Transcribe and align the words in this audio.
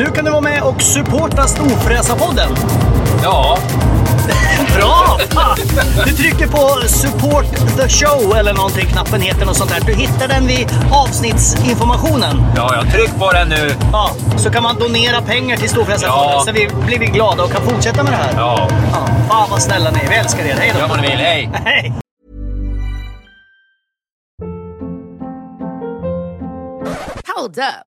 Nu 0.00 0.06
kan 0.06 0.24
du 0.24 0.30
vara 0.30 0.40
med 0.40 0.62
och 0.62 0.82
supporta 0.82 1.46
Storfräsarpodden. 1.46 2.48
Ja, 3.22 3.58
Bra! 4.76 5.18
Fan! 5.30 5.56
Du 6.06 6.12
trycker 6.12 6.46
på 6.46 6.88
support 6.88 7.44
the 7.76 7.88
show 7.88 8.36
eller 8.36 8.54
någonting, 8.54 8.86
knappen 8.86 9.20
heter 9.20 9.46
något 9.46 9.56
sånt 9.56 9.70
där. 9.70 9.80
Du 9.86 9.94
hittar 9.94 10.28
den 10.28 10.46
vid 10.46 10.68
avsnittsinformationen. 10.92 12.42
ja, 12.56 12.74
jag 12.74 12.92
tryck 12.92 13.18
på 13.18 13.32
den 13.32 13.48
nu. 13.48 13.74
Ja, 13.92 14.10
så 14.36 14.50
kan 14.50 14.62
man 14.62 14.78
donera 14.78 15.22
pengar 15.22 15.56
till 15.56 15.68
Storfräsarfonden 15.70 16.30
Ja. 16.32 16.42
så 16.46 16.52
vi 16.52 16.68
blir 16.86 16.98
vi 16.98 17.06
glada 17.06 17.42
och 17.42 17.52
kan 17.52 17.62
fortsätta 17.62 18.02
med 18.02 18.12
det 18.12 18.16
här. 18.16 18.32
Ja, 18.36 18.68
Ja, 18.92 19.06
fan 19.28 19.50
vad 19.50 19.62
snälla 19.62 19.90
ni 19.90 19.98
är. 19.98 20.08
Vi 20.08 20.14
älskar 20.14 20.44
er. 20.44 20.54
Hej 20.58 20.70
då! 20.74 20.80
gör 20.80 20.88
vad 20.88 21.00
ni 21.00 21.08
vill. 21.08 21.18
Hej! 21.18 21.50
Hej! 21.64 21.92
Hold 27.36 27.58
up. 27.58 27.89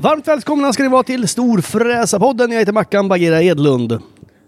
Varmt 0.00 0.28
välkomna 0.28 0.72
ska 0.72 0.82
ni 0.82 0.88
vara 0.88 1.02
till 1.02 1.28
Storfräsarpodden. 1.28 2.50
Jag 2.52 2.58
heter 2.58 2.72
Mackan 2.72 3.08
Bagheera 3.08 3.42
Edlund. 3.42 3.98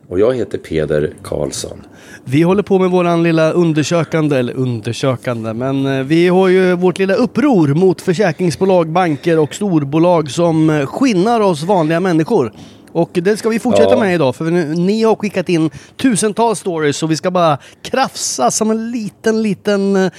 Och 0.09 0.21
jag 0.21 0.35
heter 0.35 0.59
Peder 0.59 1.13
Karlsson. 1.23 1.87
Vi 2.25 2.43
håller 2.43 2.63
på 2.63 2.79
med 2.79 2.91
våran 2.91 3.23
lilla 3.23 3.53
undersökande, 3.53 4.37
eller 4.37 4.53
undersökande, 4.55 5.53
men 5.53 5.87
eh, 5.87 6.05
vi 6.05 6.29
har 6.29 6.49
ju 6.49 6.75
vårt 6.77 6.99
lilla 6.99 7.15
uppror 7.15 7.69
mot 7.69 8.01
försäkringsbolag, 8.01 8.89
banker 8.89 9.39
och 9.39 9.55
storbolag 9.55 10.31
som 10.31 10.87
skinnar 10.87 11.41
oss 11.41 11.63
vanliga 11.63 12.01
människor. 12.01 12.53
Och 12.93 13.11
det 13.13 13.37
ska 13.37 13.49
vi 13.49 13.59
fortsätta 13.59 13.91
Ja. 13.91 13.99
med 14.01 14.15
idag, 14.15 14.37
för 14.37 14.45
nu, 14.45 14.75
ni 14.75 15.03
har 15.03 15.15
skickat 15.15 15.49
in 15.49 15.71
tusentals 15.97 16.59
stories 16.59 17.03
och 17.03 17.11
vi 17.11 17.17
ska 17.17 17.31
bara 17.31 17.59
krafsa 17.83 18.51
som 18.51 18.71
en 18.71 18.91
liten, 18.91 19.43
liten 19.43 19.97
eh, 19.97 20.13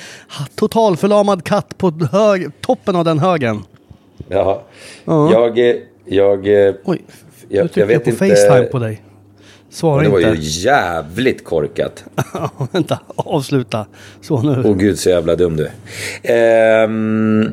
totalförlamad 0.55 1.43
katt 1.43 1.77
på 1.77 1.91
hög, 2.11 2.61
toppen 2.61 2.95
av 2.95 3.05
den 3.05 3.19
högen. 3.19 3.63
Ja. 4.31 4.63
Ja. 5.05 5.31
Jag, 5.31 5.69
eh, 5.69 5.75
jag, 6.05 6.67
eh, 6.67 6.73
Oj, 6.83 7.01
jag, 7.49 7.63
jag 7.65 7.69
jag, 7.75 7.85
vet 7.87 8.03
på 8.03 8.09
inte. 8.09 8.27
Facetime 8.27 8.63
på 8.65 8.79
dig. 8.79 9.01
Svara 9.69 10.03
Det 10.03 10.09
var 10.09 10.19
inte. 10.19 10.31
ju 10.41 10.61
jävligt 10.69 11.43
korkat. 11.43 12.03
Vänta, 12.71 12.99
avsluta. 13.15 13.85
Så 14.21 14.41
nu. 14.41 14.63
Åh 14.65 14.75
gud 14.77 14.99
så 14.99 15.09
jävla 15.09 15.35
dum 15.35 15.55
du 15.57 15.67
är. 16.23 16.83
Ehm, 16.83 17.51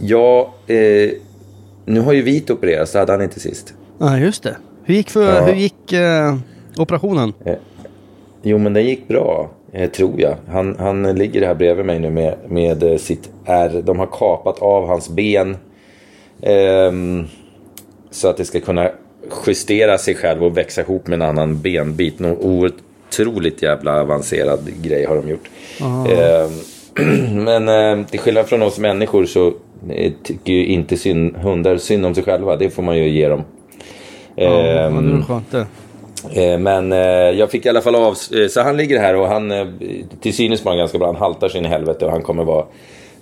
ja, 0.00 0.54
eh, 0.66 1.10
nu 1.84 2.00
har 2.00 2.12
ju 2.12 2.22
Vit 2.22 2.50
opererats, 2.50 2.92
det 2.92 2.98
hade 2.98 3.12
han 3.12 3.22
inte 3.22 3.40
sist. 3.40 3.74
Ja, 3.98 4.18
just 4.18 4.42
det. 4.42 4.56
Hur 4.84 4.94
gick, 4.94 5.10
för, 5.10 5.34
Ja. 5.34 5.40
hur 5.40 5.54
gick 5.54 5.92
eh, 5.92 6.36
operationen? 6.78 7.32
Jo 8.42 8.58
men 8.58 8.72
den 8.72 8.84
gick 8.84 9.08
bra, 9.08 9.50
eh, 9.72 9.90
tror 9.90 10.20
jag. 10.20 10.36
Han, 10.48 10.76
han 10.78 11.02
ligger 11.02 11.46
här 11.46 11.54
bredvid 11.54 11.86
mig 11.86 11.98
nu 11.98 12.10
med, 12.10 12.34
med 12.48 12.82
eh, 12.82 12.96
sitt 12.98 13.30
R. 13.44 13.82
De 13.84 13.98
har 13.98 14.06
kapat 14.06 14.58
av 14.58 14.86
hans 14.86 15.08
ben. 15.08 15.56
Ehm, 16.46 17.24
så 18.10 18.28
att 18.28 18.36
det 18.36 18.44
ska 18.44 18.60
kunna 18.60 18.90
justera 19.46 19.98
sig 19.98 20.14
själv 20.14 20.44
och 20.44 20.56
växa 20.56 20.80
ihop 20.80 21.06
med 21.06 21.16
en 21.16 21.28
annan 21.28 21.60
benbit. 21.60 22.18
Någon 22.18 22.38
otroligt 22.40 23.62
jävla 23.62 24.00
avancerad 24.00 24.70
grej 24.82 25.04
har 25.04 25.16
de 25.16 25.28
gjort. 25.28 25.50
Ehm, 26.08 26.50
men 27.44 27.68
eh, 27.68 28.06
till 28.06 28.20
skillnad 28.20 28.46
från 28.46 28.62
oss 28.62 28.78
människor 28.78 29.24
så 29.24 29.46
eh, 29.90 30.12
tycker 30.22 30.52
ju 30.52 30.66
inte 30.66 30.96
syn, 30.96 31.34
hundar 31.34 31.76
synd 31.76 32.06
om 32.06 32.14
sig 32.14 32.24
själva. 32.24 32.56
Det 32.56 32.70
får 32.70 32.82
man 32.82 32.98
ju 32.98 33.08
ge 33.08 33.28
dem. 33.28 33.44
Ja, 34.36 34.60
Ehm, 34.60 35.10
det 35.10 35.16
var 35.16 35.22
skönt 35.22 35.50
det. 35.50 35.66
Eh, 36.32 36.58
Men 36.58 36.92
eh, 36.92 36.98
jag 37.38 37.50
fick 37.50 37.66
i 37.66 37.68
alla 37.68 37.80
fall 37.80 37.94
av... 37.94 38.14
Så 38.48 38.60
han 38.62 38.76
ligger 38.76 39.00
här 39.00 39.16
och 39.16 39.28
han... 39.28 39.52
Till 40.20 40.34
synes 40.34 40.64
var 40.64 40.72
han 40.72 40.78
ganska 40.78 40.98
bra. 40.98 41.06
Han 41.06 41.16
haltar 41.16 41.48
sin 41.48 41.64
helvete 41.64 42.04
och 42.04 42.10
han 42.10 42.22
kommer 42.22 42.44
vara 42.44 42.64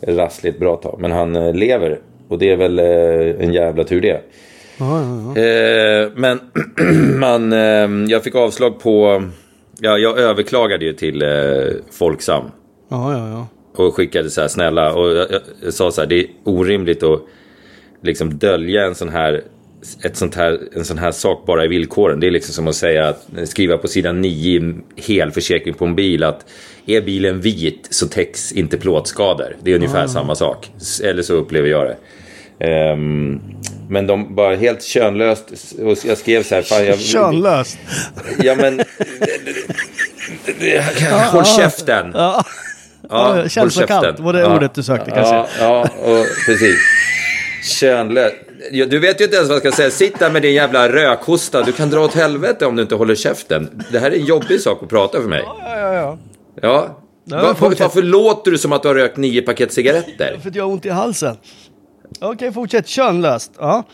rasslig 0.07 0.51
ett 0.51 0.61
bra 0.61 0.77
tag. 0.77 0.97
Men 0.99 1.13
han 1.13 1.53
lever. 1.53 1.99
Och 2.29 2.39
det 2.39 2.51
är 2.51 2.57
väl 2.57 2.79
eh, 2.79 3.45
en 3.45 3.53
jävla 3.53 3.85
tur 3.85 4.01
det. 4.01 4.21
Ja, 4.79 5.03
ja, 5.03 5.35
ja. 5.35 5.43
Eh, 5.43 6.11
Men 6.17 6.41
man, 7.21 7.53
eh, 7.53 8.11
jag 8.11 8.25
fick 8.25 8.35
avslag 8.35 8.81
på... 8.81 9.25
Ja, 9.81 9.99
jag 9.99 10.19
överklagade 10.19 10.85
ju 10.85 10.93
till 10.93 11.25
Folksam. 11.91 12.45
Och 13.77 13.95
skickade 13.95 14.31
så 14.31 14.41
här 14.41 14.49
snälla. 14.49 14.95
Och 14.95 15.09
jag, 15.09 15.31
jag, 15.31 15.41
jag 15.65 15.75
sa 15.75 15.91
så 15.91 16.01
här, 16.01 16.09
det 16.09 16.21
är 16.21 16.27
orimligt 16.45 17.03
att 17.03 17.21
liksom 18.03 18.39
dölja 18.39 18.85
en 18.85 18.95
sån 18.95 19.09
här 19.09 19.43
ett 20.05 20.17
sånt 20.17 20.35
här, 20.35 20.59
en 20.77 20.85
sån 20.85 20.99
här 20.99 21.13
sak 21.13 21.47
bara 21.47 21.65
i 21.65 21.69
villkoren. 21.69 22.21
Det 22.21 22.27
är 22.27 22.31
liksom 22.31 22.55
som 22.55 22.69
att 22.69 22.75
säga 22.75 23.09
att 23.09 23.29
skriva 23.45 23.79
på 23.79 23.89
sidan 23.89 24.21
9 24.21 24.61
i 24.61 24.73
helförsäkring 25.03 25.75
på 25.75 25.85
en 25.85 25.95
bil 25.95 26.25
att 26.25 26.45
är 26.87 27.01
bilen 27.01 27.41
vit 27.41 27.89
så 27.91 28.09
täcks 28.09 28.53
inte 28.53 28.79
plåtskador. 28.79 29.57
Det 29.63 29.71
är 29.71 29.75
ungefär 29.75 30.07
samma 30.07 30.35
sak. 30.35 30.71
Eller 31.03 31.23
så 31.23 31.35
upplever 31.35 31.69
jag 31.69 31.87
det. 31.87 31.97
Ehm, 32.67 33.41
men 33.89 34.07
de 34.07 34.35
bara 34.35 34.57
helt 34.57 34.83
könlöst. 34.83 35.75
Och 35.79 35.99
jag 36.05 36.19
skrev 36.19 36.43
så 36.43 36.55
här. 36.55 36.63
Fan, 36.63 36.87
jag, 36.87 37.01
Könlöst. 37.01 37.79
Ja 38.43 38.55
men... 38.55 38.81
Håll 41.33 41.45
käften! 41.45 42.11
Ja, 42.15 42.45
Ja, 43.11 43.43
Ja, 43.43 43.49
känslokallt 43.49 44.21
var 44.21 44.33
det 44.33 44.47
ordet 44.47 44.75
du 44.75 44.83
sökte, 44.83 45.11
kanske. 45.11 45.35
Ja, 45.35 45.49
ja 45.59 45.81
och, 45.83 46.27
precis. 46.47 46.77
Könlös. 47.81 48.33
Du 48.71 48.99
vet 48.99 49.21
ju 49.21 49.25
inte 49.25 49.37
ens 49.37 49.49
vad 49.49 49.57
jag 49.57 49.63
ska 49.63 49.73
säga. 49.73 49.91
Sitt 49.91 50.19
där 50.19 50.31
med 50.31 50.43
din 50.43 50.55
jävla 50.55 50.89
rökhosta. 50.89 51.63
Du 51.63 51.73
kan 51.73 51.91
dra 51.91 52.01
åt 52.01 52.15
helvete 52.15 52.67
om 52.67 52.77
du 52.77 52.83
inte 52.83 52.95
håller 52.95 53.15
käften. 53.15 53.83
Det 53.93 53.99
här 53.99 54.11
är 54.11 54.15
en 54.17 54.25
jobbig 54.25 54.61
sak 54.61 54.83
att 54.83 54.89
prata 54.89 55.21
för 55.21 55.29
mig. 55.29 55.43
ja, 55.47 55.79
ja. 55.79 55.93
ja. 55.95 56.19
Ja. 56.63 56.99
Ja, 57.25 57.43
Var, 57.43 57.55
fortsätt. 57.55 57.81
varför 57.81 58.03
låter 58.03 58.51
du 58.51 58.59
som 58.59 58.73
att 58.73 58.83
du 58.83 58.89
har 58.89 58.95
rökt 58.95 59.17
nio 59.17 59.43
paket 59.43 59.73
cigaretter? 59.73 60.39
För 60.43 60.49
att 60.49 60.55
jag 60.55 60.65
har 60.65 60.71
ont 60.73 60.87
i 60.87 60.89
halsen. 60.89 61.37
Okej, 62.21 62.53
fortsätt. 62.53 62.87
Könlöst. 62.89 63.53
Ja. 63.59 63.85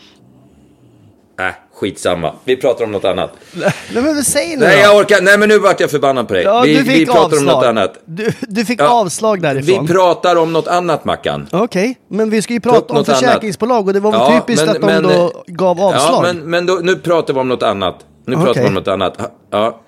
Äh, 1.39 1.45
skitsamma. 1.79 2.33
Vi 2.43 2.55
pratar 2.55 2.83
om 2.85 2.91
något 2.91 3.05
annat. 3.05 3.31
Nej, 3.93 4.03
men 4.03 4.23
säg 4.23 4.49
nu 4.57 4.65
Nej, 4.65 4.79
jag 4.79 4.97
orkar. 4.97 5.21
Nej, 5.21 5.37
men 5.37 5.49
nu 5.49 5.59
vart 5.59 5.79
jag 5.79 5.91
förbannad 5.91 6.27
på 6.27 6.33
dig. 6.33 6.43
Ja, 6.43 6.61
vi, 6.61 6.73
du 6.77 6.83
fick 6.83 6.93
vi 7.01 7.05
pratar 7.05 7.21
avslag. 7.25 7.39
om 7.39 7.45
något 7.45 7.65
annat. 7.65 7.93
Du, 8.05 8.31
du 8.41 8.65
fick 8.65 8.81
Ja, 8.81 8.89
avslag 9.01 9.41
därifrån. 9.41 9.85
Vi 9.87 9.93
pratar 9.93 10.35
om 10.35 10.53
något 10.53 10.67
annat, 10.67 11.05
Mackan. 11.05 11.47
Okej, 11.51 11.97
men 12.07 12.29
vi 12.29 12.41
ska 12.41 12.53
ju 12.53 12.59
prata 12.59 12.93
om 12.93 12.95
något 12.97 13.09
annat. 13.09 13.19
försäkringsbolag 13.21 13.87
och 13.87 13.93
det 13.93 13.99
var 13.99 14.11
väl 14.11 14.19
Ja, 14.21 14.39
typiskt 14.47 14.65
men- 14.65 14.75
att 14.75 14.81
de 14.81 14.85
men- 14.87 15.03
då 15.03 15.43
gav 15.47 15.81
avslag. 15.81 16.03
Ja, 16.03 16.21
men, 16.21 16.37
men 16.49 16.65
då, 16.65 16.79
nu 16.83 16.95
pratar 16.95 17.33
vi 17.33 17.39
om 17.39 17.47
något 17.49 17.63
annat. 17.63 17.95
Nu 18.25 18.33
Okej. 18.35 18.45
pratar 18.45 18.61
vi 18.61 18.67
om 18.67 18.73
något 18.73 18.87
annat. 18.87 19.17
Ja. 19.51 19.81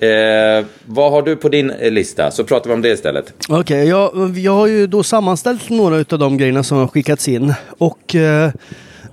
Eh, 0.00 0.64
vad 0.86 1.10
har 1.12 1.22
du 1.22 1.36
på 1.36 1.48
din 1.48 1.70
eh, 1.70 1.90
lista? 1.90 2.30
Så 2.30 2.44
pratar 2.44 2.68
vi 2.68 2.74
om 2.74 2.82
det 2.82 2.88
istället. 2.88 3.32
Okej, 3.48 3.88
jag, 3.88 4.38
jag 4.38 4.52
har 4.52 4.66
ju 4.66 4.86
då 4.86 5.02
sammanställt 5.02 5.70
några 5.70 5.96
av 5.96 6.18
de 6.18 6.36
grejerna 6.38 6.62
som 6.62 6.78
har 6.78 6.86
skickats 6.86 7.28
in. 7.28 7.54
Och 7.78 8.14
eh, 8.14 8.50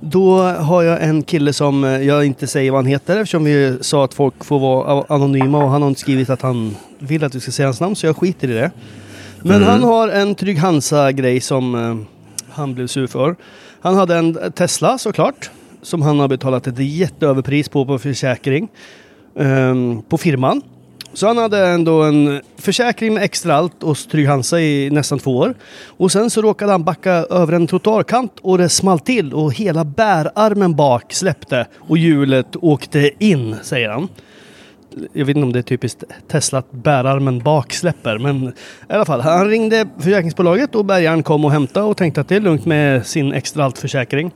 Då 0.03 0.41
har 0.41 0.83
jag 0.83 1.03
en 1.03 1.23
kille 1.23 1.53
som 1.53 1.83
eh, 1.83 2.01
jag 2.01 2.25
inte 2.25 2.47
säger 2.47 2.71
vad 2.71 2.77
han 2.77 2.85
heter 2.85 3.17
eftersom 3.17 3.43
vi 3.43 3.77
sa 3.81 4.05
att 4.05 4.13
folk 4.13 4.45
får 4.45 4.59
vara 4.59 5.05
anonyma 5.09 5.63
och 5.63 5.69
han 5.69 5.81
har 5.81 5.89
inte 5.89 6.01
skrivit 6.01 6.29
att 6.29 6.41
han 6.41 6.75
vill 6.99 7.23
att 7.23 7.35
vi 7.35 7.39
ska 7.39 7.51
säga 7.51 7.67
hans 7.67 7.79
namn 7.79 7.95
så 7.95 8.05
jag 8.05 8.17
skiter 8.17 8.49
i 8.49 8.53
det. 8.53 8.71
Men 9.41 9.63
han 9.63 9.83
har 9.83 10.07
en 10.07 10.35
Trygg 10.35 10.57
Hansa-grej 10.57 11.41
som 11.41 11.75
eh, 11.75 11.95
han 12.49 12.73
blev 12.73 12.87
sur 12.87 13.07
för. 13.07 13.35
Han 13.81 13.95
hade 13.95 14.15
en 14.15 14.51
Tesla 14.55 14.97
såklart 14.97 15.49
som 15.81 16.01
han 16.01 16.19
har 16.19 16.27
betalat 16.27 16.67
ett 16.67 16.79
jätteöverpris 16.79 17.69
på 17.69 17.85
på 17.85 17.99
försäkring 17.99 18.67
ehm, 19.35 20.01
på 20.09 20.17
firman. 20.17 20.61
Så 21.13 21.27
han 21.27 21.37
hade 21.37 21.67
ändå 21.67 22.03
en 22.03 22.41
försäkring 22.57 23.13
med 23.13 23.23
extra 23.23 23.55
allt 23.55 23.83
hos 23.83 24.07
Trygg 24.07 24.27
Hansa 24.27 24.61
i 24.61 24.89
nästan 24.89 25.19
två 25.19 25.37
år. 25.37 25.53
Och 25.87 26.11
sen 26.11 26.29
så 26.29 26.41
råkade 26.41 26.71
han 26.71 26.83
backa 26.83 27.11
över 27.11 27.53
en 27.53 27.67
trottoarkant 27.67 28.39
och 28.41 28.57
det 28.57 28.69
small 28.69 28.99
till 28.99 29.33
och 29.33 29.53
hela 29.53 29.85
bärarmen 29.85 30.75
bak 30.75 31.13
släppte 31.13 31.67
och 31.77 31.97
hjulet 31.97 32.55
åkte 32.55 33.11
in, 33.19 33.55
säger 33.61 33.89
han. 33.89 34.07
Jag 35.13 35.25
vet 35.25 35.35
inte 35.35 35.45
om 35.45 35.53
det 35.53 35.59
är 35.59 35.63
typiskt 35.63 36.03
Tesla 36.27 36.59
att 36.59 36.71
bärarmen 36.71 37.39
bak 37.39 37.73
släpper, 37.73 38.17
men 38.17 38.47
i 38.89 38.93
alla 38.93 39.05
fall. 39.05 39.21
Han 39.21 39.49
ringde 39.49 39.87
försäkringsbolaget 39.99 40.75
och 40.75 40.85
bärgaren 40.85 41.23
kom 41.23 41.45
och 41.45 41.51
hämtade 41.51 41.85
och 41.85 41.97
tänkte 41.97 42.21
att 42.21 42.27
det 42.27 42.35
är 42.35 42.39
lugnt 42.39 42.65
med 42.65 43.05
sin 43.05 43.33
extra 43.33 43.65
allt 43.65 43.77
försäkring. 43.77 44.31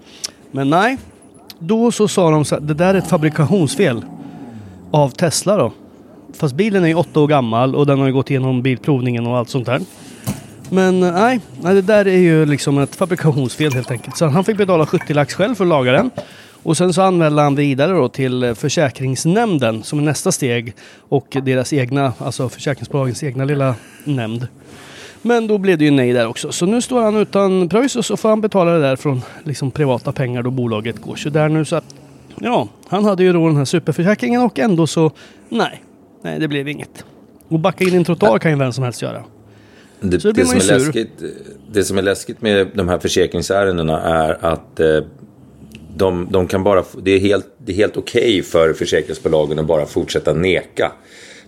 Men 0.52 0.70
nej, 0.70 0.98
då 1.60 1.92
så 1.92 2.08
sa 2.08 2.32
de 2.32 2.46
så 2.46 2.56
här, 2.56 2.62
det 2.62 2.74
där 2.74 2.94
är 2.94 2.98
ett 2.98 3.08
fabrikationsfel 3.08 4.06
av 4.92 5.10
Tesla 5.10 5.58
då. 5.58 5.72
Fast 6.38 6.56
bilen 6.56 6.84
är 6.84 6.88
ju 6.88 6.96
åtta 6.96 7.20
år 7.20 7.28
gammal 7.28 7.76
och 7.76 7.86
den 7.86 8.00
har 8.00 8.08
ju 8.08 8.14
gått 8.14 8.30
igenom 8.30 8.62
bilprovningen 8.62 9.28
och 9.28 9.38
allt 9.38 9.50
sånt 9.50 9.66
där. 9.66 9.82
Men 10.70 11.04
eh, 11.04 11.14
nej, 11.14 11.40
nej, 11.62 11.76
det 11.76 11.82
där 11.82 12.08
är 12.08 12.18
ju 12.18 12.46
liksom 12.46 12.78
ett 12.78 12.96
fabrikationsfel 12.96 13.74
helt 13.74 13.92
enkelt. 13.92 14.18
Så 14.18 14.26
han 14.26 14.44
fick 14.44 14.58
betala 14.58 14.86
70 14.86 15.14
lax 15.14 15.34
själv 15.34 15.56
för 15.56 15.64
att 15.64 15.70
laga 15.70 15.92
den. 15.92 16.10
Och 16.64 16.78
sen 16.78 16.94
så 16.94 17.02
anmälde 17.02 17.42
han 17.42 17.56
vidare 17.56 17.92
då 17.92 18.10
till 18.10 18.56
försäkringsnämnden 18.56 19.84
som 19.84 20.00
är 20.00 20.04
nästa 20.04 20.32
steg. 20.32 20.74
Och 21.10 21.38
deras 21.44 21.74
egna, 21.74 22.14
alltså 22.18 22.50
försäkringsbolagens 22.50 23.24
egna 23.24 23.46
lilla 23.46 23.76
nämnd. 24.04 24.48
Men 25.22 25.48
då 25.48 25.58
blev 25.58 25.78
det 25.78 25.86
ju 25.86 25.92
nej 25.92 26.14
där 26.14 26.28
också. 26.28 26.52
Så 26.52 26.66
nu 26.66 26.82
står 26.82 27.02
han 27.02 27.16
utan 27.16 27.70
pröjs 27.70 27.96
och 27.96 28.06
så 28.06 28.18
får 28.18 28.30
han 28.30 28.42
betala 28.42 28.72
det 28.72 28.82
där 28.82 28.96
från 28.96 29.22
liksom 29.44 29.72
privata 29.72 30.12
pengar 30.12 30.44
då 30.44 30.52
bolaget 30.52 31.02
går 31.02 31.16
så 31.16 31.30
där 31.30 31.50
nu. 31.50 31.66
Så 31.66 31.76
att, 31.76 31.96
ja, 32.36 32.68
han 32.88 33.06
hade 33.06 33.24
ju 33.24 33.34
då 33.34 33.48
den 33.48 33.58
här 33.58 33.66
superförsäkringen 33.66 34.42
och 34.42 34.60
ändå 34.60 34.88
så 34.88 35.12
nej, 35.50 35.84
nej 36.26 36.40
det 36.40 36.48
blev 36.48 36.68
inget. 36.68 37.06
Och 37.48 37.60
backa 37.60 37.84
in 37.84 37.94
i 37.94 37.98
en 37.98 38.04
trottoar 38.04 38.40
kan 38.40 38.52
ju 38.52 38.58
vem 38.58 38.74
som 38.74 38.84
helst 38.84 39.02
göra. 39.02 39.24
Det, 40.00 40.20
Så 40.20 40.32
det, 40.32 40.44
man 40.44 40.48
som 40.48 40.58
är 40.58 40.62
sur. 40.62 40.74
läskigt, 40.74 41.24
det 41.72 41.84
som 41.84 41.98
är 41.98 42.02
läskigt 42.02 42.42
med 42.42 42.68
de 42.74 42.90
här 42.90 43.00
försäkringsärendena 43.00 44.02
är 44.02 44.46
att 44.46 44.80
eh, 44.80 45.00
de, 45.96 46.28
de 46.32 46.48
kan 46.48 46.64
bara, 46.64 46.84
det 47.04 47.12
är 47.12 47.20
helt, 47.20 47.46
det 47.58 47.72
är 47.72 47.76
helt 47.76 47.98
okej 47.98 48.44
för 48.44 48.74
försäkringsbolagen 48.74 49.60
att 49.60 49.66
bara 49.66 49.86
fortsätta 49.86 50.34
neka. 50.34 50.92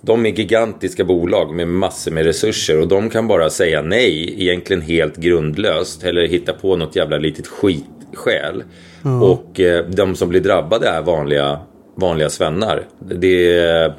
De 0.01 0.25
är 0.25 0.29
gigantiska 0.29 1.03
bolag 1.03 1.55
med 1.55 1.67
massor 1.67 2.11
med 2.11 2.25
resurser 2.25 2.81
och 2.81 2.87
de 2.87 3.09
kan 3.09 3.27
bara 3.27 3.49
säga 3.49 3.81
nej, 3.81 4.35
egentligen 4.41 4.81
helt 4.81 5.17
grundlöst. 5.17 6.03
Eller 6.03 6.27
hitta 6.27 6.53
på 6.53 6.75
något 6.75 6.95
jävla 6.95 7.17
litet 7.17 7.47
skitskäl. 7.47 8.63
Och 9.21 9.59
eh, 9.59 9.85
de 9.85 10.15
som 10.15 10.29
blir 10.29 10.41
drabbade 10.41 10.87
är 10.87 11.01
vanliga, 11.01 11.59
vanliga 11.95 12.29
svennar. 12.29 12.83
Det 12.99 13.57
är, 13.57 13.93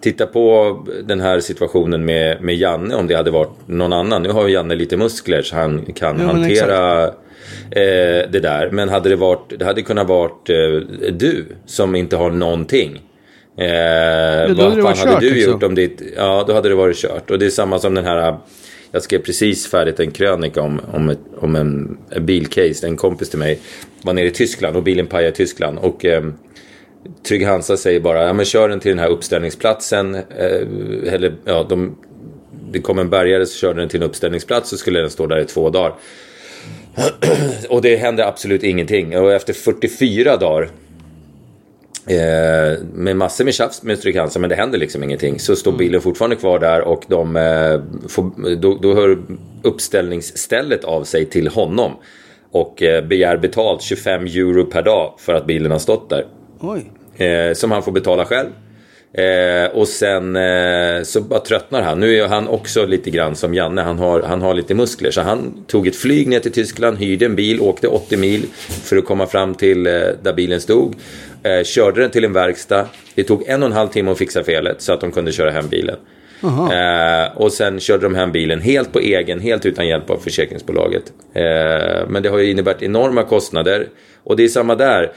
Titta 0.00 0.26
på 0.26 0.76
den 1.04 1.20
här 1.20 1.40
situationen 1.40 2.04
med, 2.04 2.42
med 2.42 2.56
Janne 2.56 2.94
om 2.94 3.06
det 3.06 3.14
hade 3.14 3.30
varit 3.30 3.56
någon 3.66 3.92
annan. 3.92 4.22
Nu 4.22 4.28
har 4.28 4.46
ju 4.46 4.54
Janne 4.54 4.74
lite 4.74 4.96
muskler 4.96 5.42
så 5.42 5.56
han 5.56 5.84
kan 5.94 6.16
men 6.16 6.26
hantera 6.26 7.04
eh, 7.70 8.30
det 8.30 8.40
där. 8.42 8.70
Men 8.70 8.88
hade 8.88 9.08
det 9.08 9.16
varit, 9.16 9.58
det 9.58 9.64
hade 9.64 9.82
kunnat 9.82 10.08
varit 10.08 10.50
eh, 10.50 11.12
du 11.12 11.46
som 11.66 11.94
inte 11.94 12.16
har 12.16 12.30
någonting. 12.30 13.02
Eh, 13.56 14.48
då 14.48 14.54
vad 14.54 14.70
hade 14.70 14.82
fan 14.82 14.96
hade 14.96 15.12
kört, 15.12 15.20
du 15.20 15.34
liksom. 15.34 15.52
gjort 15.52 15.62
om 15.62 15.74
ditt... 15.74 16.02
Ja, 16.16 16.44
då 16.46 16.52
hade 16.52 16.68
det 16.68 16.74
varit 16.74 16.96
kört. 16.96 17.30
Och 17.30 17.38
det 17.38 17.46
är 17.46 17.50
samma 17.50 17.78
som 17.78 17.94
den 17.94 18.04
här... 18.04 18.36
Jag 18.92 19.02
skrev 19.02 19.18
precis 19.18 19.66
färdigt 19.66 20.00
en 20.00 20.10
krönika 20.10 20.62
om, 20.62 20.80
om, 20.92 21.08
ett, 21.08 21.18
om 21.38 21.56
en, 21.56 21.98
en 22.10 22.26
bilcase. 22.26 22.86
En 22.86 22.96
kompis 22.96 23.30
till 23.30 23.38
mig 23.38 23.58
var 24.02 24.12
nere 24.12 24.26
i 24.26 24.30
Tyskland 24.30 24.76
och 24.76 24.82
bilen 24.82 25.06
pajade 25.06 25.28
i 25.28 25.32
Tyskland. 25.32 25.78
Och 25.78 26.04
eh, 26.04 26.24
Trygg 27.28 27.46
Hansa 27.46 27.76
säger 27.76 28.00
bara, 28.00 28.26
ja 28.26 28.32
men 28.32 28.44
kör 28.44 28.68
den 28.68 28.80
till 28.80 28.90
den 28.90 28.98
här 28.98 29.08
uppställningsplatsen. 29.08 30.14
Eh, 30.14 31.12
eller 31.14 31.34
ja, 31.44 31.66
de, 31.68 31.96
det 32.72 32.80
kom 32.80 32.98
en 32.98 33.10
bärgare 33.10 33.46
så 33.46 33.58
körde 33.58 33.80
den 33.80 33.88
till 33.88 34.02
en 34.02 34.08
uppställningsplats 34.08 34.70
så 34.70 34.76
skulle 34.76 35.00
den 35.00 35.10
stå 35.10 35.26
där 35.26 35.38
i 35.40 35.44
två 35.44 35.70
dagar. 35.70 35.94
och 37.68 37.82
det 37.82 37.96
hände 37.96 38.26
absolut 38.26 38.62
ingenting. 38.62 39.18
Och 39.18 39.32
efter 39.32 39.52
44 39.52 40.36
dagar 40.36 40.70
Eh, 42.06 42.78
med 42.94 43.16
massor 43.16 43.44
med 43.44 43.54
tjafs 43.54 43.82
med 43.82 44.00
Trygg 44.00 44.16
Hansa 44.16 44.38
men 44.38 44.50
det 44.50 44.56
händer 44.56 44.78
liksom 44.78 45.02
ingenting. 45.02 45.38
Så 45.38 45.56
står 45.56 45.72
bilen 45.72 46.00
fortfarande 46.00 46.36
kvar 46.36 46.58
där 46.58 46.80
och 46.80 47.04
de, 47.08 47.36
eh, 47.36 48.08
får, 48.08 48.56
då, 48.56 48.78
då 48.82 48.94
hör 48.94 49.18
uppställningsstället 49.62 50.84
av 50.84 51.04
sig 51.04 51.26
till 51.26 51.48
honom. 51.48 51.92
Och 52.50 52.82
eh, 52.82 53.04
begär 53.04 53.36
betalt 53.36 53.82
25 53.82 54.24
euro 54.24 54.64
per 54.64 54.82
dag 54.82 55.14
för 55.18 55.34
att 55.34 55.46
bilen 55.46 55.72
har 55.72 55.78
stått 55.78 56.10
där. 56.10 56.26
Eh, 57.16 57.54
som 57.54 57.70
han 57.70 57.82
får 57.82 57.92
betala 57.92 58.24
själv. 58.24 58.48
Eh, 59.12 59.70
och 59.76 59.88
sen 59.88 60.36
eh, 60.36 61.02
så 61.02 61.20
bara 61.20 61.40
tröttnar 61.40 61.82
han. 61.82 62.00
Nu 62.00 62.16
är 62.16 62.28
han 62.28 62.48
också 62.48 62.86
lite 62.86 63.10
grann 63.10 63.36
som 63.36 63.54
Janne. 63.54 63.82
Han 63.82 63.98
har, 63.98 64.22
han 64.22 64.42
har 64.42 64.54
lite 64.54 64.74
muskler. 64.74 65.10
Så 65.10 65.20
han 65.20 65.64
tog 65.66 65.86
ett 65.86 65.96
flyg 65.96 66.28
ner 66.28 66.40
till 66.40 66.52
Tyskland, 66.52 66.98
hyrde 66.98 67.24
en 67.24 67.36
bil, 67.36 67.60
åkte 67.60 67.88
80 67.88 68.16
mil 68.16 68.46
för 68.84 68.96
att 68.96 69.04
komma 69.04 69.26
fram 69.26 69.54
till 69.54 69.86
eh, 69.86 69.92
där 70.22 70.32
bilen 70.32 70.60
stod. 70.60 70.94
Eh, 71.42 71.62
körde 71.64 72.00
den 72.00 72.10
till 72.10 72.24
en 72.24 72.32
verkstad. 72.32 72.86
Det 73.14 73.24
tog 73.24 73.48
en 73.48 73.62
och 73.62 73.66
en 73.66 73.72
halv 73.72 73.88
timme 73.88 74.10
att 74.10 74.18
fixa 74.18 74.44
felet 74.44 74.82
så 74.82 74.92
att 74.92 75.00
de 75.00 75.12
kunde 75.12 75.32
köra 75.32 75.50
hem 75.50 75.68
bilen. 75.68 75.96
Eh, 76.72 77.36
och 77.36 77.52
sen 77.52 77.80
körde 77.80 78.02
de 78.02 78.14
hem 78.14 78.32
bilen 78.32 78.60
helt 78.60 78.92
på 78.92 78.98
egen, 78.98 79.40
helt 79.40 79.66
utan 79.66 79.88
hjälp 79.88 80.10
av 80.10 80.16
försäkringsbolaget. 80.16 81.02
Eh, 81.34 82.08
men 82.08 82.22
det 82.22 82.28
har 82.28 82.38
ju 82.38 82.50
inneburit 82.50 82.82
enorma 82.82 83.22
kostnader. 83.22 83.88
Och 84.24 84.36
det 84.36 84.44
är 84.44 84.48
samma 84.48 84.74
där. 84.74 85.12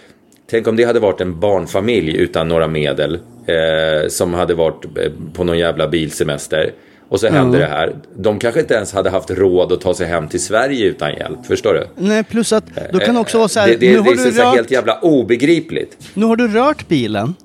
Tänk 0.50 0.68
om 0.68 0.76
det 0.76 0.84
hade 0.84 1.00
varit 1.00 1.22
en 1.22 1.40
barnfamilj 1.40 2.18
utan 2.18 2.48
några 2.48 2.68
medel. 2.68 3.20
Eh, 3.46 4.10
som 4.10 4.34
hade 4.34 4.54
varit 4.54 4.86
eh, 4.86 5.12
på 5.34 5.44
någon 5.44 5.58
jävla 5.58 5.88
bilsemester. 5.88 6.72
Och 7.10 7.20
så 7.20 7.28
hände 7.28 7.58
det 7.58 7.66
här. 7.66 7.96
De 8.18 8.40
kanske 8.40 8.60
inte 8.60 8.74
ens 8.74 8.94
hade 8.94 9.10
haft 9.10 9.32
råd 9.32 9.72
att 9.72 9.82
ta 9.82 9.94
sig 9.94 10.08
hem 10.08 10.28
till 10.28 10.40
Sverige 10.44 10.86
utan 10.86 11.10
hjälp. 11.14 11.46
Förstår 11.46 11.74
du? 11.74 11.88
Nej, 12.08 12.24
plus 12.24 12.54
att 12.54 12.64
då 12.92 13.00
kan 13.00 13.16
det 13.16 13.22
också 13.22 13.38
vara 13.38 13.48
så 13.48 13.60
här, 13.60 13.68
Det, 13.68 13.76
det, 13.78 13.88
nu, 13.88 13.94
det 13.94 14.00
har 14.02 14.12
är 14.12 14.16
du 14.32 14.32
rört, 14.32 14.56
helt 14.56 14.72
jävla 14.72 15.00
obegripligt. 15.00 15.98
nu 16.14 16.26
har 16.26 16.36
du 16.36 16.48
rört 16.48 16.88
bilen. 16.88 17.36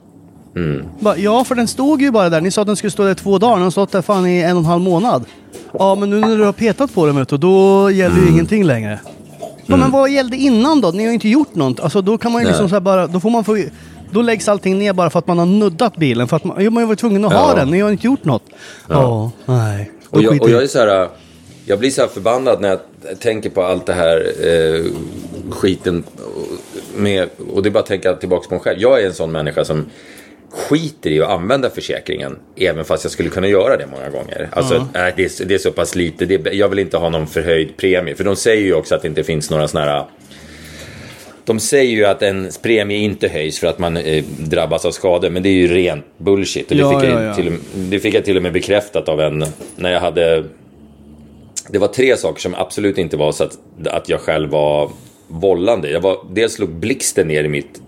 Mm. 0.57 0.85
Ja, 1.17 1.45
för 1.45 1.55
den 1.55 1.69
stod 1.69 2.03
ju 2.03 2.11
bara 2.11 2.29
där. 2.29 2.41
Ni 2.41 2.51
sa 2.51 2.61
att 2.61 2.67
den 2.67 2.77
skulle 2.77 2.91
stå 2.91 3.05
där 3.05 3.15
två 3.15 3.39
dagar. 3.39 3.55
Den 3.55 3.63
har 3.65 3.71
stått 3.71 3.93
där 3.93 4.03
fan 4.03 4.27
i 4.27 4.41
en 4.43 4.53
och 4.53 4.59
en 4.59 4.65
halv 4.65 4.83
månad. 4.83 5.25
Ja, 5.73 5.95
men 5.95 6.11
nu 6.11 6.21
när 6.21 6.37
du 6.39 6.45
har 6.45 6.53
petat 6.53 6.95
på 6.95 7.07
den 7.07 7.17
vet 7.17 7.29
du, 7.29 7.37
då 7.37 7.91
gäller 7.91 8.15
Mm. 8.17 8.27
ju 8.27 8.33
ingenting 8.33 8.65
längre. 8.65 9.01
Ja, 9.71 9.77
men 9.77 9.91
vad 9.91 10.11
gällde 10.11 10.37
innan 10.37 10.81
då? 10.81 10.91
Ni 10.91 10.99
har 10.99 11.09
ju 11.09 11.15
inte 11.15 11.29
gjort 11.29 11.55
något. 11.55 11.81
Alltså 11.81 12.03
då 12.03 12.19
kan 12.19 12.33
man 12.33 12.41
ju 12.41 12.45
Nej. 12.45 12.53
liksom 12.53 12.69
så 12.69 12.81
bara, 12.81 13.07
då 13.07 13.21
får 13.21 13.31
man 13.31 13.45
få 13.45 13.59
då 14.11 14.23
läggs 14.23 14.49
allting 14.49 14.79
ner 14.79 14.93
bara 14.93 15.11
för 15.11 15.19
att 15.19 15.27
man 15.27 15.39
har 15.39 15.47
nuddat 15.47 15.97
bilen. 15.97 16.29
För 16.29 16.37
att 16.37 16.45
man, 16.45 16.65
man 16.65 16.77
har 16.77 16.87
varit 16.87 16.99
tvungen 16.99 17.25
att 17.25 17.33
ha 17.33 17.49
Ja. 17.51 17.55
den. 17.55 17.69
Ni 17.71 17.81
har 17.81 17.91
inte 17.91 18.07
gjort 18.07 18.25
något. 18.25 18.43
Ja, 18.89 19.31
nej. 19.47 19.91
Då 20.11 20.17
Och 20.19 20.25
jag, 20.25 20.43
och 20.43 20.51
jag 20.51 20.63
är 20.63 20.67
så 20.67 20.79
här, 20.79 21.09
jag 21.65 21.79
blir 21.79 21.91
så 21.91 22.01
här 22.01 22.09
förbannad 22.09 22.61
när 22.61 22.69
jag 22.69 22.79
tänker 23.21 23.51
på 23.51 23.63
allt 23.63 23.87
det 23.87 23.93
här 23.93 24.27
eh, 24.47 24.85
skiten 25.51 26.05
med, 26.97 27.29
och 27.55 27.63
det 27.63 27.69
är 27.69 27.71
bara 27.71 27.79
att 27.81 27.87
tänka 27.87 28.15
tillbaka 28.15 28.49
på 28.49 28.55
mig 28.55 28.63
själv. 28.63 28.79
Jag 28.81 29.03
är 29.03 29.07
en 29.07 29.15
sån 29.15 29.33
människa 29.33 29.65
som 29.65 29.87
skiter 30.51 31.11
i 31.11 31.21
att 31.23 31.31
använda 31.31 31.71
försäkringen, 31.71 32.39
även 32.57 32.85
fast 32.85 33.05
jag 33.05 33.11
skulle 33.13 33.29
kunna 33.31 33.49
göra 33.49 33.77
det 33.77 33.87
många 33.87 34.11
gånger. 34.11 34.49
Alltså, 34.53 34.89
nej, 34.95 35.13
det, 35.17 35.41
är, 35.41 35.45
det 35.45 35.55
är 35.55 35.59
så 35.59 35.73
pass 35.73 35.95
lite, 35.95 36.25
det, 36.27 36.53
jag 36.55 36.69
vill 36.69 36.79
inte 36.79 36.97
ha 36.97 37.09
någon 37.09 37.27
förhöjd 37.27 37.77
premie, 37.77 38.15
för 38.15 38.25
de 38.25 38.37
säger 38.37 38.63
ju 38.63 38.75
också 38.75 38.95
att 38.95 39.03
det 39.03 39.09
inte 39.09 39.25
finns 39.25 39.51
några 39.51 39.69
såna 39.69 39.85
här 39.85 40.05
de 41.45 41.61
säger 41.61 41.91
ju 41.97 42.05
att 42.05 42.23
en 42.23 42.49
premie 42.63 42.99
inte 42.99 43.29
höjs 43.29 43.59
för 43.59 43.67
att 43.67 43.79
man 43.79 43.97
eh, 43.97 44.25
drabbas 44.39 44.85
av 44.85 44.91
skador, 44.91 45.31
men 45.31 45.43
det 45.43 45.49
är 45.49 45.53
ju 45.53 45.67
rent 45.69 46.05
bullshit. 46.19 46.71
Och 46.71 46.77
det, 46.77 46.83
Ja, 46.83 47.01
fick 47.01 47.09
ja, 47.11 47.13
jag 47.13 47.25
ja. 47.25 47.35
Till, 47.35 47.49
och- 47.49 47.55
det 47.75 47.99
fick 48.01 48.15
jag 48.15 48.25
till 48.25 48.37
och 48.37 48.43
med 48.43 48.53
bekräftat 48.53 49.09
av 49.09 49.21
en, 49.21 49.45
när 49.77 49.93
jag 49.93 50.01
hade... 50.01 50.45
Det 51.71 51.79
var 51.79 51.89
tre 51.89 52.17
saker 52.17 52.41
som 52.41 52.55
absolut 52.55 52.99
inte 52.99 53.17
var 53.17 53.33
så 53.33 53.45
att, 53.45 53.59
att 53.87 54.09
jag 54.09 54.21
själv 54.21 54.51
var 54.51 54.91
vållande. 55.29 55.91
Jag 55.91 56.01
var, 56.01 56.17
dels 56.31 56.53
slog 56.53 56.71
blixten 56.71 57.29
ner 57.29 57.45
i 57.45 57.49
mitt, 57.49 57.81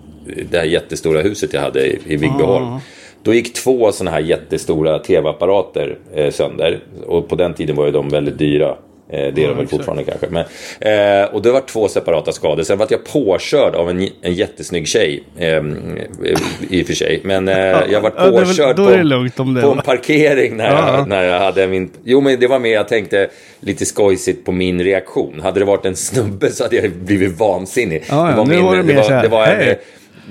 det 0.51 0.59
här 0.59 0.65
jättestora 0.65 1.21
huset 1.21 1.53
jag 1.53 1.61
hade 1.61 1.87
i, 1.87 1.99
i 2.07 2.17
Vigbyholm. 2.17 2.79
Då 3.23 3.35
gick 3.35 3.55
två 3.55 3.93
sådana 3.93 4.11
här 4.11 4.21
jättestora 4.21 4.99
tv-apparater 4.99 5.99
eh, 6.15 6.31
sönder. 6.31 6.81
Och 7.07 7.29
på 7.29 7.37
den 7.37 7.55
tiden 7.55 7.77
var 7.77 7.87
ju 7.87 7.93
de 7.93 8.09
väldigt 8.09 8.39
dyra. 8.39 8.69
Eh, 9.13 9.35
det 9.35 9.45
är 9.45 9.49
de 9.49 9.57
väl 9.57 9.67
fortfarande 9.67 10.05
kanske. 10.05 10.27
Men, 10.31 10.45
eh, 10.81 11.25
och 11.35 11.43
det 11.43 11.51
var 11.53 11.61
två 11.61 11.89
separata 11.89 12.33
skador. 12.33 12.63
Sen 12.63 12.79
var 12.79 12.87
jag 12.91 13.05
påkörd 13.05 13.75
av 13.75 13.91
en, 13.91 14.09
en 14.23 14.35
jättesnygg 14.35 14.89
tjej. 14.89 15.23
Eh, 15.39 15.63
I 16.71 16.83
och 16.83 16.87
för 16.87 16.95
sig. 16.95 17.21
Men 17.25 17.49
eh, 17.49 17.57
jag 17.91 18.01
var 18.01 18.13
Ja, 18.17 18.25
det 18.25 18.31
väl- 18.31 18.45
påkörd 18.47 18.77
det 18.77 18.83
om 19.43 19.55
det, 19.55 19.61
på, 19.63 19.67
på 19.67 19.73
en 19.79 19.85
parkering 19.85 20.57
när, 20.57 20.71
Ja. 20.71 20.97
jag, 20.99 21.09
när 21.09 21.25
jag 21.25 21.39
hade 21.41 21.67
min... 21.69 21.91
Jo, 22.05 22.21
men 22.21 22.41
det 22.41 22.47
var 22.47 22.59
med, 22.59 22.71
jag 22.71 22.89
tänkte 22.89 23.29
lite 23.61 23.87
skojsigt 23.87 24.45
på 24.45 24.53
min 24.53 24.85
reaktion. 24.85 25.41
Hade 25.43 25.61
det 25.61 25.67
varit 25.67 25.87
en 25.87 25.97
snubbe 25.97 26.51
så 26.51 26.65
hade 26.65 26.77
jag 26.77 26.91
blivit 26.93 27.39
vansinnig. 27.39 28.03
Ja, 28.09 28.31
ja, 28.31 28.37
var 28.37 28.45
min- 28.45 28.59
det 28.59 28.83
mer 28.83 28.83
det 28.83 29.11
var, 29.11 29.23
det 29.23 29.29
var 29.29 29.47
en, 29.47 29.57
hej. 29.57 29.81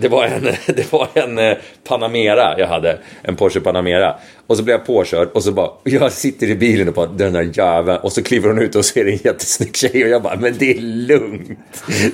Det 0.01 0.07
var 0.07 0.25
en, 0.25 0.43
det 0.75 0.91
var 0.91 1.07
en 1.13 1.37
eh, 1.37 1.57
Panamera 1.87 2.59
jag 2.59 2.67
hade. 2.67 2.99
En 3.21 3.35
Porsche 3.35 3.59
Panamera. 3.59 4.15
Och 4.47 4.57
så 4.57 4.63
blev 4.63 4.77
jag 4.77 4.85
påkörd 4.85 5.29
och 5.33 5.43
så 5.43 5.51
bara, 5.51 5.69
jag 5.83 6.11
sitter 6.11 6.47
i 6.47 6.55
bilen 6.55 6.87
och 6.87 6.93
bara, 6.93 7.07
den 7.07 7.33
där 7.33 7.51
jäveln. 7.53 7.97
Och 7.97 8.11
så 8.11 8.23
kliver 8.23 8.47
hon 8.47 8.59
ut 8.59 8.75
och 8.75 8.85
det 8.93 9.01
en 9.01 9.19
jättesnygg 9.23 9.75
tjej. 9.75 10.03
Och 10.03 10.09
jag 10.09 10.21
bara, 10.21 10.35
men 10.35 10.55
det 10.57 10.71
är 10.71 10.81
lugnt. 10.81 11.59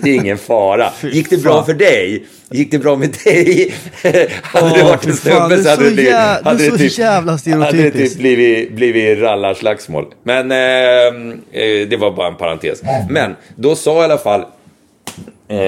Det 0.01 0.09
är 0.09 0.15
ingen 0.15 0.37
fara. 0.37 0.89
Gick 1.03 1.29
det 1.29 1.37
bra 1.37 1.63
för 1.63 1.73
dig? 1.73 2.25
Gick 2.51 2.71
det 2.71 2.79
bra 2.79 2.95
med 2.95 3.15
dig? 3.23 3.73
hade 4.43 4.77
det 4.77 4.83
varit 4.83 5.05
en 5.05 5.13
snubbe 5.13 5.63
så 5.63 5.69
hade 5.69 5.83
det 5.83 5.91
blivit... 5.91 6.11
det 6.11 6.41
hade 6.43 6.77
typ- 6.77 6.97
jävla 6.97 7.31
Hade 7.31 7.77
det 7.77 7.91
typ 7.91 8.17
blivit, 8.17 8.71
blivit 8.71 9.19
rallarslagsmål. 9.19 10.05
Men 10.23 10.51
eh, 10.51 10.57
eh, 10.57 11.87
det 11.87 11.97
var 11.99 12.11
bara 12.11 12.27
en 12.27 12.35
parentes. 12.35 12.81
Men 13.09 13.35
då 13.55 13.75
sa 13.75 14.01
i 14.01 14.03
alla 14.03 14.17
fall 14.17 14.45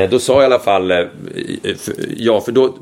då 0.09 0.19
sa 0.19 0.33
jag 0.33 0.41
i 0.41 0.45
alla 0.45 0.59
fall, 0.59 0.91
eh, 0.91 1.05
ja 2.17 2.41
för 2.41 2.51
då, 2.51 2.77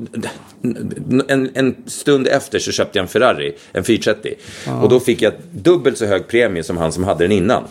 en, 1.27 1.49
en 1.53 1.75
stund 1.85 2.27
efter 2.27 2.59
så 2.59 2.71
köpte 2.71 2.97
jag 2.97 3.03
en 3.03 3.07
Ferrari, 3.07 3.55
en 3.71 3.83
430. 3.83 4.33
Och 4.81 4.89
då 4.89 4.99
fick 4.99 5.21
jag 5.21 5.33
dubbelt 5.51 5.97
så 5.97 6.05
hög 6.05 6.27
premie 6.27 6.63
som 6.63 6.77
han 6.77 6.91
som 6.91 7.03
hade 7.03 7.23
den 7.23 7.31
innan. 7.31 7.63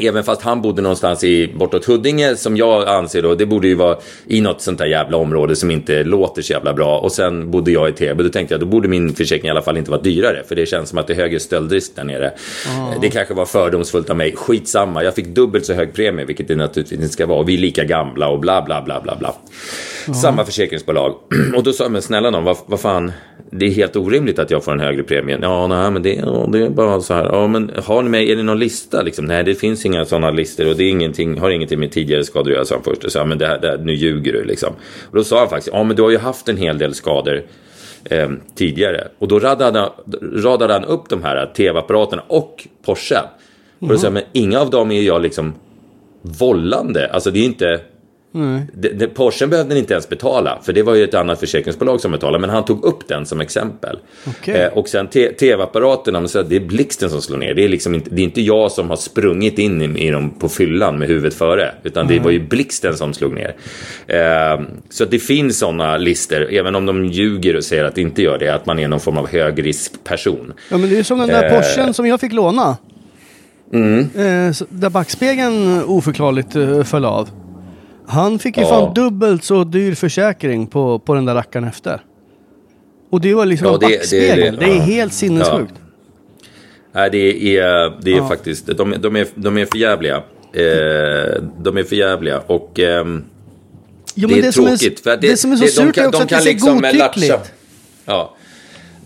Även 0.00 0.24
fast 0.24 0.42
han 0.42 0.62
bodde 0.62 0.82
någonstans 0.82 1.24
i 1.24 1.52
bortåt 1.54 1.84
Huddinge 1.84 2.36
som 2.36 2.56
jag 2.56 2.88
anser 2.88 3.22
då, 3.22 3.34
det 3.34 3.46
borde 3.46 3.68
ju 3.68 3.74
vara 3.74 3.96
i 4.26 4.40
något 4.40 4.60
sånt 4.62 4.78
där 4.78 4.86
jävla 4.86 5.16
område 5.16 5.56
som 5.56 5.70
inte 5.70 6.04
låter 6.04 6.42
så 6.42 6.52
jävla 6.52 6.74
bra. 6.74 6.98
Och 6.98 7.12
sen 7.12 7.50
bodde 7.50 7.70
jag 7.70 7.88
i 7.88 7.92
Täby, 7.92 8.22
då 8.22 8.28
tänkte 8.28 8.54
jag 8.54 8.60
då 8.60 8.66
borde 8.66 8.88
min 8.88 9.14
försäkring 9.14 9.48
i 9.48 9.50
alla 9.50 9.62
fall 9.62 9.76
inte 9.76 9.90
vara 9.90 10.00
dyrare. 10.00 10.42
För 10.48 10.54
det 10.54 10.66
känns 10.66 10.88
som 10.88 10.98
att 10.98 11.06
det 11.06 11.12
är 11.12 11.16
högre 11.16 11.40
stöldrisk 11.40 11.96
där 11.96 12.04
nere. 12.04 12.26
Eh, 12.66 13.00
Det 13.00 13.10
kanske 13.10 13.34
var 13.34 13.46
fördomsfullt 13.46 14.10
av 14.10 14.16
mig, 14.16 14.32
skitsamma. 14.36 15.04
Jag 15.04 15.14
fick 15.14 15.26
dubbelt 15.26 15.66
så 15.66 15.72
hög 15.72 15.94
premie, 15.94 16.24
vilket 16.24 16.48
det 16.48 16.56
naturligtvis 16.56 17.00
inte 17.00 17.12
ska 17.12 17.26
vara. 17.26 17.38
Och 17.38 17.48
vi 17.48 17.54
är 17.54 17.58
lika 17.58 17.84
gamla 17.84 18.28
och 18.28 18.40
bla 18.40 18.62
bla 18.62 18.82
bla 18.82 19.00
bla 19.00 19.16
bla. 19.16 19.34
Samma 20.14 20.44
försäkringsbolag. 20.44 21.14
och 21.56 21.62
då 21.62 21.72
sa 21.72 21.84
jag, 21.84 21.92
men 21.92 22.02
snälla 22.02 22.30
någon, 22.30 22.44
vad, 22.44 22.56
vad 22.66 22.80
fan, 22.80 23.12
det 23.50 23.66
är 23.66 23.70
helt 23.70 23.96
orimligt 23.96 24.38
att 24.38 24.50
jag 24.50 24.64
får 24.64 24.72
en 24.72 24.80
högre 24.80 25.02
premie. 25.02 25.38
Ja, 25.42 25.66
nej, 25.66 25.90
men 25.90 26.02
det, 26.02 26.14
det 26.52 26.64
är 26.64 26.70
bara 26.70 27.00
så 27.00 27.14
här. 27.14 27.24
Ja, 27.24 27.46
men 27.46 27.70
har 27.84 28.02
ni 28.02 28.08
med, 28.10 28.22
är 28.28 28.36
det 28.36 28.42
någon 28.42 28.58
lista 28.58 29.02
liksom? 29.02 29.24
Nej, 29.24 29.44
det 29.44 29.54
finns 29.54 29.82
inga 29.88 30.04
sådana 30.04 30.30
listor 30.30 30.68
och 30.68 30.76
det 30.76 30.84
är 30.84 30.90
ingenting, 30.90 31.38
har 31.38 31.50
ingenting 31.50 31.80
med 31.80 31.92
tidigare 31.92 32.24
skador 32.24 32.50
att 32.50 32.54
göra, 32.56 32.64
sa 32.64 32.74
han 32.74 32.84
först. 32.84 33.04
Och 33.04 33.12
så, 33.12 33.18
ja, 33.18 33.24
men 33.24 33.38
det 33.38 33.46
här, 33.46 33.58
det 33.58 33.68
här, 33.68 33.78
nu 33.78 33.94
ljuger 33.94 34.32
du 34.32 34.44
liksom. 34.44 34.72
Och 35.10 35.16
då 35.16 35.24
sa 35.24 35.38
han 35.38 35.48
faktiskt, 35.48 35.74
ja, 35.74 35.82
men 35.84 35.96
du 35.96 36.02
har 36.02 36.10
ju 36.10 36.18
haft 36.18 36.48
en 36.48 36.56
hel 36.56 36.78
del 36.78 36.94
skador 36.94 37.42
eh, 38.04 38.28
tidigare. 38.54 39.08
Och 39.18 39.28
då 39.28 39.38
radade, 39.38 39.78
han- 39.78 39.90
radade 40.42 40.72
han 40.72 40.84
upp 40.84 41.08
de 41.08 41.22
här 41.22 41.46
tv-apparaterna 41.56 42.22
och 42.26 42.68
Porsche. 42.84 43.20
Och 43.78 43.88
då 43.88 43.98
sa 43.98 44.06
jag, 44.06 44.12
men 44.12 44.22
inga 44.32 44.60
av 44.60 44.70
dem 44.70 44.90
är 44.90 45.02
jag 45.02 45.22
liksom 45.22 45.54
vållande. 46.22 47.08
Alltså 47.12 47.30
det 47.30 47.38
är 47.38 47.44
inte... 47.44 47.80
Det, 48.72 48.88
det, 48.88 49.06
Porschen 49.06 49.50
behövde 49.50 49.78
inte 49.78 49.94
ens 49.94 50.08
betala, 50.08 50.58
för 50.62 50.72
det 50.72 50.82
var 50.82 50.94
ju 50.94 51.04
ett 51.04 51.14
annat 51.14 51.40
försäkringsbolag 51.40 52.00
som 52.00 52.12
betalade. 52.12 52.38
Men 52.38 52.50
han 52.50 52.64
tog 52.64 52.84
upp 52.84 53.08
den 53.08 53.26
som 53.26 53.40
exempel. 53.40 53.98
Okej. 54.26 54.54
Eh, 54.54 54.72
och 54.72 54.88
sen 54.88 55.06
te- 55.06 55.32
tv-apparaterna, 55.32 56.20
det 56.48 56.56
är 56.56 56.60
blixten 56.60 57.10
som 57.10 57.22
slår 57.22 57.38
ner. 57.38 57.54
Det 57.54 57.64
är, 57.64 57.68
liksom 57.68 57.94
inte, 57.94 58.10
det 58.10 58.22
är 58.22 58.24
inte 58.24 58.40
jag 58.40 58.72
som 58.72 58.88
har 58.90 58.96
sprungit 58.96 59.58
in 59.58 59.96
i, 59.96 60.06
i 60.06 60.10
dem 60.10 60.30
på 60.30 60.48
fyllan 60.48 60.98
med 60.98 61.08
huvudet 61.08 61.34
före. 61.34 61.74
Utan 61.82 62.06
det 62.06 62.18
var 62.18 62.30
ju 62.30 62.46
blixten 62.48 62.96
som 62.96 63.14
slog 63.14 63.34
ner. 63.34 63.56
Eh, 64.06 64.60
så 64.90 65.04
att 65.04 65.10
det 65.10 65.18
finns 65.18 65.58
sådana 65.58 65.96
lister, 65.96 66.48
även 66.52 66.74
om 66.74 66.86
de 66.86 67.04
ljuger 67.04 67.56
och 67.56 67.64
säger 67.64 67.84
att 67.84 67.94
det 67.94 68.00
inte 68.02 68.22
gör 68.22 68.38
det. 68.38 68.54
Att 68.54 68.66
man 68.66 68.78
är 68.78 68.88
någon 68.88 69.00
form 69.00 69.18
av 69.18 69.28
högriskperson. 69.28 70.52
Ja 70.70 70.78
men 70.78 70.88
det 70.88 70.94
är 70.94 70.98
ju 70.98 71.04
som 71.04 71.18
den 71.18 71.28
där 71.28 71.44
Eh. 71.44 71.54
Porschen 71.54 71.94
som 71.94 72.06
jag 72.06 72.20
fick 72.20 72.32
låna. 72.32 72.76
Mm. 73.72 74.00
Eh, 74.00 74.54
där 74.68 74.90
backspegeln 74.90 75.84
oförklarligt 75.84 76.56
eh, 76.56 76.82
föll 76.82 77.04
av. 77.04 77.28
Han 78.08 78.38
fick 78.38 78.56
ju 78.56 78.62
Ja. 78.62 78.68
fan 78.68 78.94
dubbelt 78.94 79.44
så 79.44 79.64
dyr 79.64 79.94
försäkring 79.94 80.66
på, 80.66 80.98
på 80.98 81.14
den 81.14 81.24
där 81.24 81.34
rackaren 81.34 81.64
efter. 81.68 82.00
Och 83.10 83.20
det 83.20 83.34
var 83.34 83.46
liksom 83.46 83.66
Ja, 83.66 83.72
det- 83.78 83.86
det 83.86 83.94
är 83.94 83.98
backspegel. 83.98 84.56
Det, 84.56 84.66
det. 84.66 84.72
är 84.72 84.76
Ja. 84.76 84.82
helt 84.82 85.12
sinnessjukt. 85.12 85.74
Nej, 86.92 87.10
det 87.10 87.56
är, 87.58 87.92
det 88.02 88.12
är 88.12 88.16
Ja. 88.16 88.28
faktiskt, 88.28 88.66
de, 88.66 88.94
de, 89.00 89.16
är, 89.16 89.26
de 89.34 89.58
är 89.58 89.66
för 89.66 89.78
jävliga. 89.78 90.16
Eh, 90.52 91.42
de 91.60 91.76
är 91.76 91.82
för 91.84 91.96
jävliga 91.96 92.38
och 92.46 92.78
ehm, 92.78 93.24
Jo, 94.14 94.28
det 94.28 94.38
är 94.38 94.42
det, 94.42 94.52
tråkigt. 94.52 94.98
är, 95.00 95.02
för 95.02 95.10
att 95.10 95.20
det, 95.20 95.36
som 95.36 95.52
är 95.52 95.56
så 95.56 95.64
de 95.64 95.70
surt 95.70 95.98
är 95.98 96.06
också 96.06 96.18
de 96.18 96.22
att 96.22 96.28
det 96.28 96.36
ser 96.38 96.44
liksom 96.52 96.74
godtyckligt. 96.80 97.32
latcha- 97.32 97.50
Ja. 98.04 98.34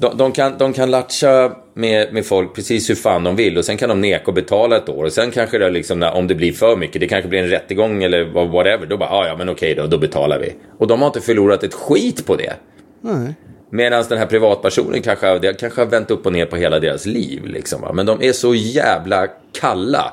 De, 0.03 0.17
de, 0.17 0.33
kan, 0.33 0.59
de 0.59 0.73
kan 0.73 0.91
latcha 0.91 1.53
med, 1.75 2.13
med 2.13 2.27
folk 2.27 2.55
precis 2.55 2.91
hur 2.91 2.95
fan 2.95 3.25
de 3.25 3.37
vill 3.37 3.59
och 3.59 3.65
sen 3.65 3.77
kan 3.77 3.89
de 3.89 4.01
neka 4.01 4.25
och 4.27 4.35
betala 4.35 4.77
ett 4.77 4.89
år. 4.89 5.05
Och 5.05 5.13
sen 5.13 5.31
kanske 5.31 5.59
det 5.59 5.71
liksom, 5.71 5.99
när- 6.01 6.13
om 6.15 6.27
det 6.27 6.35
blir 6.35 6.53
för 6.53 6.77
mycket, 6.77 7.01
det 7.01 7.07
kanske 7.09 7.29
blir 7.29 7.39
en 7.43 7.49
rättegång 7.49 8.03
eller 8.03 8.25
vad- 8.25 8.49
whatever. 8.51 8.87
Då 8.87 8.97
bara, 8.97 9.11
ah, 9.11 9.27
ja 9.27 9.37
men 9.37 9.49
okej 9.49 9.75
då, 9.75 9.87
då 9.87 9.99
betalar 9.99 10.39
vi. 10.39 10.53
Och 10.79 10.87
de 10.87 11.01
har 11.01 11.07
inte 11.07 11.21
förlorat 11.21 11.63
ett 11.65 11.75
skit 11.75 12.27
på 12.27 12.37
det. 12.37 12.53
Nej. 13.01 13.35
Medan 13.71 14.05
den 14.09 14.19
här 14.19 14.27
privatpersonen 14.27 15.03
kanske, 15.03 15.53
kanske 15.61 15.81
har 15.81 15.87
vänt 15.87 16.11
upp 16.11 16.27
och 16.27 16.33
ner 16.33 16.47
på 16.47 16.57
hela 16.57 16.81
deras 16.81 17.07
liv. 17.07 17.47
Liksom? 17.47 17.91
Men 17.95 18.07
de 18.07 18.23
är 18.23 18.33
så 18.33 18.55
jävla 18.55 19.27
kalla. 19.61 20.13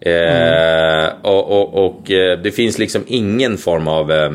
Eh, 0.00 1.08
och 1.22 1.50
och, 1.60 1.86
och 1.86 2.10
eh, 2.10 2.38
det 2.38 2.50
finns 2.50 2.78
liksom 2.78 3.04
ingen 3.06 3.56
form 3.58 3.88
av 3.88 4.12
eh, 4.12 4.32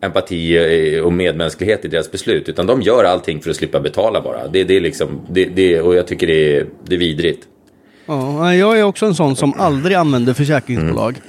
empati 0.00 0.56
eh, 0.96 1.00
och 1.04 1.12
medmänsklighet 1.12 1.84
i 1.84 1.88
deras 1.88 2.10
beslut. 2.12 2.48
Utan 2.48 2.66
de 2.66 2.82
gör 2.82 3.04
allting 3.04 3.40
för 3.40 3.50
att 3.50 3.56
slippa 3.56 3.80
betala 3.80 4.20
bara. 4.20 4.48
Det, 4.48 4.64
det 4.64 4.76
är 4.76 4.80
liksom, 4.80 5.20
det, 5.30 5.44
det, 5.44 5.80
och 5.80 5.94
jag 5.94 6.06
tycker 6.06 6.26
det 6.26 6.56
är, 6.56 6.66
det 6.86 6.94
är 6.94 6.98
vidrigt. 6.98 7.46
Ja, 8.06 8.54
jag 8.54 8.78
är 8.78 8.82
också 8.82 9.06
en 9.06 9.14
sån 9.14 9.36
som 9.36 9.52
aldrig 9.58 9.96
använder 9.96 10.34
försäkringsbolag. 10.34 11.20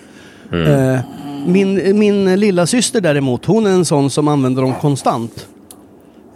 Mm. 0.51 0.93
Eh, 0.93 0.99
min, 1.47 1.99
min 1.99 2.39
lilla 2.39 2.65
syster 2.65 3.01
däremot, 3.01 3.45
hon 3.45 3.65
är 3.65 3.69
en 3.69 3.85
sån 3.85 4.09
som 4.09 4.27
använder 4.27 4.61
dem 4.61 4.73
konstant. 4.81 5.47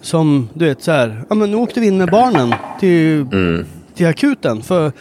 Som, 0.02 0.50
du 0.54 0.66
vet 0.66 0.84
så 0.84 0.92
här, 0.92 1.24
ja 1.30 1.36
men 1.36 1.52
nu 1.52 1.58
åkte 1.58 1.80
vi 1.80 1.88
in 1.88 1.98
med 1.98 2.10
barnen 2.12 2.54
till, 2.80 3.26
Mm. 3.32 3.66
till 3.96 4.08
akuten 4.08 4.62
för, 4.62 4.92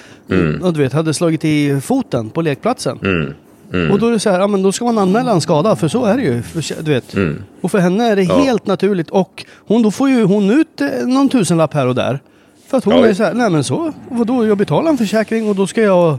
ja, 0.62 0.70
du 0.70 0.80
vet, 0.82 0.92
hade 0.92 1.14
slagit 1.14 1.44
i 1.44 1.80
foten 1.80 2.30
på 2.30 2.42
lekplatsen. 2.42 2.98
Mm. 3.72 3.92
Och 3.92 3.98
då 3.98 4.06
är 4.06 4.10
det 4.12 4.18
så 4.20 4.30
här, 4.30 4.40
ja 4.40 4.46
men 4.46 4.62
då 4.62 4.72
ska 4.72 4.84
man 4.84 4.98
anmäla 4.98 5.32
en 5.32 5.40
skada, 5.40 5.76
för 5.76 5.88
så 5.88 6.04
är 6.04 6.16
det 6.16 6.22
ju. 6.22 6.42
För, 6.42 6.82
du 6.82 6.90
vet. 6.92 7.14
Mm. 7.14 7.42
Och 7.60 7.70
för 7.70 7.78
henne 7.78 8.04
är 8.04 8.16
det 8.16 8.22
helt 8.24 8.66
naturligt. 8.66 9.10
Och 9.10 9.44
hon, 9.66 9.82
då 9.82 9.90
får 9.90 10.08
ju 10.10 10.24
hon 10.24 10.50
ut 10.50 10.80
eh, 10.80 10.88
någon 11.06 11.28
tusenlapp 11.28 11.74
här 11.74 11.86
och 11.86 11.94
där. 11.94 12.20
För 12.68 12.78
att 12.78 12.84
hon 12.84 12.94
Ja, 12.96 13.06
är 13.06 13.14
så 13.14 13.22
här, 13.24 13.34
nej 13.34 13.50
men 13.50 13.64
så, 13.64 13.92
vadå, 14.10 14.46
jag 14.46 14.58
betalar 14.58 14.90
en 14.90 14.98
försäkring 14.98 15.48
och 15.48 15.54
då 15.54 15.66
ska 15.66 15.82
jag... 15.82 16.18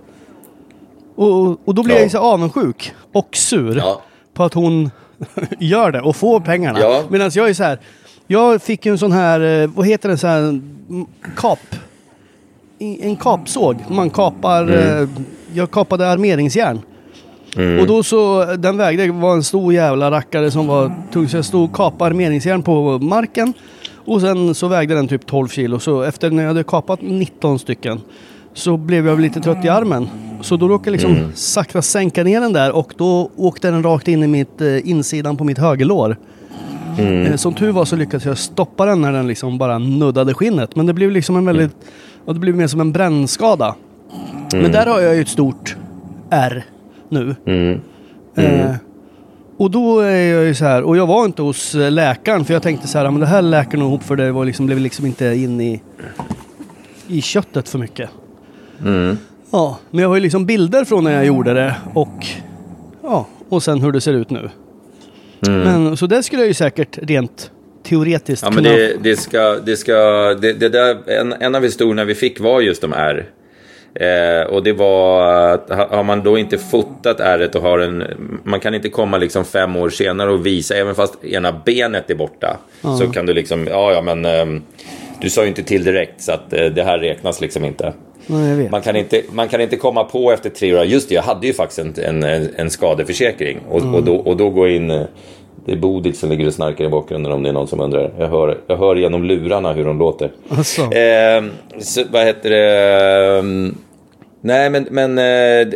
Och, 1.16 1.68
och 1.68 1.76
då 1.76 1.84
blir 1.84 1.96
Ja. 1.96 2.02
jag 2.02 2.12
så 2.12 2.18
här 2.18 2.26
avundsjuk 2.34 2.94
och 3.14 3.30
sur 3.36 3.78
Ja. 3.78 4.02
på 4.34 4.44
att 4.44 4.54
hon 4.54 4.92
gör 5.60 5.92
det 5.92 6.02
och 6.02 6.16
får 6.16 6.40
pengarna. 6.40 6.80
Ja. 6.80 7.04
Medan 7.10 7.32
jag 7.34 7.50
är 7.50 7.54
så 7.54 7.64
här, 7.64 7.80
jag 8.28 8.62
fick 8.62 8.86
ju 8.86 8.92
en 8.92 8.98
sån 8.98 9.12
här, 9.12 9.62
eh, 9.64 9.70
vad 9.76 9.88
heter 9.88 10.10
det, 10.10 10.18
så 10.18 10.28
här 10.28 10.62
kap. 11.38 11.60
En 12.80 13.16
kapsåg. 13.16 13.76
Man 13.90 14.10
kapar, 14.10 14.64
Mm. 14.64 15.04
eh, 15.04 15.10
jag 15.54 15.72
kapade 15.72 16.10
armeringsjärn. 16.10 16.80
Och 17.82 17.88
då 17.88 18.04
så, 18.04 18.46
den 18.58 18.78
vägde, 18.78 19.12
var 19.12 19.34
en 19.34 19.44
stor 19.44 19.74
jävla 19.74 20.12
rackare 20.12 20.52
som 20.52 20.68
var 20.68 20.92
tung. 21.14 21.28
Så 21.30 21.38
jag 21.38 21.46
stod 21.46 21.64
och 21.70 21.76
kapade 21.76 22.06
armeringsjärn 22.06 22.64
på 22.64 23.00
marken. 23.00 23.54
Och 24.06 24.22
sen 24.22 24.56
så 24.56 24.68
vägde 24.68 24.96
den 24.96 25.08
typ 25.08 25.26
12 25.26 25.48
kilo. 25.48 25.80
Så 25.80 26.02
efter 26.02 26.32
när 26.32 26.44
jag 26.44 26.48
hade 26.48 26.64
kapat 26.64 27.00
19 27.02 27.60
stycken 27.60 28.00
så 28.54 28.78
blev 28.78 29.08
jag 29.08 29.20
lite 29.20 29.40
trött 29.42 29.66
i 29.66 29.70
armen. 29.70 30.10
Så 30.42 30.58
då 30.58 30.68
råkade 30.68 30.90
jag 30.90 30.92
liksom 30.92 31.32
sakta 31.36 31.82
sänka 31.82 32.24
ner 32.24 32.42
den 32.42 32.54
där 32.54 32.72
och 32.72 32.94
då 32.98 33.30
åkte 33.38 33.72
den 33.72 33.84
rakt 33.84 34.08
in 34.08 34.24
i 34.24 34.28
mitt, 34.28 34.62
eh, 34.62 34.90
insidan 34.90 35.38
på 35.38 35.44
mitt 35.44 35.58
högerlår. 35.58 36.18
Eh, 37.00 37.36
Som 37.36 37.54
tur 37.54 37.72
var 37.72 37.86
så 37.86 37.96
lyckades 37.96 38.26
jag 38.26 38.38
stoppa 38.38 38.86
den 38.86 39.02
när 39.02 39.12
den 39.14 39.28
liksom 39.28 39.58
bara 39.58 39.78
nuddade 39.78 40.34
skinnet. 40.34 40.76
Men 40.76 40.86
det 40.86 40.94
blev 40.94 41.12
liksom 41.12 41.36
en 41.38 41.46
väldigt, 41.46 41.72
och 42.26 42.34
det 42.34 42.40
blev 42.40 42.56
mer 42.56 42.68
som 42.68 42.82
en 42.82 42.92
brännskada. 42.92 43.76
Men 44.54 44.72
där 44.72 44.86
har 44.86 45.00
jag 45.02 45.16
ju 45.16 45.22
ett 45.22 45.28
stort 45.28 45.76
R 46.30 46.64
nu. 47.12 47.36
Eh, 48.36 48.76
och 49.58 49.72
då 49.72 50.00
är 50.00 50.34
jag 50.34 50.44
ju 50.46 50.56
så 50.56 50.66
här, 50.66 50.84
och 50.84 50.98
jag 50.98 51.08
var 51.08 51.26
inte 51.26 51.42
hos 51.42 51.76
eh, 51.76 51.92
läkaren 51.92 52.46
för 52.46 52.54
jag 52.54 52.64
tänkte 52.64 52.88
så 52.88 52.98
här, 52.98 53.06
"Ja, 53.06 53.12
men 53.12 53.20
det 53.20 53.26
här 53.26 53.42
läker 53.42 53.78
nog 53.78 53.88
ihop 53.88 54.04
för 54.04 54.16
det 54.16 54.32
var 54.32 54.46
liksom, 54.46 54.66
blev 54.66 54.80
liksom 54.80 55.06
inte 55.06 55.26
in 55.26 55.62
i, 55.62 55.82
i 57.08 57.22
köttet 57.22 57.70
för 57.70 57.80
mycket. 57.80 58.10
Ja, 59.52 59.78
men 59.92 60.02
jag 60.02 60.10
har 60.10 60.16
ju 60.16 60.22
liksom 60.22 60.46
bilder 60.46 60.86
från 60.86 61.04
när 61.04 61.12
jag 61.12 61.26
gjorde 61.26 61.54
det 61.54 61.76
och 61.94 62.26
ja, 63.04 63.28
och 63.50 63.64
sen 63.64 63.82
hur 63.82 63.92
det 63.92 64.02
ser 64.02 64.14
ut 64.14 64.30
nu. 64.30 64.50
Men 65.48 65.98
så 65.98 66.08
det 66.08 66.24
skulle 66.24 66.42
jag 66.42 66.48
ju 66.48 66.54
säkert 66.54 66.98
rent 67.02 67.52
teoretiskt 67.84 68.44
Ja, 68.44 68.52
men 68.52 68.64
det, 68.64 69.04
det 69.04 69.16
ska, 69.16 69.56
det 69.66 69.78
ska, 69.78 69.94
det, 70.42 70.54
det 70.54 70.70
där, 70.70 71.10
en, 71.10 71.34
en 71.34 71.56
av 71.56 71.64
historierna 71.64 72.06
vi 72.06 72.16
fick 72.16 72.40
var 72.40 72.62
just 72.62 72.82
de 72.82 72.92
här 72.92 73.26
Eh, 73.94 74.48
och 74.54 74.64
det 74.64 74.74
var 74.74 75.24
att 75.54 75.70
ha- 75.70 75.88
har 75.96 76.04
man 76.04 76.24
då 76.24 76.38
inte 76.38 76.58
fotat 76.58 77.20
ärret 77.20 77.56
och 77.56 77.62
har 77.62 77.80
en... 77.80 78.04
Man 78.44 78.60
kan 78.60 78.74
inte 78.76 78.90
komma 78.90 79.18
liksom 79.18 79.46
fem 79.46 79.76
år 79.76 79.90
senare 79.90 80.32
och 80.32 80.46
visa, 80.46 80.76
även 80.76 80.96
fast 80.96 81.24
ena 81.26 81.52
benet 81.66 82.10
är 82.10 82.16
borta. 82.16 82.58
Så 83.00 83.08
kan 83.12 83.26
du 83.26 83.34
liksom, 83.34 83.68
ja 83.68 83.94
ja 83.94 84.02
men... 84.02 84.26
ehm, 84.26 84.62
du 85.22 85.30
sa 85.30 85.42
ju 85.42 85.48
inte 85.48 85.64
till 85.64 85.84
direkt 85.84 86.22
så 86.22 86.32
att 86.32 86.54
eh, 86.54 86.66
det 86.66 86.84
här 86.84 87.00
räknas 87.00 87.42
liksom 87.42 87.66
inte. 87.66 87.94
Nej. 88.28 88.70
Man 88.70 88.82
kan, 88.82 88.96
inte, 88.96 89.22
man 89.32 89.48
kan 89.50 89.62
inte 89.62 89.76
komma 89.76 90.04
på 90.04 90.32
efter 90.32 90.50
tre 90.50 90.76
år, 90.76 90.84
just 90.84 91.10
det, 91.10 91.16
jag 91.16 91.22
hade 91.22 91.48
ju 91.48 91.54
faktiskt 91.54 91.80
en, 91.98 92.24
en, 92.24 92.50
en 92.56 92.70
skadeförsäkring. 92.70 93.60
Och, 93.70 93.96
och, 93.96 94.04
då, 94.04 94.16
och 94.16 94.38
då 94.38 94.50
gå 94.50 94.68
in, 94.68 94.92
eh, 94.92 95.02
det 95.66 95.72
är 95.72 95.76
Bodil 95.76 96.14
som 96.14 96.30
ligger 96.30 96.48
och 96.48 96.54
snarkar 96.54 96.86
i 96.86 96.90
bakgrunden 96.90 97.32
om 97.32 97.44
det 97.44 97.50
är 97.50 97.54
någon 97.54 97.68
som 97.68 97.80
undrar. 97.80 98.12
Jag 98.20 98.28
hör, 98.28 98.58
jag 98.68 98.78
hör 98.78 98.96
genom 98.96 99.24
lurarna 99.24 99.74
hur 99.74 99.86
de 99.86 100.00
låter. 100.00 100.32
Alltså. 100.50 100.82
Eh, 100.82 101.44
så, 101.80 102.02
vad 102.12 102.26
heter 102.26 102.50
det? 102.50 103.40
ehm, 103.40 103.76
Nej, 104.44 104.70
men, 104.70 104.88
men 104.92 105.18
eh, 105.18 105.68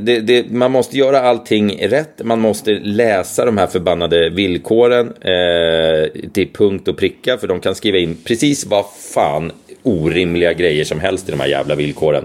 det, 0.00 0.20
det, 0.20 0.50
man 0.50 0.72
måste 0.72 0.98
göra 0.98 1.20
allting 1.20 1.88
rätt. 1.88 2.24
Man 2.24 2.40
måste 2.40 2.70
läsa 2.70 3.44
de 3.44 3.58
här 3.58 3.66
förbannade 3.66 4.30
villkoren 4.30 5.06
eh, 5.06 6.10
till 6.32 6.48
punkt 6.52 6.88
och 6.88 6.96
pricka. 6.96 7.36
För 7.38 7.46
de 7.46 7.60
kan 7.60 7.74
skriva 7.74 7.98
in 7.98 8.16
precis 8.24 8.66
vad 8.66 8.84
fan 9.14 9.52
orimliga 9.82 10.52
grejer 10.52 10.84
som 10.84 11.00
helst 11.00 11.28
i 11.28 11.32
de 11.32 11.40
här 11.40 11.48
jävla 11.48 11.74
villkoren. 11.74 12.24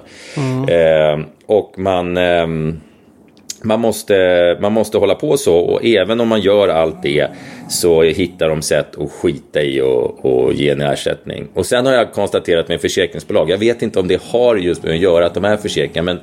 Eh, 0.69 1.25
och 1.45 1.73
man... 1.79 2.17
ehm, 2.17 2.79
man 3.63 3.79
måste, 3.79 4.57
man 4.61 4.73
måste 4.73 4.97
hålla 4.97 5.15
på 5.15 5.37
så 5.37 5.57
och 5.57 5.85
även 5.85 6.19
om 6.19 6.27
man 6.27 6.41
gör 6.41 6.67
allt 6.67 7.03
det 7.03 7.27
så 7.69 8.03
hittar 8.03 8.49
de 8.49 8.61
sätt 8.61 8.97
att 8.97 9.11
skita 9.11 9.61
i 9.61 9.81
och, 9.81 10.25
och 10.25 10.53
ge 10.53 10.69
en 10.69 10.81
ersättning. 10.81 11.47
Och 11.53 11.65
sen 11.65 11.85
har 11.85 11.93
jag 11.93 12.13
konstaterat 12.13 12.67
med 12.67 12.81
försäkringsbolag, 12.81 13.49
jag 13.49 13.57
vet 13.57 13.81
inte 13.81 13.99
om 13.99 14.07
det 14.07 14.21
har 14.21 14.55
just 14.55 14.83
med 14.83 14.93
att 14.93 14.99
göra 14.99 15.25
att 15.25 15.33
de 15.33 15.45
är 15.45 15.57
försäkringar, 15.57 16.03
men 16.03 16.19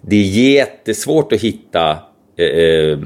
det 0.00 0.16
är 0.16 0.22
jättesvårt 0.22 1.32
att 1.32 1.40
hitta 1.40 1.98
eh, 2.38 2.46
eh, 2.46 2.98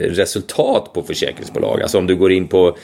resultat 0.00 0.90
på 0.94 1.02
försäkringsbolag. 1.02 1.82
Alltså 1.82 1.98
om 1.98 2.06
du 2.06 2.16
går 2.16 2.32
in 2.32 2.48
på 2.48 2.76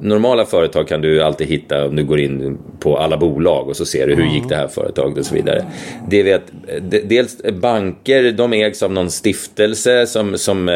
normala 0.00 0.44
företag 0.44 0.88
kan 0.88 1.00
du 1.00 1.22
alltid 1.22 1.46
hitta 1.46 1.86
om 1.86 1.96
du 1.96 2.04
går 2.04 2.20
in 2.20 2.58
på 2.80 2.98
alla 2.98 3.16
bolag 3.16 3.68
och 3.68 3.76
så 3.76 3.86
ser 3.86 4.06
du 4.06 4.14
hur 4.14 4.24
gick 4.26 4.48
det 4.48 4.56
här 4.56 4.68
företaget 4.68 5.18
och 5.18 5.26
så 5.26 5.34
vidare. 5.34 5.64
Det 6.08 6.22
vet, 6.22 6.42
de- 6.82 7.00
dels 7.00 7.42
banker, 7.52 8.32
de 8.32 8.52
ägs 8.52 8.82
av 8.82 8.92
någon 8.92 9.10
stiftelse 9.10 10.06
som, 10.06 10.38
som 10.38 10.68
eh, 10.68 10.74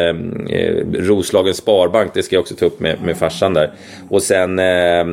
eh, 0.57 0.75
Roslagens 0.93 1.57
Sparbank, 1.57 2.13
det 2.13 2.23
ska 2.23 2.35
jag 2.35 2.41
också 2.41 2.55
ta 2.55 2.65
upp 2.65 2.79
med, 2.79 2.97
med 3.05 3.17
farsan 3.17 3.53
där. 3.53 3.71
Och 4.09 4.23
sen 4.23 4.59
eh, 4.59 5.05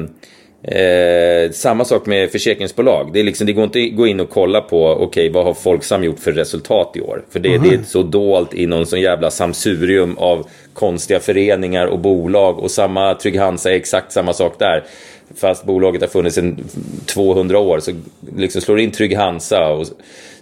Eh, 0.62 1.50
samma 1.50 1.84
sak 1.84 2.06
med 2.06 2.30
försäkringsbolag. 2.30 3.10
Det, 3.12 3.20
är 3.20 3.24
liksom, 3.24 3.46
det 3.46 3.52
går 3.52 3.64
inte 3.64 3.82
att 3.82 3.96
gå 3.96 4.06
in 4.06 4.20
och 4.20 4.30
kolla 4.30 4.60
på 4.60 4.86
okej, 4.86 5.30
vad 5.30 5.44
har 5.44 5.54
Folksam 5.54 6.04
gjort 6.04 6.18
för 6.18 6.32
resultat 6.32 6.92
i 6.96 7.00
år? 7.00 7.24
För 7.30 7.40
det, 7.40 7.58
det 7.58 7.68
är 7.68 7.82
så 7.86 8.02
dolt 8.02 8.54
i 8.54 8.66
någon 8.66 8.86
sån 8.86 9.00
jävla 9.00 9.30
samsurium 9.30 10.18
av 10.18 10.46
konstiga 10.80 11.20
föreningar 11.20 11.86
och 11.86 11.98
bolag. 11.98 12.58
Och 12.58 12.70
samma 12.70 13.14
Trygg-Hansa 13.14 13.70
är 13.70 13.74
exakt 13.74 14.12
samma 14.12 14.32
sak 14.32 14.58
där. 14.58 14.84
Fast 15.36 15.64
bolaget 15.64 16.00
har 16.00 16.08
funnits 16.08 16.38
i 16.38 16.54
200 17.06 17.58
år 17.58 17.80
så 17.80 17.92
liksom 18.36 18.60
slår 18.62 18.80
in 18.80 18.90
Trygg-Hansa 18.90 19.68
och 19.68 19.86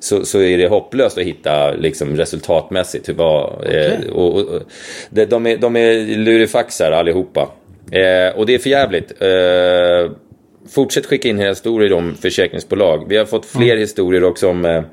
så, 0.01 0.25
så 0.25 0.41
är 0.41 0.59
det 0.59 0.69
hopplöst 0.69 1.19
att 1.19 1.25
hitta 1.25 1.71
liksom, 1.71 2.17
resultatmässigt. 2.17 3.09
Vad, 3.09 3.67
eh, 3.67 4.11
och, 4.13 4.37
och, 4.37 4.63
de, 5.11 5.25
de, 5.25 5.47
är, 5.47 5.57
de 5.57 5.77
är 5.77 6.17
lurifaxar 6.17 6.93
allihopa. 6.93 7.49
Eh, 7.91 8.39
och 8.39 8.47
det 8.47 8.55
är 8.55 8.59
för 8.59 8.71
jävligt. 8.71 9.23
Eh, 9.23 10.13
fortsätt 10.71 11.07
skicka 11.07 11.29
in 11.29 11.39
historier 11.39 11.93
om 11.93 12.15
försäkringsbolag. 12.15 13.09
Vi 13.09 13.17
har 13.17 13.25
fått 13.25 13.47
fler 13.47 13.77
historier 13.77 14.25
också 14.25 14.49
om... 14.49 14.85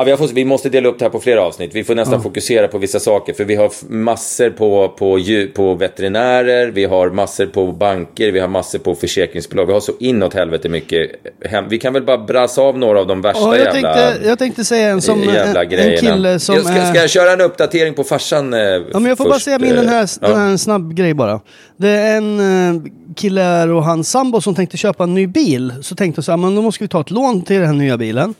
Ja, 0.00 0.04
vi, 0.04 0.10
har 0.10 0.18
fått, 0.18 0.32
vi 0.32 0.44
måste 0.44 0.68
dela 0.68 0.88
upp 0.88 0.98
det 0.98 1.04
här 1.04 1.10
på 1.10 1.20
flera 1.20 1.42
avsnitt. 1.42 1.74
Vi 1.74 1.84
får 1.84 1.94
nästan 1.94 2.22
fokusera 2.22 2.68
på 2.68 2.78
vissa 2.78 3.00
saker. 3.00 3.32
För 3.32 3.44
vi 3.44 3.54
har 3.54 3.72
massor 3.88 4.50
på, 4.50 4.88
på, 4.88 5.18
på 5.54 5.74
veterinärer, 5.74 6.66
vi 6.66 6.84
har 6.84 7.10
massor 7.10 7.46
på 7.46 7.72
banker, 7.72 8.32
vi 8.32 8.40
har 8.40 8.48
massor 8.48 8.78
på 8.78 8.94
försäkringsbolag. 8.94 9.66
Vi 9.66 9.72
har 9.72 9.80
så 9.80 9.92
inåt 10.00 10.34
helvete 10.34 10.68
mycket. 10.68 11.10
Hem. 11.44 11.64
Vi 11.68 11.78
kan 11.78 11.92
väl 11.92 12.02
bara 12.02 12.18
brassa 12.18 12.62
av 12.62 12.78
några 12.78 13.00
av 13.00 13.06
de 13.06 13.20
värsta 13.20 13.40
Ja, 13.40 13.56
jag, 13.56 13.74
jävla... 13.74 13.94
tänkte, 13.94 14.28
jag 14.28 14.38
tänkte 14.38 14.64
säga 14.64 14.88
en 14.88 15.02
som 15.02 15.22
jävla 15.22 15.64
en, 15.64 15.72
en 15.72 15.98
kille 15.98 16.38
som 16.38 16.54
jag 16.54 16.64
ska, 16.64 16.86
ska 16.86 17.00
jag 17.00 17.10
köra 17.10 17.32
en 17.32 17.40
uppdatering 17.40 17.94
på 17.94 18.04
farsan 18.04 18.54
eh, 18.54 18.60
Ja, 18.60 18.82
men 18.92 19.04
jag 19.04 19.18
får 19.18 19.24
bara 19.24 19.34
först, 19.34 19.44
säga 19.44 19.58
min 19.58 19.74
den 19.74 19.88
här, 19.88 20.02
eh, 20.02 20.08
den 20.20 20.30
ja. 20.30 20.36
här 20.36 20.46
en 20.50 20.58
snabb 20.58 20.94
grej 20.94 21.14
bara. 21.14 21.40
Det 21.76 21.88
är 21.88 22.16
en 22.16 22.40
eh, 22.40 22.82
kille 23.16 23.64
och 23.64 23.84
hans 23.84 24.10
sambo 24.10 24.40
som 24.40 24.54
tänkte 24.54 24.76
köpa 24.76 25.04
en 25.04 25.14
ny 25.14 25.26
bil. 25.26 25.74
Så 25.82 25.94
tänkte 25.94 26.18
jag 26.18 26.24
så 26.24 26.32
här, 26.32 26.36
men 26.36 26.54
då 26.54 26.62
måste 26.62 26.84
vi 26.84 26.88
ta 26.88 27.00
ett 27.00 27.10
lån 27.10 27.42
till 27.42 27.56
den 27.56 27.66
här 27.66 27.74
nya 27.74 27.96
bilen. 27.96 28.34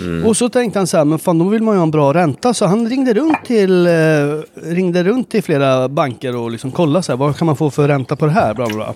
Mm. 0.00 0.26
Och 0.26 0.36
så 0.36 0.48
tänkte 0.48 0.78
han 0.78 0.86
så 0.86 0.96
här, 0.96 1.04
men 1.04 1.18
fan 1.18 1.38
då 1.38 1.44
vill 1.44 1.62
man 1.62 1.74
ju 1.74 1.78
ha 1.78 1.82
en 1.82 1.90
bra 1.90 2.14
ränta. 2.14 2.54
Så 2.54 2.66
han 2.66 2.88
ringde 2.88 3.14
runt 3.14 3.44
till, 3.44 3.86
eh, 3.86 3.92
ringde 4.54 5.02
runt 5.02 5.30
till 5.30 5.42
flera 5.42 5.88
banker 5.88 6.36
och 6.36 6.50
liksom 6.50 6.70
kollade 6.70 7.02
så 7.02 7.12
här, 7.12 7.16
vad 7.16 7.36
kan 7.36 7.46
man 7.46 7.56
få 7.56 7.70
för 7.70 7.88
ränta 7.88 8.16
på 8.16 8.26
det 8.26 8.32
här? 8.32 8.54
Bla, 8.54 8.66
bla, 8.66 8.76
bla. 8.76 8.94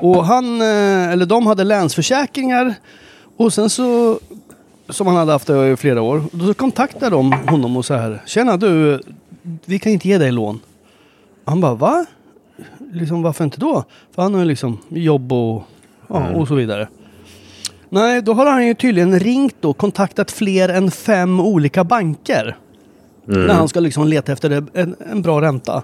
Och 0.00 0.24
han, 0.24 0.60
eh, 0.60 1.12
eller 1.12 1.26
de 1.26 1.46
hade 1.46 1.64
länsförsäkringar. 1.64 2.74
Och 3.36 3.52
sen 3.52 3.70
så, 3.70 4.18
som 4.88 5.06
han 5.06 5.16
hade 5.16 5.32
haft 5.32 5.46
det 5.46 5.70
i 5.70 5.76
flera 5.76 6.02
år. 6.02 6.22
Då 6.32 6.54
kontaktade 6.54 7.10
de 7.10 7.32
honom 7.32 7.76
och 7.76 7.84
så 7.84 7.94
här, 7.94 8.22
tjena 8.26 8.56
du, 8.56 9.00
vi 9.64 9.78
kan 9.78 9.92
inte 9.92 10.08
ge 10.08 10.18
dig 10.18 10.32
lån. 10.32 10.60
Han 11.44 11.60
bara, 11.60 11.74
va? 11.74 12.06
Liksom, 12.92 13.22
varför 13.22 13.44
inte 13.44 13.60
då? 13.60 13.84
För 14.14 14.22
han 14.22 14.34
har 14.34 14.40
ju 14.40 14.46
liksom 14.46 14.78
jobb 14.88 15.32
och, 15.32 15.62
ja, 16.08 16.30
och 16.34 16.48
så 16.48 16.54
vidare. 16.54 16.88
Nej, 17.88 18.22
då 18.22 18.32
har 18.32 18.46
han 18.46 18.66
ju 18.66 18.74
tydligen 18.74 19.20
ringt 19.20 19.64
och 19.64 19.76
kontaktat 19.76 20.30
fler 20.30 20.68
än 20.68 20.90
fem 20.90 21.40
olika 21.40 21.84
banker. 21.84 22.56
När 23.26 23.54
han 23.54 23.68
ska 23.68 23.80
liksom 23.80 24.08
leta 24.08 24.32
efter 24.32 24.64
en, 24.74 24.96
en 25.10 25.22
bra 25.22 25.40
ränta. 25.40 25.82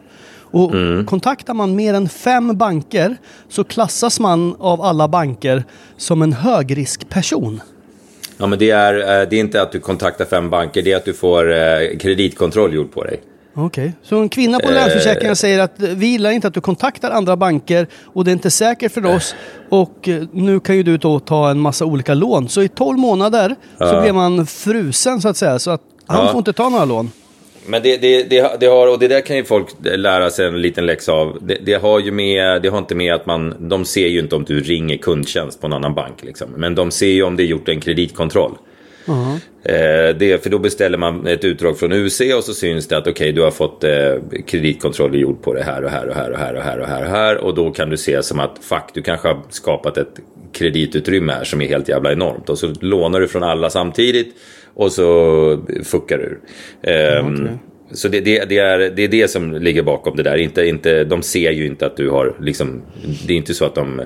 Och 0.53 0.73
kontaktar 1.07 1.55
man 1.55 1.77
mer 1.77 1.95
än 1.95 2.09
fem 2.09 2.57
banker 2.57 3.17
så 3.49 3.65
klassas 3.65 4.21
man 4.21 4.57
av 4.59 4.83
alla 4.83 5.09
banker 5.09 5.65
som 5.97 6.23
en 6.23 6.33
högriskperson. 6.33 7.61
Ja, 8.41 8.47
men 8.47 8.59
det 8.59 8.71
är, 8.71 8.95
eh, 8.95 9.29
det 9.29 9.37
är 9.37 9.41
inte 9.41 9.63
att 9.63 9.73
du 9.73 9.81
kontaktar 9.81 10.25
fem 10.25 10.51
banker, 10.51 10.83
det 10.83 10.93
är 10.93 10.97
att 10.97 11.05
du 11.05 11.13
får 11.13 11.53
eh, 11.53 11.99
kreditkontroll 11.99 12.75
gjord 12.75 12.93
på 12.93 13.05
dig. 13.05 13.21
Okej. 13.55 13.93
Så 14.03 14.17
en 14.17 14.29
kvinna 14.29 14.59
på 14.61 14.71
Länsförsäkringar 14.71 15.35
säger 15.35 15.59
att 15.59 15.83
eh, 15.83 15.89
vi 15.89 16.07
gillar 16.07 16.31
inte 16.31 16.49
att 16.49 16.55
du 16.55 16.61
kontaktar 16.61 17.11
andra 17.11 17.37
banker 17.37 17.87
och 18.05 18.25
det 18.25 18.31
är 18.31 18.33
inte 18.33 18.51
säkert 18.51 18.93
för 18.93 19.07
oss 19.07 19.35
och 19.69 20.09
eh, 20.09 20.23
nu 20.33 20.61
kan 20.61 20.77
ju 20.77 20.83
du 20.83 20.97
då 20.97 21.21
ta 21.21 21.51
en 21.51 21.61
massa 21.61 21.85
olika 21.85 22.15
lån. 22.15 22.49
Så 22.49 22.63
i 22.63 22.69
12 22.69 22.99
månader 22.99 23.49
så 23.79 23.85
Ja. 23.85 24.01
blev 24.01 24.15
man 24.15 24.47
frusen 24.47 25.21
så 25.21 25.29
att 25.29 25.37
säga 25.37 25.59
så 25.59 25.71
att 25.71 25.83
han 26.07 26.25
Ja. 26.27 26.31
får 26.33 26.39
inte 26.39 26.53
ta 26.53 26.69
några 26.69 26.85
lån. 26.85 27.11
Men 27.67 27.83
det, 27.83 27.97
det, 27.97 28.23
det, 28.23 28.57
det 28.61 28.67
har, 28.67 28.87
och 28.93 28.99
det 28.99 29.09
där 29.09 29.21
kan 29.21 29.37
ju 29.37 29.45
folk 29.45 29.67
lära 29.83 30.31
sig 30.31 30.47
en 30.47 30.61
liten 30.63 30.87
läxa 30.87 31.13
av. 31.13 31.39
Det, 31.41 31.59
det 31.67 31.75
har 31.75 32.01
ju 32.01 32.11
med, 32.13 32.63
det 32.63 32.69
har 32.69 32.79
inte 32.79 32.95
med 32.95 33.15
att 33.15 33.27
man, 33.27 33.55
de 33.69 33.85
ser 33.85 34.07
ju 34.09 34.19
inte 34.21 34.37
om 34.37 34.45
du 34.45 34.61
ringer 34.61 34.97
kundtjänst 34.97 35.61
på 35.61 35.67
en 35.67 35.73
annan 35.73 35.95
bank 35.95 36.23
liksom. 36.23 36.49
Men 36.57 36.75
de 36.75 36.91
ser 36.91 37.07
ju 37.07 37.23
om 37.23 37.37
det 37.37 37.43
är 37.43 37.47
gjort 37.47 37.69
en 37.69 37.81
kreditkontroll. 37.81 38.53
Eh, 39.63 40.17
det, 40.19 40.43
för 40.43 40.51
då 40.51 40.59
beställer 40.59 40.99
man 40.99 41.27
ett 41.27 41.45
utdrag 41.45 41.79
från 41.79 41.93
UC 41.93 42.21
och 42.37 42.45
så 42.45 42.55
syns 42.55 42.89
det 42.89 42.97
att 42.97 43.07
okej, 43.07 43.33
du 43.33 43.43
har 43.43 43.51
fått 43.51 43.85
eh, 43.85 44.15
kreditkontroll 44.47 45.15
gjord 45.21 45.43
på 45.43 45.55
det 45.55 45.63
här 45.63 45.85
och 45.85 45.91
här 45.91 46.09
och 46.09 46.15
här 46.15 46.33
och 46.33 46.39
här 46.39 46.57
och 46.57 46.63
här 46.63 46.79
och 46.79 46.87
här 46.87 47.03
och 47.05 47.11
här. 47.11 47.37
Och 47.45 47.55
då 47.55 47.71
kan 47.71 47.91
du 47.91 47.97
se 47.97 48.23
som 48.23 48.41
att 48.41 48.59
fuck, 48.61 48.85
du 48.95 49.03
kanske 49.03 49.29
har 49.29 49.41
skapat 49.51 49.97
ett 49.97 50.21
kreditutrymme 50.53 51.33
här 51.33 51.45
som 51.45 51.61
är 51.61 51.67
helt 51.67 51.89
jävla 51.89 52.13
enormt. 52.13 52.49
Och 52.49 52.59
så 52.59 52.75
lånar 52.81 53.21
du 53.21 53.29
från 53.29 53.43
alla 53.43 53.71
samtidigt 53.71 54.35
och 54.75 54.93
så 54.93 55.63
fuckar 55.85 56.19
du. 56.19 56.41
Ehm, 56.91 57.49
Så 57.93 58.09
det, 58.09 58.21
det, 58.21 58.49
det, 58.49 58.59
är, 58.59 58.79
det 58.79 59.05
är 59.05 59.09
det 59.09 59.29
som 59.31 59.53
ligger 59.53 59.83
bakom 59.83 60.17
det 60.17 60.23
där. 60.23 60.37
Inte, 60.37 60.67
inte, 60.67 61.05
de 61.05 61.23
ser 61.23 61.51
ju 61.51 61.67
inte 61.67 61.87
att 61.87 61.97
du 61.97 62.11
har, 62.11 62.37
liksom, 62.41 62.83
det 63.27 63.33
är 63.33 63.37
inte 63.37 63.55
så 63.55 63.65
att 63.65 63.75
de 63.75 64.03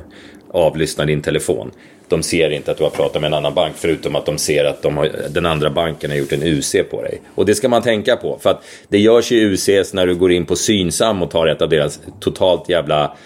avlyssnar 0.54 1.06
din 1.06 1.22
telefon. 1.22 1.70
De 2.08 2.22
ser 2.22 2.50
inte 2.50 2.70
att 2.70 2.78
du 2.78 2.84
har 2.84 2.90
pratat 2.90 3.22
med 3.22 3.28
en 3.28 3.34
annan 3.34 3.54
bank 3.54 3.74
förutom 3.76 4.16
att 4.16 4.26
de 4.26 4.38
ser 4.38 4.64
att 4.64 4.82
de 4.82 4.96
har, 4.96 5.10
den 5.30 5.46
andra 5.46 5.70
banken 5.70 6.10
har 6.10 6.18
gjort 6.18 6.32
en 6.32 6.42
UC 6.42 6.76
på 6.90 7.02
dig. 7.02 7.20
Och 7.34 7.46
det 7.46 7.54
ska 7.54 7.68
man 7.68 7.82
tänka 7.82 8.16
på. 8.16 8.38
För 8.42 8.50
att 8.50 8.64
det 8.88 8.98
görs 8.98 9.32
ju 9.32 9.52
UCs 9.52 9.92
när 9.92 10.06
du 10.06 10.14
går 10.14 10.32
in 10.32 10.46
på 10.46 10.56
Synsam 10.56 11.22
och 11.22 11.30
tar 11.30 11.46
ett 11.46 11.62
av 11.62 11.68
deras 11.68 12.00
totalt 12.20 12.68
jävla 12.68 13.16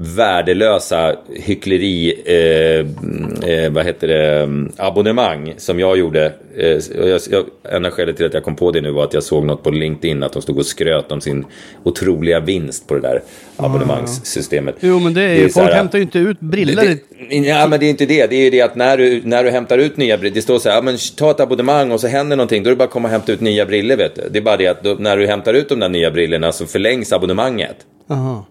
värdelösa 0.00 1.16
hyckleri, 1.34 2.14
eh, 2.24 3.50
eh, 3.50 3.70
vad 3.72 3.84
heter 3.84 4.08
det, 4.08 4.48
abonnemang 4.76 5.54
som 5.56 5.80
jag 5.80 5.98
gjorde. 5.98 6.32
Eh, 6.56 6.78
jag, 7.08 7.20
jag, 7.30 7.44
enda 7.72 7.90
skälet 7.90 8.16
till 8.16 8.26
att 8.26 8.34
jag 8.34 8.44
kom 8.44 8.56
på 8.56 8.70
det 8.70 8.80
nu 8.80 8.90
var 8.90 9.04
att 9.04 9.14
jag 9.14 9.22
såg 9.22 9.44
något 9.44 9.62
på 9.62 9.70
LinkedIn 9.70 10.22
att 10.22 10.32
de 10.32 10.42
stod 10.42 10.58
och 10.58 10.66
skröt 10.66 11.12
om 11.12 11.20
sin 11.20 11.44
otroliga 11.84 12.40
vinst 12.40 12.86
på 12.88 12.94
det 12.94 13.00
där 13.00 13.22
abonnemangssystemet. 13.56 14.76
Jo 14.80 14.98
men 14.98 15.14
det 15.14 15.22
är, 15.22 15.48
så 15.48 15.52
folk 15.52 15.70
här- 15.70 15.76
hämtar 15.76 15.98
ju 15.98 16.02
inte 16.02 16.18
ut 16.18 16.40
briller. 16.40 16.82
det, 16.82 16.98
det, 17.30 17.36
ja, 17.36 17.66
men 17.66 17.80
det 17.80 17.86
är 17.86 17.90
inte 17.90 18.06
det. 18.06 18.26
Det 18.26 18.36
är 18.36 18.44
ju 18.44 18.50
det 18.50 18.60
att 18.60 18.76
när 18.76 18.96
du, 18.96 19.22
när 19.24 19.44
du 19.44 19.50
hämtar 19.50 19.78
ut 19.78 19.96
nya 19.96 20.18
briller, 20.18 20.34
det 20.34 20.42
står 20.42 20.58
så 20.58 20.68
här, 20.68 20.76
ja, 20.76 20.82
men 20.82 20.96
ta 21.16 21.30
ett 21.30 21.40
abonnemang 21.40 21.92
och 21.92 22.00
så 22.00 22.06
händer 22.06 22.36
någonting, 22.36 22.62
då 22.62 22.68
är 22.68 22.72
det 22.72 22.76
bara 22.76 22.84
att 22.84 22.90
komma 22.90 23.08
och 23.08 23.12
hämta 23.12 23.32
ut 23.32 23.40
nya 23.40 23.66
briller, 23.66 23.96
vet 23.96 24.14
du. 24.14 24.22
Det 24.30 24.38
är 24.38 24.42
bara 24.42 24.56
det 24.56 24.66
att 24.66 24.82
då, 24.82 24.96
när 24.98 25.16
du 25.16 25.26
hämtar 25.26 25.54
ut 25.54 25.68
de 25.68 25.80
där 25.80 25.88
nya 25.88 26.10
brillorna 26.10 26.52
så 26.52 26.66
förlängs 26.66 27.12
abonnemanget. 27.12 27.76
Aha. 28.10 28.46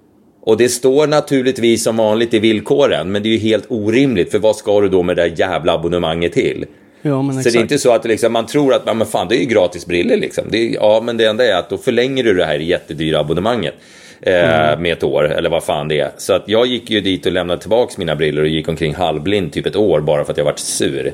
Och 0.47 0.57
det 0.57 0.69
står 0.69 1.07
naturligtvis 1.07 1.83
som 1.83 1.97
vanligt 1.97 2.33
i 2.33 2.39
villkoren, 2.39 3.11
men 3.11 3.23
det 3.23 3.29
är 3.29 3.31
ju 3.31 3.37
helt 3.37 3.65
orimligt, 3.69 4.31
för 4.31 4.39
vad 4.39 4.55
ska 4.55 4.81
du 4.81 4.89
då 4.89 5.03
med 5.03 5.15
det 5.15 5.21
där 5.21 5.33
jävla 5.37 5.73
abonnemanget 5.73 6.33
till? 6.33 6.65
Ja, 7.01 7.23
Så 7.23 7.39
exakt. 7.39 7.53
det 7.53 7.59
är 7.59 7.61
inte 7.61 7.77
så 7.77 7.91
att 7.91 8.05
liksom, 8.05 8.33
man 8.33 8.45
tror 8.45 8.73
att 8.73 8.97
men 8.97 9.07
fan, 9.07 9.27
det 9.27 9.35
är 9.35 9.39
ju 9.39 9.45
gratis 9.45 9.85
briller 9.85 10.17
liksom. 10.17 10.43
Är, 10.53 10.73
ja, 10.73 11.01
men 11.03 11.17
det 11.17 11.25
enda 11.25 11.45
är 11.45 11.55
att 11.55 11.69
då 11.69 11.77
förlänger 11.77 12.23
du 12.23 12.33
det 12.33 12.45
här 12.45 12.59
jättedyra 12.59 13.19
abonnemanget. 13.19 13.73
Eh, 14.21 14.79
Med 14.79 14.85
ett 14.93 15.03
år, 15.03 15.31
eller 15.31 15.49
vad 15.49 15.63
fan 15.63 15.87
det 15.87 15.99
är. 15.99 16.11
Så 16.17 16.33
att 16.33 16.43
jag 16.45 16.67
gick 16.67 16.89
ju 16.89 17.01
dit 17.01 17.25
och 17.25 17.31
lämnade 17.31 17.61
tillbaka 17.61 17.93
mina 17.97 18.15
briller 18.15 18.41
och 18.41 18.47
gick 18.47 18.67
omkring 18.67 18.95
halvblind 18.95 19.53
typ 19.53 19.65
ett 19.65 19.75
år 19.75 20.01
bara 20.01 20.25
för 20.25 20.31
att 20.31 20.37
jag 20.37 20.45
varit 20.45 20.59
sur. 20.59 21.13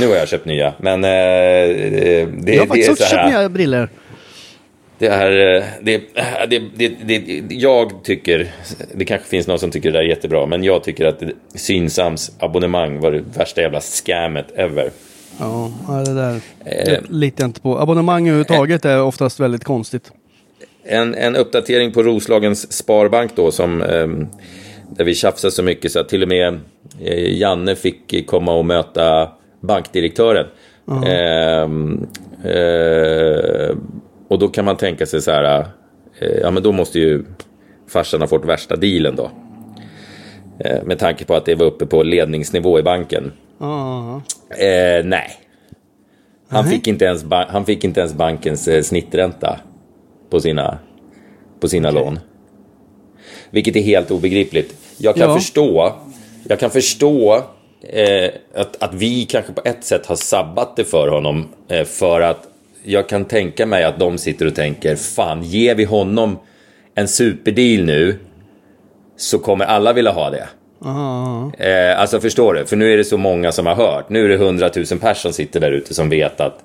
Nu 0.00 0.06
har 0.08 0.14
jag 0.16 0.28
köpt 0.28 0.44
nya, 0.46 0.72
men 0.78 1.04
eh, 1.04 1.10
det, 1.10 2.26
det, 2.38 2.52
jag 2.52 2.60
har 2.60 2.66
faktiskt 2.66 2.90
också 2.90 3.04
köpt 3.04 3.28
nya 3.28 3.48
briller. 3.48 3.88
Det 5.00 5.06
är, 5.06 5.56
eh, 5.56 5.64
det, 5.82 6.02
det, 6.48 6.62
det, 6.76 6.88
det, 7.18 7.54
jag 7.54 8.04
tycker, 8.04 8.52
det 8.94 9.04
kanske 9.04 9.28
finns 9.28 9.46
någon 9.46 9.58
som 9.58 9.70
tycker 9.70 9.92
det 9.92 9.98
där 9.98 10.04
är 10.04 10.08
jättebra, 10.08 10.46
men 10.46 10.64
jag 10.64 10.84
tycker 10.84 11.04
att 11.06 11.22
Synsams 11.54 12.32
abonnemang 12.38 13.00
var 13.00 13.10
det 13.10 13.24
värsta 13.36 13.60
jävla 13.60 13.80
scammet 13.80 14.46
ever. 14.56 14.90
Ja, 15.38 15.70
det 16.06 16.14
där 16.14 16.40
Eh. 16.64 16.98
litar 17.08 17.44
jag 17.44 17.48
inte 17.48 17.60
på. 17.60 17.78
Abonnemang 17.78 18.22
överhuvudtaget 18.28 18.84
är 18.84 19.02
oftast 19.02 19.40
väldigt 19.40 19.64
konstigt. 19.64 20.12
En, 20.84 21.14
en 21.14 21.36
uppdatering 21.36 21.92
på 21.92 22.02
Roslagens 22.02 22.72
Sparbank 22.72 23.36
då, 23.36 23.50
som, 23.50 23.82
ehm, 23.82 24.26
där 24.96 25.04
vi 25.04 25.14
tjafsade 25.14 25.50
så 25.52 25.62
mycket 25.62 25.92
så 25.92 26.00
att 26.00 26.08
till 26.08 26.22
och 26.22 26.28
med 26.28 26.58
eh, 27.04 27.38
Janne 27.38 27.76
fick 27.76 28.26
komma 28.26 28.52
och 28.54 28.64
möta 28.64 29.28
bankdirektören. 29.60 30.46
Ehm, 31.06 32.06
eh, 32.44 33.76
och 34.30 34.38
då 34.38 34.48
kan 34.48 34.64
man 34.64 34.76
tänka 34.76 35.06
sig 35.06 35.22
så 35.22 35.30
här, 35.30 35.66
eh, 36.20 36.28
ja 36.42 36.50
men 36.50 36.62
då 36.62 36.72
måste 36.72 36.98
ju 36.98 37.24
farsan 37.88 38.20
ha 38.20 38.28
fått 38.28 38.44
värsta 38.44 38.76
dealen 38.76 39.16
då. 39.16 39.30
Eh, 40.58 40.82
med 40.84 40.98
tanke 40.98 41.24
på 41.24 41.34
att 41.34 41.44
det 41.44 41.54
var 41.54 41.66
uppe 41.66 41.86
på 41.86 42.02
ledningsnivå 42.02 42.78
i 42.78 42.82
banken. 42.82 43.32
Ja, 43.58 44.22
Eh, 44.58 45.04
nej. 45.04 45.30
Han 46.48 46.64
fick, 46.64 46.86
inte 46.86 47.04
ens 47.04 47.24
han 47.48 47.64
fick 47.66 47.84
inte 47.84 48.00
ens 48.00 48.14
bankens 48.14 48.68
eh, 48.68 48.82
snittränta 48.82 49.60
på 50.30 50.40
sina, 50.40 50.78
på 51.60 51.68
sina 51.68 51.90
lån. 51.90 52.18
Vilket 53.50 53.76
är 53.76 53.80
helt 53.82 54.10
obegripligt. 54.10 54.74
Jag 54.98 55.14
kan 55.16 55.28
Ja. 55.28 55.34
förstå, 55.36 55.92
jag 56.48 56.58
kan 56.58 56.70
förstå 56.70 57.34
eh, 57.82 58.30
att, 58.54 58.82
att 58.82 58.94
vi 58.94 59.24
kanske 59.24 59.52
på 59.52 59.62
ett 59.64 59.84
sätt 59.84 60.06
har 60.06 60.16
sabbat 60.16 60.76
det 60.76 60.84
för 60.84 61.08
honom. 61.08 61.48
Eh, 61.68 61.84
för 61.84 62.20
att 62.20 62.48
jag 62.84 63.08
kan 63.08 63.24
tänka 63.24 63.66
mig 63.66 63.84
att 63.84 63.98
de 63.98 64.18
sitter 64.18 64.46
och 64.46 64.54
tänker, 64.54 64.96
fan 64.96 65.42
ger 65.42 65.74
vi 65.74 65.84
honom 65.84 66.38
en 66.94 67.08
superdeal 67.08 67.84
nu 67.84 68.18
så 69.16 69.38
kommer 69.38 69.64
alla 69.64 69.92
vilja 69.92 70.10
ha 70.10 70.30
det. 70.30 70.48
ja. 70.84 71.52
Eh, 71.58 72.00
alltså 72.00 72.20
förstår 72.20 72.54
du? 72.54 72.66
För 72.66 72.76
nu 72.76 72.92
är 72.92 72.96
det 72.96 73.04
så 73.04 73.16
många 73.16 73.52
som 73.52 73.66
har 73.66 73.74
hört. 73.74 74.08
Nu 74.08 74.24
är 74.24 74.28
det 74.28 74.36
hundratusen 74.36 74.98
personer 74.98 75.14
som 75.14 75.32
sitter 75.32 75.60
där 75.60 75.70
ute 75.72 75.94
som 75.94 76.08
vet 76.10 76.40
att 76.40 76.58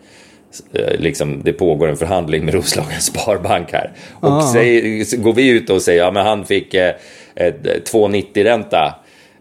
eh, 0.74 1.00
liksom, 1.00 1.42
det 1.44 1.54
pågår 1.54 1.88
en 1.88 1.98
förhandling 1.98 2.46
med 2.46 2.54
Roslagens 2.54 3.06
Sparbank 3.06 3.72
här. 3.74 3.92
Och 4.14 4.30
Ah. 4.32 4.42
säger, 4.54 5.18
går 5.18 5.34
vi 5.34 5.50
ut 5.50 5.70
och 5.70 5.82
säger 5.82 6.02
att 6.02 6.08
ja, 6.08 6.12
men 6.12 6.26
han 6.26 6.46
fick 6.46 6.74
eh, 6.74 6.96
ett 7.36 7.92
2,90-ränta. 7.92 8.94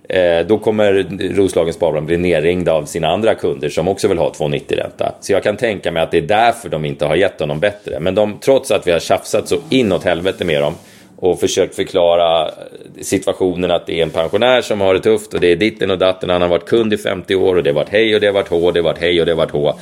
Eh, 0.09 0.47
då 0.47 0.59
kommer 0.59 1.07
Roslagens 1.35 1.77
Sparbank 1.77 2.07
bli 2.07 2.17
nerringda 2.17 2.73
av 2.73 2.85
sina 2.85 3.09
andra 3.09 3.35
kunder 3.35 3.69
som 3.69 3.89
också 3.89 4.09
vill 4.09 4.19
ha 4.19 4.33
2,90-ränta. 4.33 5.13
Så 5.21 5.33
jag 5.33 5.43
kan 5.43 5.57
tänka 5.57 5.93
mig 5.93 6.03
att 6.03 6.11
det 6.11 6.19
är 6.19 6.23
därför 6.23 6.69
de 6.69 6.85
inte 6.85 7.07
har 7.07 7.17
gett 7.17 7.41
honom 7.41 7.61
bättre. 7.61 8.01
Men 8.01 8.15
de, 8.15 8.39
trots 8.41 8.71
att 8.71 8.87
vi 8.87 8.93
har 8.93 8.99
tjafsat 8.99 9.49
så 9.49 9.57
inåt 9.71 10.05
helvete 10.05 10.45
med 10.45 10.63
dem 10.63 10.75
och 11.17 11.41
försökt 11.41 11.75
förklara 11.75 12.49
eh, 12.49 12.53
situationen 13.01 13.71
att 13.71 13.87
det 13.87 13.99
är 13.99 14.03
en 14.03 14.11
pensionär 14.11 14.61
som 14.61 14.81
har 14.81 14.95
det 14.95 15.01
tufft 15.01 15.35
och 15.35 15.41
det 15.41 15.53
är 15.53 15.57
ditten 15.57 15.91
och 15.91 15.99
datten. 15.99 16.31
Han 16.31 16.43
har 16.43 16.49
varit 16.49 16.69
kund 16.69 16.93
i 16.93 16.97
50 16.97 17.35
år 17.35 17.57
och 17.57 17.63
det 17.63 17.71
har 17.71 17.75
varit 17.75 17.89
hej 17.89 18.15
och 18.15 18.21
det 18.21 18.27
har 18.27 18.35
varit 18.35 18.49
hå, 18.49 18.71
det 18.71 18.81
har 18.81 18.85
varit 18.85 19.01
hej 19.01 19.21
och 19.21 19.27
det 19.27 19.33
har 19.33 19.37
varit 19.37 19.51
hå. 19.51 19.75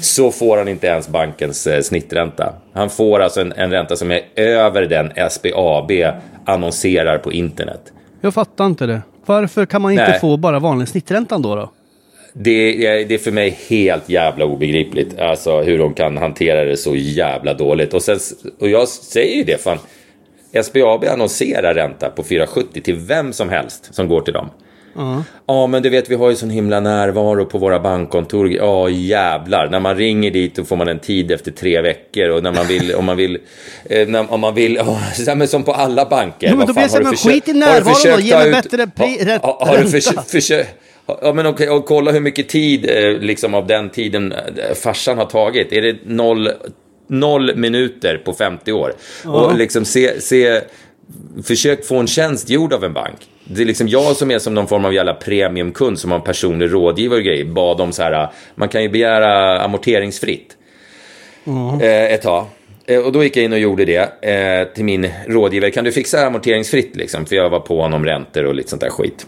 Så 0.00 0.30
får 0.30 0.56
han 0.56 0.68
inte 0.68 0.86
ens 0.86 1.08
bankens 1.08 1.66
eh, 1.66 1.80
snittränta. 1.80 2.52
Han 2.72 2.90
får 2.90 3.20
alltså 3.20 3.40
en, 3.40 3.52
en 3.52 3.70
ränta 3.70 3.96
som 3.96 4.10
är 4.10 4.22
över 4.36 4.82
den 4.82 5.12
SBAB 5.30 5.90
annonserar 6.44 7.18
på 7.18 7.32
internet. 7.32 7.92
Jag 8.20 8.34
fattar 8.34 8.66
inte 8.66 8.86
det. 8.86 9.02
Varför 9.26 9.66
kan 9.66 9.82
man 9.82 9.92
inte 9.92 10.08
Nej. 10.08 10.20
få 10.20 10.36
bara 10.36 10.58
vanlig 10.58 10.88
snitträntan 10.88 11.42
då? 11.42 11.54
då? 11.54 11.70
Det 12.32 12.86
är, 12.86 13.04
det 13.08 13.14
är 13.14 13.18
för 13.18 13.32
mig 13.32 13.58
helt 13.68 14.08
jävla 14.08 14.44
obegripligt. 14.44 15.18
Alltså 15.18 15.62
hur 15.62 15.78
de 15.78 15.94
kan 15.94 16.16
hantera 16.16 16.64
det 16.64 16.76
så 16.76 16.96
jävla 16.96 17.54
dåligt. 17.54 17.94
Och, 17.94 18.02
sen, 18.02 18.18
och 18.60 18.68
jag 18.68 18.88
säger 18.88 19.36
ju 19.36 19.44
det, 19.44 19.62
fan. 19.62 19.78
SBAB 20.62 21.04
annonserar 21.04 21.74
ränta 21.74 22.10
på 22.10 22.22
4,70 22.22 22.80
till 22.80 22.96
vem 22.96 23.32
som 23.32 23.48
helst 23.48 23.94
som 23.94 24.08
går 24.08 24.20
till 24.20 24.34
dem. 24.34 24.50
Ja, 25.46 25.66
men 25.66 25.82
du 25.82 25.90
vet, 25.90 26.10
vi 26.10 26.14
har 26.14 26.30
ju 26.30 26.36
sån 26.36 26.50
himla 26.50 26.80
närvaro 26.80 27.44
på 27.44 27.58
våra 27.58 27.80
bankkontor. 27.80 28.50
Ja, 28.50 28.88
jävlar. 28.88 29.68
När 29.70 29.80
man 29.80 29.96
ringer 29.96 30.30
dit 30.30 30.54
då 30.56 30.64
får 30.64 30.76
man 30.76 30.88
en 30.88 30.98
tid 30.98 31.30
efter 31.30 31.50
tre 31.50 31.80
veckor. 31.80 32.28
Och 32.28 32.42
när 32.42 32.52
man 32.52 32.66
vill, 32.66 32.94
om 32.94 33.04
man 33.04 33.16
vill, 33.16 33.38
eh, 33.84 34.08
när, 34.08 34.32
om 34.32 34.40
man 34.40 34.54
vill, 34.54 34.78
oh, 34.78 35.34
men 35.36 35.48
som 35.48 35.62
på 35.64 35.72
alla 35.72 36.04
banker. 36.04 36.48
Jo, 36.50 36.56
men 36.56 36.66
då 36.66 36.72
blir 36.72 36.82
det 36.82 36.88
så 36.88 36.96
här, 36.96 37.16
skit 37.16 37.48
i 37.48 37.52
närvaron 37.52 37.96
då, 38.16 38.20
ge 38.20 38.36
mig 38.36 38.50
bättre 38.50 38.86
pri- 38.86 39.18
har- 39.18 39.24
rätt 39.24 39.42
har, 39.42 39.66
har 39.66 39.78
du 39.78 39.88
försökt, 39.88 40.30
försökt, 40.30 40.74
Ja 41.22 41.32
men 41.32 41.46
okej, 41.46 41.70
och 41.70 41.86
kolla 41.86 42.12
hur 42.12 42.20
mycket 42.20 42.48
tid 42.48 42.90
eh, 42.90 43.10
liksom 43.20 43.54
av 43.54 43.66
den 43.66 43.90
tiden 43.90 44.32
eh, 44.32 44.74
farsan 44.74 45.18
har 45.18 45.24
tagit. 45.26 45.72
Är 45.72 45.82
det 45.82 45.96
noll, 46.06 46.50
noll 47.08 47.56
minuter 47.56 48.22
på 48.24 48.32
50 48.32 48.72
år? 48.72 48.92
Och 49.24 49.56
liksom 49.56 49.84
se, 49.84 50.20
se, 50.20 50.60
försök 51.44 51.84
få 51.86 51.96
en 51.96 52.06
tjänst 52.06 52.50
gjord 52.50 52.72
av 52.72 52.84
en 52.84 52.92
bank. 52.92 53.16
Det 53.48 53.62
är 53.62 53.66
liksom 53.66 53.88
jag 53.88 54.16
som 54.16 54.30
är 54.30 54.38
som 54.38 54.54
någon 54.54 54.66
form 54.66 54.84
av 54.84 54.94
jävla 54.94 55.14
premiumkund 55.14 55.98
som 55.98 56.10
har 56.10 56.18
en 56.18 56.24
personlig 56.24 56.72
rådgivare 56.72 57.18
och 57.18 57.24
grejer. 57.24 57.44
Bad 57.44 57.80
om 57.80 57.92
så 57.92 58.02
här, 58.02 58.28
man 58.54 58.68
kan 58.68 58.82
ju 58.82 58.88
begära 58.88 59.60
amorteringsfritt 59.60 60.56
eh, 61.82 62.12
ett 62.12 62.22
tag. 62.22 62.46
Eh, 62.86 63.00
Och 63.00 63.12
då 63.12 63.24
gick 63.24 63.36
jag 63.36 63.44
in 63.44 63.52
och 63.52 63.58
gjorde 63.58 63.84
det 63.84 64.24
eh, 64.30 64.74
till 64.74 64.84
min 64.84 65.08
rådgivare. 65.26 65.70
Kan 65.70 65.84
du 65.84 65.92
fixa 65.92 66.26
amorteringsfritt 66.26 66.96
liksom? 66.96 67.26
För 67.26 67.36
jag 67.36 67.50
var 67.50 67.60
på 67.60 67.82
honom 67.82 68.04
räntor 68.04 68.44
och 68.44 68.54
lite 68.54 68.70
sånt 68.70 68.82
där 68.82 68.90
skit. 68.90 69.26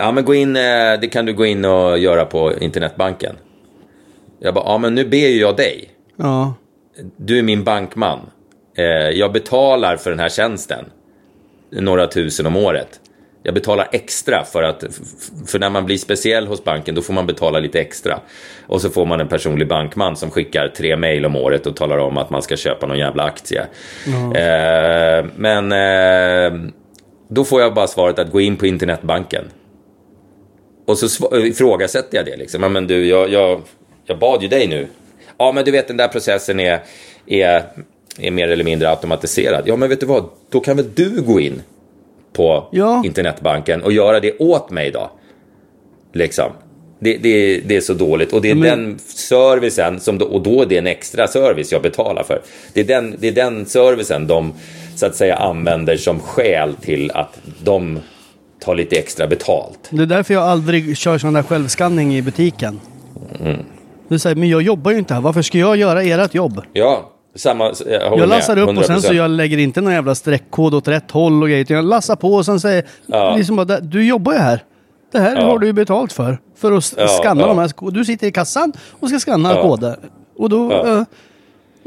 Ja, 0.00 0.12
men 0.12 0.24
gå 0.24 0.34
in, 0.34 0.52
det 0.52 1.08
kan 1.12 1.26
du 1.26 1.32
gå 1.34 1.46
in 1.46 1.64
och 1.64 1.98
göra 1.98 2.24
på 2.24 2.52
internetbanken. 2.60 3.36
Jag 4.40 4.54
bara, 4.54 4.64
ja 4.64 4.78
men 4.78 4.94
nu 4.94 5.04
ber 5.04 5.16
ju 5.28 5.40
jag 5.40 5.56
dig. 5.56 5.90
Ja. 6.16 6.54
Du 7.16 7.38
är 7.38 7.42
min 7.42 7.64
bankman. 7.64 8.18
Jag 9.12 9.32
betalar 9.32 9.96
för 9.96 10.10
den 10.10 10.20
här 10.20 10.28
tjänsten. 10.28 10.84
Några 11.80 12.06
tusen 12.06 12.46
om 12.46 12.56
året. 12.56 13.00
Jag 13.42 13.54
betalar 13.54 13.88
extra 13.92 14.44
för 14.44 14.62
att, 14.62 14.84
för 15.46 15.58
när 15.58 15.70
man 15.70 15.86
blir 15.86 15.98
speciell 15.98 16.46
hos 16.46 16.64
banken 16.64 16.94
då 16.94 17.02
får 17.02 17.14
man 17.14 17.26
betala 17.26 17.58
lite 17.58 17.80
extra. 17.80 18.20
Och 18.66 18.80
så 18.80 18.90
får 18.90 19.06
man 19.06 19.20
en 19.20 19.28
personlig 19.28 19.68
bankman 19.68 20.16
som 20.16 20.30
skickar 20.30 20.68
tre 20.68 20.96
mejl 20.96 21.26
om 21.26 21.36
året 21.36 21.66
och 21.66 21.76
talar 21.76 21.98
om 21.98 22.18
att 22.18 22.30
man 22.30 22.42
ska 22.42 22.56
köpa 22.56 22.86
någon 22.86 22.98
jävla 22.98 23.22
aktie. 23.22 23.66
Eh, 24.34 25.26
men 25.36 25.72
eh, 25.72 26.70
då 27.28 27.44
får 27.44 27.60
jag 27.60 27.74
bara 27.74 27.86
svaret 27.86 28.18
att 28.18 28.32
gå 28.32 28.40
in 28.40 28.56
på 28.56 28.66
internetbanken. 28.66 29.44
Och 30.86 30.98
så 30.98 31.36
ifrågasätter 31.36 32.16
jag 32.16 32.26
det 32.26 32.36
liksom. 32.36 32.62
Ja, 32.62 32.68
men 32.68 32.86
du, 32.86 33.06
jag, 33.06 33.30
jag, 33.30 33.62
jag 34.04 34.18
bad 34.18 34.42
ju 34.42 34.48
dig 34.48 34.66
nu. 34.66 34.86
Ja, 35.38 35.52
men 35.52 35.64
du 35.64 35.70
vet 35.70 35.88
den 35.88 35.96
där 35.96 36.08
processen 36.08 36.60
är, 36.60 36.80
är, 37.26 37.64
är 38.18 38.30
mer 38.30 38.48
eller 38.48 38.64
mindre 38.64 38.90
automatiserad. 38.90 39.62
Ja, 39.66 39.76
men 39.76 39.88
vet 39.88 40.00
du 40.00 40.06
vad? 40.06 40.24
Då 40.50 40.60
kan 40.60 40.76
väl 40.76 40.86
du 40.94 41.22
gå 41.22 41.40
in 41.40 41.62
på 42.32 42.68
Ja. 42.72 43.02
internetbanken 43.04 43.82
och 43.82 43.92
göra 43.92 44.20
det 44.20 44.38
åt 44.38 44.70
mig 44.70 44.90
då. 44.90 45.10
Liksom. 46.12 46.50
Det, 46.98 47.16
det, 47.16 47.60
det 47.60 47.76
är 47.76 47.80
så 47.80 47.94
dåligt 47.94 48.32
och 48.32 48.42
det 48.42 48.50
är 48.50 48.54
Men- 48.54 48.62
den 48.84 48.98
servicen 48.98 50.00
som 50.00 50.18
då, 50.18 50.26
och 50.26 50.42
då 50.42 50.62
är 50.62 50.66
det 50.66 50.78
en 50.78 50.86
extra 50.86 51.26
service 51.28 51.72
jag 51.72 51.82
betalar 51.82 52.22
för. 52.22 52.42
Det 52.72 52.80
är 52.80 52.84
den, 52.84 53.16
det 53.18 53.28
är 53.28 53.32
den 53.32 53.66
servicen 53.66 54.26
de 54.26 54.52
så 54.96 55.06
att 55.06 55.14
säga 55.16 55.36
använder 55.36 55.96
som 55.96 56.20
skäl 56.20 56.74
till 56.80 57.10
att 57.10 57.38
de 57.64 57.98
tar 58.60 58.74
lite 58.74 58.96
extra 58.96 59.26
betalt. 59.26 59.78
Det 59.90 60.02
är 60.02 60.06
därför 60.06 60.34
jag 60.34 60.42
aldrig 60.42 60.96
kör 60.96 61.18
sån 61.18 61.32
där 61.34 61.42
självskanning 61.42 62.16
i 62.16 62.22
butiken. 62.22 62.80
Mm. 63.40 63.56
Du 64.08 64.18
säger, 64.18 64.36
men 64.36 64.48
jag 64.48 64.62
jobbar 64.62 64.90
ju 64.90 64.98
inte 64.98 65.14
här. 65.14 65.20
Varför 65.20 65.42
ska 65.42 65.58
jag 65.58 65.76
göra 65.76 66.02
ert 66.02 66.34
jobb? 66.34 66.62
Ja, 66.72 67.10
samma. 67.36 67.64
Jag, 67.86 68.02
Jag 68.02 68.18
med, 68.18 68.28
lassar 68.28 68.58
upp 68.58 68.78
och 68.78 68.84
sen 68.84 69.02
så 69.02 69.08
100%. 69.12 69.14
jag 69.16 69.30
lägger 69.30 69.58
inte 69.58 69.80
någon 69.80 69.92
jävla 69.92 70.14
streckkod 70.14 70.74
åt 70.74 70.88
rätt 70.88 71.10
håll 71.10 71.42
och 71.42 71.48
grejer. 71.48 71.62
utan 71.62 71.76
Jag 71.76 71.84
lassar 71.84 72.16
på 72.16 72.34
och 72.34 72.44
sen 72.46 72.60
säger 72.60 72.84
Ja. 73.06 73.34
liksom 73.36 73.56
bara, 73.56 73.80
du 73.80 74.06
jobbar 74.06 74.32
ju 74.32 74.38
här. 74.38 74.64
Det 75.12 75.18
här 75.18 75.36
Ja. 75.36 75.46
har 75.46 75.58
du 75.58 75.66
ju 75.66 75.72
betalt 75.72 76.12
för. 76.12 76.38
För 76.56 76.72
att 76.72 76.94
Ja, 76.98 77.08
skanna 77.08 77.40
ja. 77.40 77.46
de 77.46 77.58
här. 77.58 77.90
Du 77.90 78.04
sitter 78.04 78.26
i 78.26 78.32
kassan 78.32 78.72
och 79.00 79.08
ska 79.08 79.18
skanna 79.18 79.54
koder. 79.62 79.96
Och 80.38 80.48
då... 80.48 81.04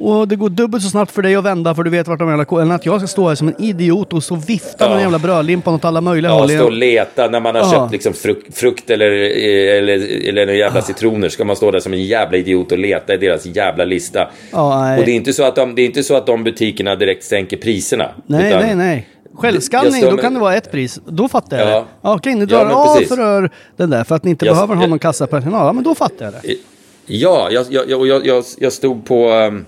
Ja. 0.01 0.09
eh, 0.09 0.19
och 0.19 0.27
det 0.27 0.35
går 0.35 0.49
dubbelt 0.49 0.83
så 0.83 0.89
snabbt 0.89 1.12
för 1.12 1.21
dig 1.21 1.35
att 1.35 1.43
vända 1.43 1.75
för 1.75 1.83
du 1.83 1.89
vet 1.89 2.07
vart 2.07 2.19
de 2.19 2.29
jävla 2.29 2.45
koderna... 2.45 2.69
Än 2.71 2.75
att 2.75 2.85
jag 2.85 2.99
ska 2.99 3.07
stå 3.07 3.27
här 3.27 3.35
som 3.35 3.47
en 3.47 3.62
idiot 3.62 4.13
och 4.13 4.23
så 4.23 4.35
vifta 4.35 4.85
med 4.85 4.93
Ja. 4.93 4.95
en 4.95 5.01
jävla 5.01 5.19
brödlimpan 5.19 5.73
åt 5.73 5.85
alla 5.85 6.01
möjliga 6.01 6.31
Ja, 6.31 6.39
håll. 6.39 6.49
stå 6.49 6.63
och 6.65 6.71
leta 6.71 7.27
när 7.29 7.39
man 7.39 7.55
har 7.55 7.62
Ja. 7.62 7.71
köpt 7.71 7.91
liksom 7.91 8.13
frukt, 8.13 8.57
frukt 8.57 8.89
eller, 8.89 9.05
eller, 9.12 10.27
eller 10.29 10.45
några 10.45 10.57
jävla 10.57 10.81
citroner. 10.81 11.29
Ska 11.29 11.43
man 11.45 11.55
stå 11.55 11.71
där 11.71 11.79
som 11.79 11.93
en 11.93 12.03
jävla 12.03 12.38
idiot 12.38 12.71
och 12.71 12.77
leta 12.77 13.13
i 13.13 13.17
deras 13.17 13.45
jävla 13.45 13.85
lista. 13.85 14.27
Ja, 14.51 14.97
och 14.97 15.05
det 15.05 15.12
är, 15.12 15.15
inte 15.15 15.33
så 15.33 15.43
att 15.43 15.55
de, 15.55 15.75
det 15.75 15.81
är 15.81 15.85
inte 15.85 16.03
så 16.03 16.15
att 16.15 16.25
de 16.27 16.43
butikerna 16.43 16.95
direkt 16.95 17.23
sänker 17.23 17.57
priserna. 17.57 18.09
Nej, 18.25 18.53
nej, 18.62 18.75
nej. 18.75 19.07
Självskanning, 19.35 20.01
då 20.05 20.12
med- 20.12 20.21
kan 20.21 20.33
det 20.33 20.39
vara 20.39 20.55
ett 20.55 20.71
pris. 20.71 20.99
Då 21.05 21.27
fattar 21.29 21.57
jag 21.59 21.67
Ja. 21.67 21.71
det. 21.79 21.85
Ja, 22.01 22.15
Okej, 22.15 22.33
ni 22.35 22.39
Ja, 22.39 22.45
drar 22.45 22.65
men 22.65 22.73
av 22.73 22.95
för 22.95 23.49
den 23.77 23.89
där 23.89 24.03
för 24.03 24.15
att 24.15 24.23
ni 24.23 24.29
inte 24.29 24.45
Jag- 24.45 24.55
behöver 24.55 24.75
ha 24.75 24.88
någon 24.88 24.99
kassapersonal. 24.99 25.65
Ja, 25.65 25.73
men 25.73 25.83
då 25.83 25.95
fattar 25.95 26.25
jag 26.25 26.33
det. 26.33 26.55
Ja, 27.05 27.47
jag, 27.51 27.65
jag, 27.69 27.89
jag, 27.89 28.25
jag, 28.25 28.43
jag, 28.59 28.73
stod 28.73 29.05
på... 29.05 29.29
ehm, 29.29 29.65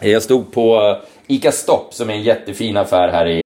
jag 0.00 0.22
stod 0.22 0.52
på 0.52 0.96
Ica 1.26 1.52
Stopp 1.52 1.94
som 1.94 2.10
är 2.10 2.14
en 2.14 2.22
jättefin 2.22 2.76
affär 2.76 3.08
här 3.08 3.26
i 3.26 3.40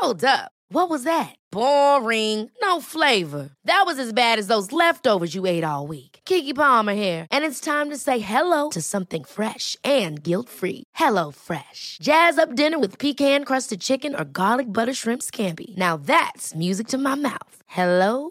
Hold 0.00 0.24
up. 0.24 0.50
What 0.68 0.90
was 0.90 1.04
that? 1.04 1.36
Boring. 1.52 2.50
No 2.62 2.80
flavor. 2.80 3.50
That 3.66 3.84
was 3.86 3.98
as 3.98 4.12
bad 4.12 4.38
as 4.38 4.46
those 4.46 4.72
leftovers 4.72 5.34
you 5.34 5.46
ate 5.46 5.64
all 5.64 5.86
week. 5.86 6.20
Kiki 6.24 6.52
Palmer 6.54 6.94
here, 6.94 7.26
and 7.30 7.44
it's 7.44 7.60
time 7.60 7.90
to 7.90 7.96
say 7.96 8.18
hello 8.18 8.70
to 8.70 8.80
something 8.80 9.24
fresh 9.24 9.76
and 9.84 10.22
guilt-free. 10.22 10.84
Hello 10.94 11.30
Fresh. 11.30 11.98
Jazz 12.02 12.38
up 12.38 12.54
dinner 12.54 12.78
with 12.78 12.98
pecan-crusted 12.98 13.80
chicken 13.80 14.14
or 14.14 14.24
garlic 14.24 14.66
butter 14.66 14.94
shrimp 14.94 15.22
scampi. 15.22 15.76
Now 15.76 15.96
that's 15.96 16.54
music 16.54 16.88
to 16.88 16.98
my 16.98 17.14
mouth. 17.14 17.56
Hello 17.66 18.30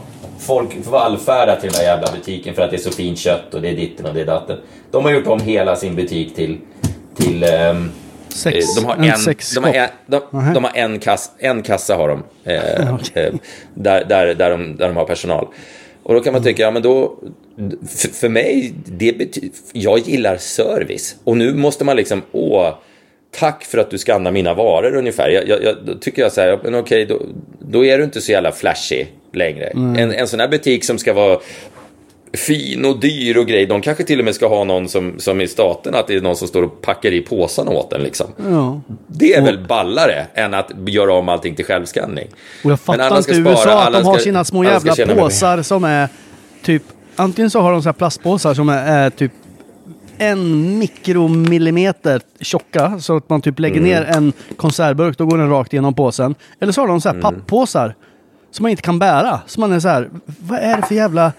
folk 0.41 0.69
vallfärdar 0.85 1.55
till 1.55 1.69
den 1.69 1.79
här 1.79 1.83
jävla 1.83 2.11
butiken 2.11 2.55
för 2.55 2.61
att 2.61 2.71
det 2.71 2.77
är 2.77 2.81
så 2.81 2.91
fint 2.91 3.17
kött 3.17 3.53
och 3.53 3.61
det 3.61 3.69
är 3.69 3.75
ditten 3.75 4.05
och 4.05 4.13
det 4.13 4.21
är 4.21 4.25
datten. 4.25 4.57
De 4.91 5.05
har 5.05 5.11
gjort 5.11 5.27
om 5.27 5.39
hela 5.39 5.75
sin 5.75 5.95
butik 5.95 6.35
till, 6.35 6.57
till 7.15 7.43
ehm, 7.43 7.91
Sex. 8.29 8.77
Eh, 8.77 8.83
De 8.83 8.85
har 8.85 8.95
en 8.95 9.03
en, 9.03 9.17
sexshop. 9.17 9.63
de 9.63 9.69
har 9.69 9.75
en, 9.75 9.89
de, 10.05 10.53
de 10.53 10.63
har 10.63 10.71
en, 10.75 10.99
kass, 10.99 11.31
en 11.37 11.61
kassa 11.61 11.95
har 11.95 12.07
de, 12.07 12.23
eh, 12.43 12.89
eh, 13.23 13.33
där, 13.73 14.05
där, 14.05 14.35
där, 14.35 14.49
de, 14.49 14.77
där 14.77 14.87
de 14.87 14.97
har 14.97 15.05
personal. 15.05 15.47
Och 16.03 16.13
då 16.13 16.19
kan 16.19 16.33
man 16.33 16.43
tycka, 16.43 16.63
ja 16.63 16.71
men 16.71 16.81
då, 16.81 17.19
för, 17.89 18.07
för 18.07 18.29
mig, 18.29 18.73
det 18.85 19.17
betyder, 19.17 19.49
jag 19.71 19.99
gillar 19.99 20.37
service. 20.37 21.15
Och 21.23 21.37
nu 21.37 21.53
måste 21.53 21.85
man 21.85 21.95
liksom, 21.95 22.21
åh, 22.31 22.73
tack 23.39 23.63
för 23.63 23.77
att 23.77 23.91
du 23.91 23.97
skannar 23.97 24.31
mina 24.31 24.53
varor 24.53 24.95
ungefär. 24.95 25.29
Jag, 25.29 25.47
jag, 25.47 25.63
jag, 25.63 25.75
då 25.85 25.93
tycker 25.93 26.21
jag 26.21 26.31
så 26.31 26.41
här, 26.41 26.59
men 26.63 26.75
okej, 26.75 27.05
då, 27.05 27.21
då 27.59 27.85
är 27.85 27.97
du 27.97 28.03
inte 28.03 28.21
så 28.21 28.31
jävla 28.31 28.51
flashig 28.51 29.07
längre. 29.33 29.65
En, 29.65 29.97
en 30.13 30.27
sån 30.27 30.39
här 30.39 30.47
butik 30.47 30.83
som 30.85 30.97
ska 30.97 31.13
vara 31.13 31.39
fin 32.33 32.85
och 32.85 32.99
dyr 32.99 33.37
och 33.37 33.47
grej. 33.47 33.65
De 33.65 33.81
kanske 33.81 34.03
till 34.03 34.19
och 34.19 34.25
med 34.25 34.35
ska 34.35 34.47
ha 34.47 34.63
någon 34.63 34.89
som, 34.89 35.19
som 35.19 35.41
i 35.41 35.47
staten, 35.47 35.95
att 35.95 36.07
det 36.07 36.15
är 36.15 36.21
någon 36.21 36.35
som 36.35 36.47
står 36.47 36.63
och 36.63 36.81
packar 36.81 37.11
i 37.11 37.21
påsarna 37.21 37.71
åt 37.71 37.93
en 37.93 38.03
liksom. 38.03 38.27
Ja. 38.49 38.81
Det 39.07 39.33
är 39.33 39.41
väl 39.41 39.59
ballare 39.67 40.27
än 40.33 40.53
att 40.53 40.71
göra 40.87 41.13
om 41.13 41.29
allting 41.29 41.55
till 41.55 41.65
självskanning. 41.65 42.27
Och 42.63 42.71
jag 42.71 42.79
fattar 42.79 43.17
inte 43.17 43.33
spara, 43.33 43.49
USA 43.53 43.83
att 43.83 43.93
de 43.93 44.03
har 44.05 44.13
ska- 44.13 44.23
sina 44.23 44.43
små 44.43 44.63
jävla 44.63 45.15
påsar 45.15 45.61
som 45.61 45.83
är 45.83 46.09
typ... 46.63 46.83
Antingen 47.15 47.49
så 47.49 47.59
har 47.61 47.71
de 47.71 47.81
så 47.83 47.89
här 47.89 47.93
plastpåsar 47.93 48.53
som 48.53 48.69
är, 48.69 49.05
är 49.05 49.09
typ 49.09 49.31
en 50.17 50.79
mikromillimeter 50.79 52.21
tjocka 52.39 52.99
så 52.99 53.17
att 53.17 53.29
man 53.29 53.41
typ 53.41 53.59
lägger 53.59 53.77
Mm. 53.77 53.89
ner 53.89 54.03
en 54.03 54.33
konservburk, 54.57 55.17
då 55.17 55.25
går 55.25 55.37
den 55.37 55.49
rakt 55.49 55.73
igenom 55.73 55.93
påsen. 55.93 56.35
Eller 56.59 56.71
så 56.71 56.81
har 56.81 56.87
de 56.87 57.01
så 57.01 57.09
här 57.09 57.15
Mm. 57.15 57.21
papppåsar 57.21 57.95
som 58.51 58.63
man 58.63 58.69
inte 58.69 58.83
kan 58.83 58.99
bära. 58.99 59.39
Så 59.45 59.59
man 59.59 59.71
är 59.71 59.79
så 59.79 59.87
här, 59.87 60.09
vad 60.39 60.59
är 60.59 60.77
det 60.77 60.83
för 60.87 60.95
jävla... 60.95 61.33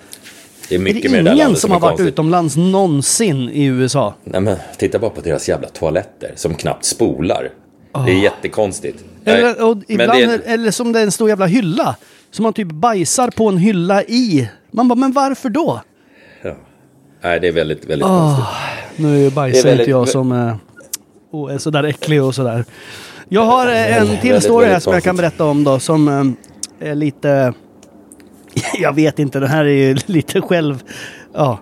Det 0.69 0.75
är 0.75 0.79
Är 0.79 0.83
mycket 0.83 1.11
med 1.11 1.25
det 1.25 1.33
ingen 1.33 1.57
som 1.57 1.71
är 1.71 1.75
har 1.75 1.81
varit 1.81 1.91
konstigt. 1.91 2.07
utomlands 2.13 2.57
någonsin 2.57 3.49
i 3.53 3.65
USA? 3.65 4.15
Nej 4.25 4.41
men 4.41 4.57
titta 4.79 4.99
bara 4.99 5.11
på 5.11 5.21
deras 5.21 5.49
jävla 5.49 5.69
toaletter 5.69 6.33
som 6.37 6.55
knappt 6.55 6.85
spolar. 6.85 7.51
Det 8.07 8.13
är 8.13 8.23
jättekonstigt. 8.23 9.05
Ah. 9.27 9.31
Eller, 9.31 9.43
Nej, 9.43 9.63
och 9.63 9.77
ibland, 9.89 10.13
är, 10.21 10.41
eller 10.45 10.71
som 10.71 10.93
det 10.93 10.99
är 11.01 11.05
en 11.05 11.13
stor 11.13 11.29
jävla 11.29 11.47
hylla. 11.47 11.97
Som 12.31 12.43
man 12.43 12.53
typ 12.53 12.69
bajsar 12.69 13.31
på 13.31 13.49
en 13.49 13.59
hylla 13.59 14.03
i. 14.03 14.49
Man 14.71 14.89
bara, 14.89 14.95
men 14.95 15.13
varför 15.13 15.49
då? 15.49 15.81
Nej, 17.23 17.41
det 17.41 17.49
är 17.49 17.53
väldigt, 17.53 17.85
väldigt 17.85 18.07
Ah. 18.09 18.37
konstigt. 18.37 18.47
Nu 18.97 19.31
bajsar 19.31 19.59
är 19.59 19.63
väldigt- 19.65 19.81
inte 19.81 19.91
jag 19.91 20.09
som 20.09 20.33
eh, 20.33 20.57
och 21.31 21.53
är 21.53 21.59
sådär 21.59 21.85
äcklig 21.85 22.23
och 22.23 22.35
sådär. 22.35 22.65
Jag 23.29 23.43
har 23.45 23.67
eh, 23.67 23.97
en 23.97 24.19
till 24.21 24.41
story 24.41 24.67
här 24.67 24.79
som 24.81 24.93
jag 24.93 25.03
kan 25.03 25.17
berätta 25.17 25.45
om 25.45 25.65
då 25.65 25.79
som 25.79 26.09
eh, 26.09 26.25
är 26.83 26.95
lite... 26.95 27.55
Jag 28.79 28.95
vet 28.95 29.19
inte, 29.19 29.41
den 29.41 29.49
här 29.49 29.65
är 29.65 29.89
ju 29.89 29.97
lite 30.07 30.41
själv... 30.41 30.83
Ja, 31.35 31.59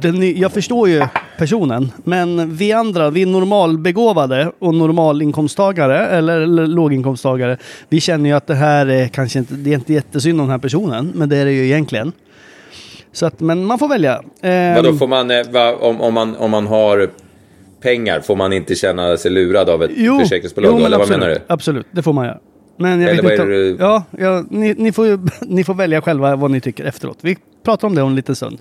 den, 0.00 0.38
jag 0.38 0.52
förstår 0.52 0.88
ju 0.88 1.06
personen. 1.38 1.92
Men 2.04 2.56
vi 2.56 2.72
andra, 2.72 3.10
vi 3.10 3.24
normalbegåvade 3.24 4.52
och 4.58 4.74
normalinkomsttagare 4.74 6.06
eller, 6.06 6.40
eller 6.40 6.66
låginkomsttagare. 6.66 7.58
Vi 7.88 8.00
känner 8.00 8.30
ju 8.30 8.36
att 8.36 8.46
det 8.46 8.54
här 8.54 8.86
är 8.86 9.08
kanske 9.08 9.38
inte, 9.38 9.54
det 9.54 9.70
är 9.70 9.74
inte 9.74 9.92
jättesynd 9.92 10.40
om 10.40 10.46
den 10.46 10.50
här 10.50 10.58
personen. 10.58 11.12
Men 11.14 11.28
det 11.28 11.36
är 11.36 11.44
det 11.44 11.52
ju 11.52 11.64
egentligen. 11.64 12.12
Så 13.12 13.26
att, 13.26 13.40
men 13.40 13.64
man 13.64 13.78
får 13.78 13.88
välja. 13.88 14.22
Ehm, 14.40 14.74
Vadå, 14.74 14.92
får 14.92 15.06
man, 15.06 15.30
eh, 15.30 15.46
va, 15.50 15.76
om, 15.80 16.00
om, 16.00 16.14
man, 16.14 16.36
om 16.36 16.50
man 16.50 16.66
har 16.66 17.10
pengar, 17.82 18.20
får 18.20 18.36
man 18.36 18.52
inte 18.52 18.74
känna 18.74 19.16
sig 19.16 19.30
lurad 19.30 19.70
av 19.70 19.82
ett 19.82 19.90
försäkringsbolag? 20.20 20.70
jo, 20.70 20.76
men 20.76 20.86
eller 20.86 20.98
vad 20.98 21.02
absolut, 21.04 21.20
menar 21.20 21.34
du? 21.34 21.40
Absolut, 21.46 21.86
det 21.90 22.02
får 22.02 22.12
man 22.12 22.26
göra. 22.26 22.38
Men 22.76 23.00
jag 23.00 23.10
Eller 23.10 23.22
vet 23.22 23.32
inte 23.32 23.44
du- 23.44 23.76
Ja, 23.80 24.02
ja 24.18 24.44
ni, 24.50 24.74
ni, 24.78 24.92
får 24.92 25.20
ni 25.46 25.64
får 25.64 25.74
välja 25.74 26.00
själva 26.02 26.36
vad 26.36 26.50
ni 26.50 26.60
tycker 26.60 26.84
efteråt. 26.84 27.18
Vi 27.20 27.36
pratar 27.64 27.88
om 27.88 27.94
det 27.94 28.02
om 28.02 28.08
en 28.08 28.16
liten 28.16 28.36
stund. 28.36 28.58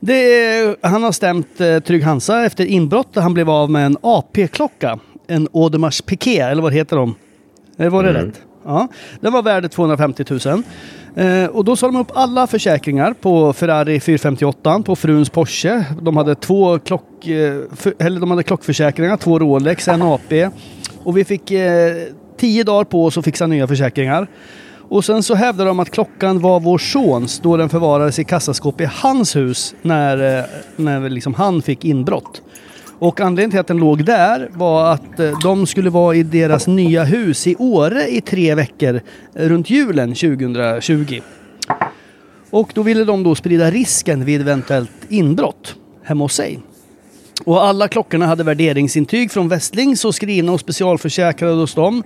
Det 0.00 0.76
han 0.80 1.02
har 1.02 1.12
stämt 1.12 1.60
eh, 1.60 1.78
Trygg 1.78 2.02
Hansa 2.02 2.44
efter 2.44 2.64
inbrott 2.66 3.14
där 3.14 3.20
han 3.20 3.34
blev 3.34 3.50
av 3.50 3.70
med 3.70 3.86
en 3.86 3.96
AP-klocka. 4.02 4.98
En 5.26 5.48
Audemars 5.54 6.02
Piqué, 6.02 6.38
eller 6.40 6.62
vad 6.62 6.72
heter 6.72 6.96
de? 6.96 7.14
Eh, 7.78 7.90
Var 7.90 8.02
det 8.02 8.10
Mm. 8.10 8.24
rätt? 8.26 8.40
Ja. 8.64 8.88
Den 9.20 9.32
var 9.32 9.42
värd 9.42 9.70
250 9.70 10.24
000. 10.46 10.62
Eh, 11.16 11.46
och 11.46 11.64
då 11.64 11.76
sa 11.76 11.86
de 11.86 11.96
upp 11.96 12.10
alla 12.14 12.46
försäkringar 12.46 13.12
på 13.12 13.52
Ferrari 13.52 14.00
458, 14.00 14.82
på 14.86 14.96
fruns 14.96 15.30
Porsche. 15.30 15.84
De 16.02 16.16
hade 16.16 16.34
två 16.34 16.78
klock, 16.78 17.26
eh, 17.26 17.54
för, 17.76 17.94
eller 17.98 18.20
de 18.20 18.30
hade 18.30 18.42
klockförsäkringar, 18.42 19.16
två 19.16 19.38
Rolex, 19.38 19.88
en 19.88 20.02
AP. 20.02 20.48
Och 21.04 21.16
vi 21.16 21.24
fick 21.24 21.50
eh, 21.50 21.94
tio 22.36 22.64
dagar 22.64 22.84
på 22.84 23.04
oss 23.04 23.18
att 23.18 23.24
fixa 23.24 23.46
nya 23.46 23.66
försäkringar. 23.66 24.28
Och 24.88 25.04
sen 25.04 25.22
så 25.22 25.34
hävdade 25.34 25.70
de 25.70 25.80
att 25.80 25.90
klockan 25.90 26.40
var 26.40 26.60
vår 26.60 26.78
sons 26.78 27.40
då 27.40 27.56
den 27.56 27.68
förvarades 27.68 28.18
i 28.18 28.24
kassaskåp 28.24 28.80
i 28.80 28.88
hans 28.92 29.36
hus 29.36 29.74
när, 29.82 30.38
eh, 30.38 30.44
när 30.76 31.08
liksom 31.08 31.34
han 31.34 31.62
fick 31.62 31.84
inbrott. 31.84 32.42
Och 32.98 33.20
anledningen 33.20 33.50
till 33.50 33.60
att 33.60 33.66
den 33.66 33.78
låg 33.78 34.04
där 34.04 34.48
var 34.52 34.92
att 34.92 35.20
eh, 35.20 35.38
de 35.42 35.66
skulle 35.66 35.90
vara 35.90 36.14
i 36.14 36.22
deras 36.22 36.66
nya 36.66 37.04
hus 37.04 37.46
i 37.46 37.56
Åre 37.58 38.08
i 38.08 38.20
tre 38.20 38.54
veckor 38.54 39.00
eh, 39.34 39.48
runt 39.48 39.70
julen 39.70 40.14
2020. 40.14 41.20
Och 42.50 42.70
då 42.74 42.82
ville 42.82 43.04
de 43.04 43.22
då 43.22 43.34
sprida 43.34 43.70
risken 43.70 44.24
vid 44.24 44.40
eventuellt 44.40 44.90
inbrott 45.08 45.74
hemma 46.02 46.24
hos 46.24 46.34
sig. 46.34 46.60
Och 47.44 47.64
alla 47.64 47.88
klockorna 47.88 48.26
hade 48.26 48.44
värderingsintyg 48.44 49.30
från 49.30 49.48
Westlings 49.48 50.04
och 50.04 50.14
skrivna 50.14 50.52
och 50.52 50.60
specialförsäkrade 50.60 51.54
hos 51.54 51.74
dem. 51.74 52.02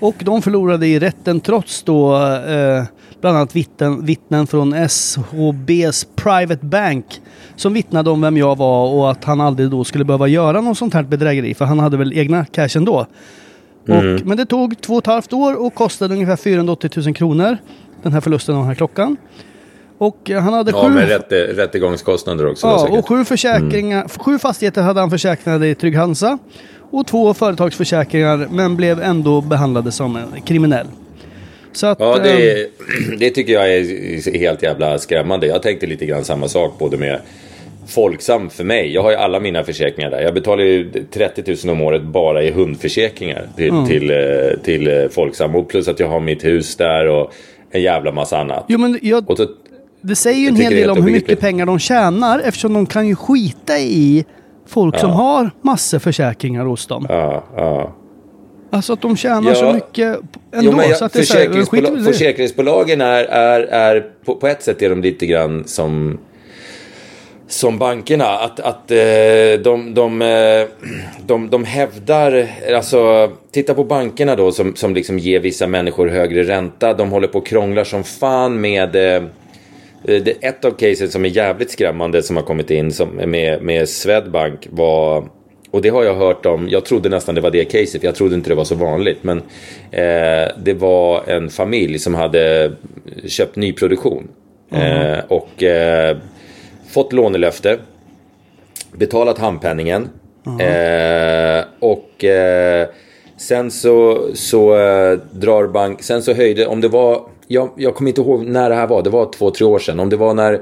Och 0.00 0.14
de 0.18 0.42
förlorade 0.42 0.86
i 0.86 0.98
rätten 0.98 1.40
trots 1.40 1.82
då 1.82 2.16
eh, 2.26 2.84
bland 3.20 3.36
annat 3.36 3.56
vittnen, 3.56 4.04
vittnen 4.04 4.46
från 4.46 4.88
SHBs 4.88 6.06
Private 6.16 6.66
Bank 6.66 7.06
som 7.56 7.72
vittnade 7.72 8.10
om 8.10 8.20
vem 8.20 8.36
jag 8.36 8.56
var 8.56 8.88
och 8.94 9.10
att 9.10 9.24
han 9.24 9.40
aldrig 9.40 9.70
då 9.70 9.84
skulle 9.84 10.04
behöva 10.04 10.28
göra 10.28 10.60
något 10.60 10.78
sånt 10.78 10.94
här 10.94 11.02
bedrägeri 11.02 11.54
för 11.54 11.64
han 11.64 11.78
hade 11.78 11.96
väl 11.96 12.12
egna 12.18 12.44
cash 12.44 12.76
ändå. 12.76 13.06
Och, 13.88 14.26
men 14.26 14.36
det 14.36 14.46
tog 14.46 14.80
två 14.80 14.94
och 14.94 14.98
ett 14.98 15.06
halvt 15.06 15.32
år 15.32 15.66
och 15.66 15.74
kostade 15.74 16.14
ungefär 16.14 16.36
480 16.36 16.90
000 16.96 17.14
kronor 17.14 17.58
den 18.02 18.12
här 18.12 18.20
förlusten 18.20 18.54
av 18.54 18.60
den 18.60 18.68
här 18.68 18.74
klockan. 18.74 19.16
Och 20.00 20.30
eh, 20.30 20.40
han 20.40 20.52
hade 20.52 20.70
Ja, 20.70 20.82
sju... 20.84 20.94
med 20.94 21.08
rätte, 21.08 21.46
rättegångskostnader 21.46 22.46
också. 22.50 22.66
Ja, 22.66 22.88
och 22.98 23.08
sju 23.08 23.24
försäkringar, 23.24 24.08
sju 24.18 24.38
fastigheter 24.38 24.82
hade 24.82 25.00
han 25.00 25.10
försäkrade 25.10 25.68
i 25.68 25.74
Trygg-Hansa 25.74 26.38
och 26.90 27.06
två 27.06 27.34
företagsförsäkringar 27.34 28.48
men 28.50 28.76
blev 28.76 29.00
ändå 29.02 29.40
behandlade 29.40 29.92
som 29.92 30.16
en 30.16 30.40
kriminell. 30.44 30.86
Så 31.72 31.86
att, 31.86 32.00
Ja, 32.00 32.18
det, 32.22 32.66
det 33.18 33.30
tycker 33.30 33.52
jag 33.52 33.74
är 33.74 34.38
helt 34.38 34.62
jävla 34.62 34.98
skrämmande. 34.98 35.46
Jag 35.46 35.62
tänkte 35.62 35.86
lite 35.86 36.06
grann 36.06 36.24
samma 36.24 36.48
sak 36.48 36.78
både 36.78 36.96
med 36.96 37.20
Folksam 37.86 38.50
för 38.50 38.64
mig. 38.64 38.94
Jag 38.94 39.02
har 39.02 39.10
ju 39.10 39.16
alla 39.16 39.40
mina 39.40 39.64
försäkringar 39.64 40.10
där. 40.10 40.20
Jag 40.20 40.34
betalar 40.34 40.64
ju 40.64 40.90
30 41.10 41.66
000 41.66 41.74
om 41.76 41.82
året 41.82 42.02
bara 42.02 42.42
i 42.42 42.50
hundförsäkringar 42.50 43.48
till, 43.56 43.72
till, 43.88 44.10
eh, 44.10 44.16
till 44.64 45.08
Folksam. 45.10 45.54
Och 45.56 45.68
plus 45.68 45.88
att 45.88 46.00
jag 46.00 46.08
har 46.08 46.20
mitt 46.20 46.44
hus 46.44 46.76
där 46.76 47.06
och 47.08 47.32
en 47.70 47.82
jävla 47.82 48.12
massa 48.12 48.38
annat. 48.38 48.64
Jo 48.68 48.78
men 48.78 48.98
jag, 49.02 49.30
Och 49.30 49.36
så, 49.36 49.46
det 50.00 50.16
säger 50.16 50.38
ju 50.40 50.48
en 50.48 50.56
hel 50.56 50.74
del 50.74 50.90
om 50.90 51.02
hur 51.02 51.12
mycket 51.12 51.40
pengar 51.40 51.66
de 51.66 51.78
tjänar 51.78 52.38
eftersom 52.38 52.72
de 52.74 52.86
kan 52.86 53.08
ju 53.08 53.16
skita 53.16 53.78
i 53.78 54.24
folk 54.66 54.98
som 54.98 55.10
har 55.10 55.50
massor 55.62 55.98
försäkringar 55.98 56.64
hos 56.64 56.86
dem. 56.86 57.06
ja, 57.08 57.44
ja. 57.56 57.96
Alltså 58.72 58.92
att 58.92 59.02
de 59.02 59.16
tjänar 59.16 59.50
Ja. 59.50 59.54
så 59.54 59.72
mycket 59.72 60.18
ändå. 60.52 60.72
Jo, 60.72 60.72
så 60.72 60.82
jag, 60.82 61.02
att 61.02 61.12
det 61.12 61.18
är 61.18 61.22
så 61.24 61.34
här, 61.34 61.40
försäkringsbolag, 61.40 61.98
det. 61.98 62.04
försäkringsbolagen 62.04 63.00
är, 63.00 63.24
är, 63.24 63.60
är 63.60 64.06
på, 64.24 64.34
på 64.34 64.46
ett 64.46 64.62
sätt 64.62 64.82
är 64.82 64.90
de 64.90 65.02
lite 65.02 65.26
grann 65.26 65.64
som 65.66 66.18
som 67.48 67.78
bankerna, 67.78 68.24
att, 68.26 68.60
att 68.60 68.90
eh, 68.90 69.62
de, 69.64 69.94
de, 69.94 70.22
eh, 70.22 70.66
de, 71.26 71.50
de 71.50 71.64
hävdar, 71.64 72.46
alltså 72.76 73.30
titta 73.50 73.74
på 73.74 73.84
bankerna 73.84 74.36
då 74.36 74.52
som, 74.52 74.76
som 74.76 74.94
liksom 74.94 75.18
ger 75.18 75.40
vissa 75.40 75.66
människor 75.66 76.08
högre 76.08 76.42
ränta. 76.42 76.94
De 76.94 77.10
håller 77.10 77.28
på 77.28 77.38
och 77.38 77.46
krånglar 77.46 77.84
som 77.84 78.04
fan 78.04 78.60
med 78.60 78.96
eh, 79.16 79.22
det, 80.02 80.44
ett 80.44 80.64
av 80.64 80.70
casen 80.70 81.10
som 81.10 81.24
är 81.24 81.28
jävligt 81.28 81.70
skrämmande 81.70 82.22
som 82.22 82.36
har 82.36 82.42
kommit 82.42 82.70
in 82.70 82.92
som, 82.92 83.08
med, 83.08 83.62
med 83.62 83.88
Swedbank 83.88 84.66
var 84.70 85.24
och 85.70 85.82
det 85.82 85.88
har 85.88 86.04
jag 86.04 86.14
hört 86.14 86.46
om, 86.46 86.68
jag 86.68 86.84
trodde 86.84 87.08
nästan 87.08 87.34
det 87.34 87.40
var 87.40 87.50
det 87.50 87.64
caset, 87.64 88.00
för 88.00 88.08
jag 88.08 88.14
trodde 88.14 88.34
inte 88.34 88.50
det 88.50 88.54
var 88.54 88.64
så 88.64 88.74
vanligt. 88.74 89.24
Men 89.24 89.38
eh, 89.90 90.48
det 90.58 90.74
var 90.78 91.28
en 91.28 91.50
familj 91.50 91.98
som 91.98 92.14
hade 92.14 92.72
köpt 93.26 93.56
nyproduktion. 93.56 94.28
Eh, 94.72 95.18
och 95.28 95.62
eh, 95.62 96.16
fått 96.90 97.12
lånelöfte. 97.12 97.78
Betalat 98.92 99.38
handpenningen. 99.38 100.08
Eh, 100.60 101.64
och 101.78 102.24
eh, 102.24 102.88
sen 103.36 103.70
så, 103.70 104.28
så 104.34 104.74
eh, 104.78 105.18
drar 105.32 105.66
bank... 105.66 106.02
Sen 106.02 106.22
så 106.22 106.32
höjde, 106.32 106.66
om 106.66 106.80
det 106.80 106.88
var... 106.88 107.22
Jag, 107.52 107.70
jag 107.76 107.94
kommer 107.94 108.10
inte 108.10 108.20
ihåg 108.20 108.46
när 108.46 108.70
det 108.70 108.76
här 108.76 108.86
var, 108.86 109.02
det 109.02 109.10
var 109.10 109.32
två, 109.32 109.50
tre 109.50 109.66
år 109.66 109.78
sedan. 109.78 110.00
Om 110.00 110.08
det 110.10 110.16
var 110.16 110.34
när... 110.34 110.60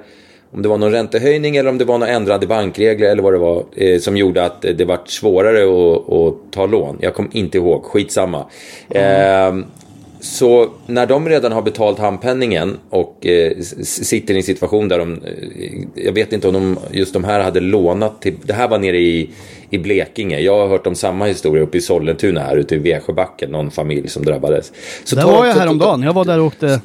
Om 0.53 0.63
det 0.63 0.69
var 0.69 0.79
någon 0.79 0.93
räntehöjning 0.93 1.57
eller 1.57 1.71
om 1.71 1.79
det 1.79 1.85
var 1.85 1.99
några 1.99 2.13
ändrade 2.13 2.47
bankregler 2.47 3.11
eller 3.11 3.23
vad 3.23 3.33
det 3.33 3.39
var 3.39 3.65
eh, 3.77 3.99
som 3.99 4.17
gjorde 4.17 4.45
att 4.45 4.63
det 4.63 4.85
vart 4.85 5.09
svårare 5.09 5.65
att, 5.65 6.13
att 6.13 6.53
ta 6.53 6.67
lån. 6.67 6.99
Jag 7.01 7.15
kommer 7.15 7.37
inte 7.37 7.59
ihåg, 7.59 7.85
skitsamma. 7.85 8.47
Eh, 8.91 9.57
så 10.21 10.69
när 10.87 11.07
de 11.07 11.29
redan 11.29 11.53
har 11.53 11.63
betalt 11.63 11.99
handpenningen 11.99 12.77
och 12.91 13.27
eh, 13.27 13.59
sitter 13.83 14.35
i 14.35 14.37
en 14.37 14.43
situation 14.43 14.89
där 14.89 14.99
de, 14.99 15.13
eh, 15.13 16.05
jag 16.05 16.13
vet 16.13 16.33
inte 16.33 16.49
om 16.49 16.55
de, 16.55 16.79
just 16.93 17.13
de 17.13 17.25
här 17.25 17.41
hade 17.41 17.61
lånat 17.61 18.23
till, 18.23 18.35
det 18.43 18.53
här 18.53 18.69
var 18.69 18.79
nere 18.79 18.99
i, 18.99 19.31
i 19.71 19.79
Blekinge. 19.79 20.41
Jag 20.41 20.59
har 20.59 20.69
hört 20.69 20.87
om 20.87 20.95
samma 20.95 21.27
historia 21.27 21.63
uppe 21.63 21.79
i 21.79 21.81
Sollentuna 21.81 22.41
här 22.41 22.57
ute 22.57 22.75
i 22.75 22.79
Vesjöbacken, 22.79 23.51
någon 23.51 23.71
familj 23.71 24.09
som 24.09 24.25
drabbades. 24.25 24.73
Så 25.05 25.17
Där 25.17 25.23
ta- 25.23 25.31
var 25.33 25.47
jag 25.47 25.55
så- 25.55 25.61
häromdagen. 25.61 26.03
Jag 26.03 26.13
var 26.13 26.25
där 26.25 26.41
och 26.41 26.47
åkte... 26.47 26.81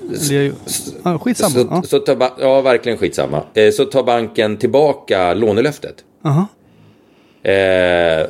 Skitsamma. 1.22 1.84
Så, 1.84 1.96
Ja. 2.08 2.16
så 2.18 2.30
ja, 2.40 2.62
verkligen 2.62 2.98
skitsamma. 2.98 3.42
Eh, 3.54 3.72
så 3.72 3.86
tar 3.86 4.04
banken 4.04 4.58
tillbaka 4.58 5.34
lånelöftet. 5.34 5.96
Aha. 6.26 6.48
Eh, 7.52 8.26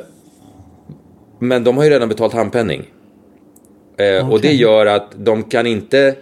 men 1.38 1.64
de 1.64 1.76
har 1.76 1.84
ju 1.84 1.90
redan 1.90 2.08
betalt 2.08 2.32
handpenning. 2.32 2.82
Eh, 3.96 4.30
Och 4.32 4.40
det 4.40 4.52
gör 4.52 4.86
att 4.86 5.12
de 5.16 5.42
kan 5.42 5.66
inte 5.66 6.14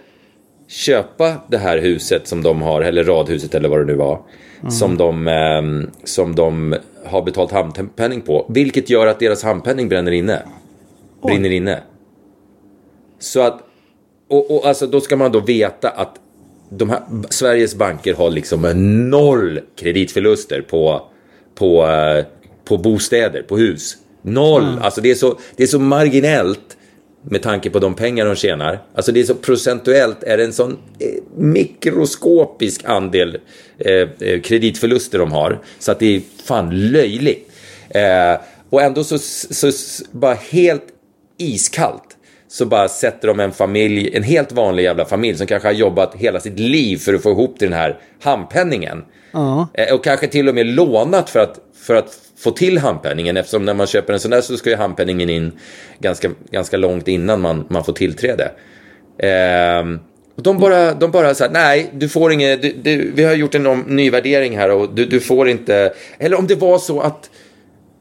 köpa 0.67 1.35
det 1.47 1.57
här 1.57 1.77
huset 1.77 2.27
som 2.27 2.43
de 2.43 2.61
har, 2.61 2.81
eller 2.81 3.03
radhuset 3.03 3.55
eller 3.55 3.69
vad 3.69 3.79
det 3.79 3.85
nu 3.85 3.95
var. 3.95 4.21
Som, 4.69 4.97
de, 4.97 5.27
ehm, 5.27 5.89
som 6.03 6.35
de 6.35 6.75
har 7.05 7.21
betalt 7.21 7.51
handpenning 7.51 8.21
på. 8.21 8.45
Vilket 8.49 8.89
gör 8.89 9.07
att 9.07 9.19
deras 9.19 9.43
handpenning 9.43 9.89
bränner 9.89 10.11
inne. 10.11 10.41
Brinner 11.23 11.49
inne. 11.49 11.79
Så 13.19 13.41
att, 13.41 13.59
och, 14.29 14.51
och 14.55 14.65
alltså 14.65 14.87
då 14.87 15.01
ska 15.01 15.15
man 15.15 15.31
då 15.31 15.39
veta 15.39 15.89
att 15.89 16.15
de 16.69 16.89
här, 16.89 17.01
Sveriges 17.29 17.75
banker 17.75 18.13
har 18.13 18.29
liksom 18.29 18.61
noll 19.09 19.59
kreditförluster 19.75 20.61
på, 20.61 21.01
på, 21.55 21.85
eh, 21.87 22.25
på 22.65 22.77
bostäder, 22.77 23.41
på 23.41 23.57
hus. 23.57 23.97
Noll! 24.21 24.79
Alltså 24.81 25.01
det 25.01 25.11
är, 25.11 25.15
så, 25.15 25.39
det 25.55 25.63
är 25.63 25.67
så 25.67 25.79
marginellt 25.79 26.77
med 27.23 27.41
tanke 27.41 27.69
på 27.69 27.79
de 27.79 27.93
pengar 27.93 28.25
de 28.25 28.35
tjänar. 28.35 28.81
Alltså 28.95 29.11
det 29.11 29.19
är 29.19 29.23
så 29.23 29.35
procentuellt 29.35 30.23
är 30.23 30.37
det 30.37 30.43
en 30.43 30.53
sån 30.53 30.77
eh, 30.99 31.07
mikroskopisk 31.37 32.81
andel 32.85 33.37
eh, 33.77 34.09
eh, 34.19 34.41
kreditförluster 34.41 35.19
de 35.19 35.31
har. 35.31 35.59
Så 35.79 35.91
att 35.91 35.99
det 35.99 36.15
är 36.15 36.21
fan 36.45 36.91
löjligt. 36.91 37.51
Eh, 37.89 38.41
och 38.69 38.81
ändå 38.81 39.03
så, 39.03 39.17
så, 39.17 39.71
så 39.71 40.03
bara 40.11 40.33
helt 40.33 40.85
iskallt 41.37 42.17
så 42.47 42.65
bara 42.65 42.89
sätter 42.89 43.27
de 43.27 43.39
en 43.39 43.51
familj, 43.51 44.15
en 44.15 44.23
helt 44.23 44.51
vanlig 44.51 44.83
jävla 44.83 45.05
familj 45.05 45.37
som 45.37 45.47
kanske 45.47 45.67
har 45.67 45.73
jobbat 45.73 46.15
hela 46.15 46.39
sitt 46.39 46.59
liv 46.59 46.97
för 46.97 47.13
att 47.13 47.23
få 47.23 47.31
ihop 47.31 47.59
till 47.59 47.69
den 47.69 47.79
här 47.79 47.99
handpenningen. 48.21 49.03
Ja. 49.33 49.67
Eh, 49.73 49.93
Och 49.95 50.03
kanske 50.03 50.27
till 50.27 50.49
och 50.49 50.55
med 50.55 50.65
lånat 50.65 51.29
för 51.29 51.39
att, 51.39 51.59
för 51.75 51.95
att 51.95 52.17
få 52.37 52.51
till 52.51 52.77
handpenningen 52.77 53.37
eftersom 53.37 53.65
när 53.65 53.73
man 53.73 53.87
köper 53.87 54.13
en 54.13 54.19
sån 54.19 54.31
där 54.31 54.41
så 54.41 54.57
ska 54.57 54.69
ju 54.69 54.75
handpenningen 54.75 55.29
in 55.29 55.51
ganska, 55.99 56.29
ganska 56.51 56.77
långt 56.77 57.07
innan 57.07 57.41
man, 57.41 57.65
man 57.69 57.83
får 57.83 57.93
tillträde. 57.93 58.51
Och 60.35 60.43
de 60.43 60.59
bara, 60.59 60.93
de 60.93 61.11
bara 61.11 61.35
så 61.35 61.43
här, 61.43 61.51
nej, 61.51 61.89
du 61.93 62.09
får 62.09 62.31
inget, 62.31 62.61
du, 62.61 62.73
du, 62.83 63.11
vi 63.15 63.23
har 63.23 63.33
gjort 63.33 63.55
en 63.55 63.79
ny 63.87 64.09
värdering 64.09 64.57
här 64.57 64.71
och 64.71 64.93
du, 64.95 65.05
du 65.05 65.19
får 65.19 65.49
inte, 65.49 65.93
eller 66.19 66.37
om 66.39 66.47
det 66.47 66.55
var 66.55 66.77
så 66.79 67.01
att 67.01 67.29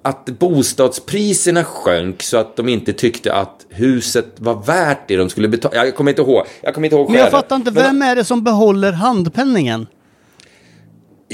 att 0.04 0.26
bostadspriserna 0.26 1.64
sjönk 1.64 2.22
så 2.22 2.36
att 2.36 2.56
de 2.56 2.68
inte 2.68 2.92
tyckte 2.92 3.32
att 3.32 3.66
huset 3.68 4.26
var 4.36 4.54
värt 4.66 5.08
det 5.08 5.16
de 5.16 5.30
skulle 5.30 5.48
betala. 5.48 5.76
Jag 5.76 5.94
kommer 5.94 6.10
inte 6.10 6.22
ihåg. 6.22 6.46
Jag 6.62 6.74
kommer 6.74 6.86
inte 6.86 6.96
ihåg 6.96 7.10
Men 7.10 7.20
jag 7.20 7.30
fattar 7.30 7.56
inte, 7.56 7.70
vem 7.70 8.02
är 8.02 8.16
det 8.16 8.24
som 8.24 8.44
behåller 8.44 8.92
handpenningen? 8.92 9.86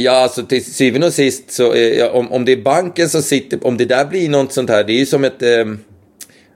Ja, 0.00 0.12
alltså 0.22 0.42
till 0.42 0.64
syvende 0.64 1.06
och 1.06 1.12
sist 1.12 1.50
så 1.50 1.72
eh, 1.72 1.80
ja, 1.88 2.10
om, 2.10 2.32
om 2.32 2.44
det 2.44 2.52
är 2.52 2.62
banken 2.62 3.08
som 3.08 3.22
sitter, 3.22 3.66
om 3.66 3.76
det 3.76 3.84
där 3.84 4.04
blir 4.04 4.28
något 4.28 4.52
sånt 4.52 4.70
här, 4.70 4.84
det 4.84 4.92
är 4.92 4.98
ju 4.98 5.06
som 5.06 5.24
ett, 5.24 5.42
eh, 5.42 5.48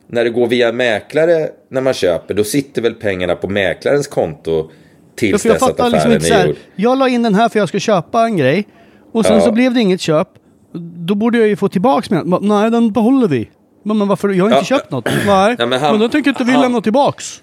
när 0.07 0.25
det 0.25 0.31
går 0.31 0.47
via 0.47 0.73
mäklare 0.73 1.49
när 1.71 1.81
man 1.81 1.95
köper, 1.95 2.35
då 2.35 2.45
sitter 2.45 2.83
väl 2.83 2.95
pengarna 2.95 3.35
på 3.37 3.49
mäklarens 3.49 4.07
konto 4.07 4.51
Ja, 4.57 4.71
tills 5.17 5.45
jag 5.45 5.55
dess 5.55 5.63
att 5.63 5.69
fattar 5.69 5.85
affären 5.87 5.93
liksom 5.93 6.13
inte 6.13 6.25
så 6.27 6.35
är 6.35 6.39
här. 6.39 6.47
gjord. 6.47 6.57
Jag 6.77 6.99
la 6.99 7.09
in 7.09 7.23
den 7.23 7.35
här 7.35 7.49
för 7.49 7.59
jag 7.59 7.69
ska 7.69 7.79
köpa 7.79 8.25
en 8.25 8.37
grej. 8.37 8.67
Och 9.13 9.27
sen 9.27 9.35
Ja. 9.37 9.41
så 9.41 9.53
blev 9.53 9.75
det 9.75 9.81
inget 9.81 10.01
köp. 10.01 10.29
Då 11.07 11.15
borde 11.15 11.39
jag 11.39 11.49
ju 11.49 11.57
få 11.57 11.69
tillbaks 11.69 12.11
min. 12.11 12.31
Bara, 12.31 12.41
Nej, 12.41 12.71
den 12.71 12.93
behåller 12.93 13.29
vi. 13.29 13.49
Men, 13.85 13.99
men 13.99 14.09
varför? 14.09 14.29
Jag 14.29 14.45
har 14.45 14.49
inte 14.51 14.73
Ja. 14.75 14.79
köpt 14.79 14.91
något. 14.91 15.05
Nej, 15.05 15.17
Ja, 15.27 15.55
men 15.59 15.69
men, 15.69 15.81
han- 15.81 15.99
då 15.99 16.09
tänker 16.09 16.31
inte 16.31 16.45
vi 16.45 16.53
lämna 16.53 16.81
tillbaks. 16.81 17.43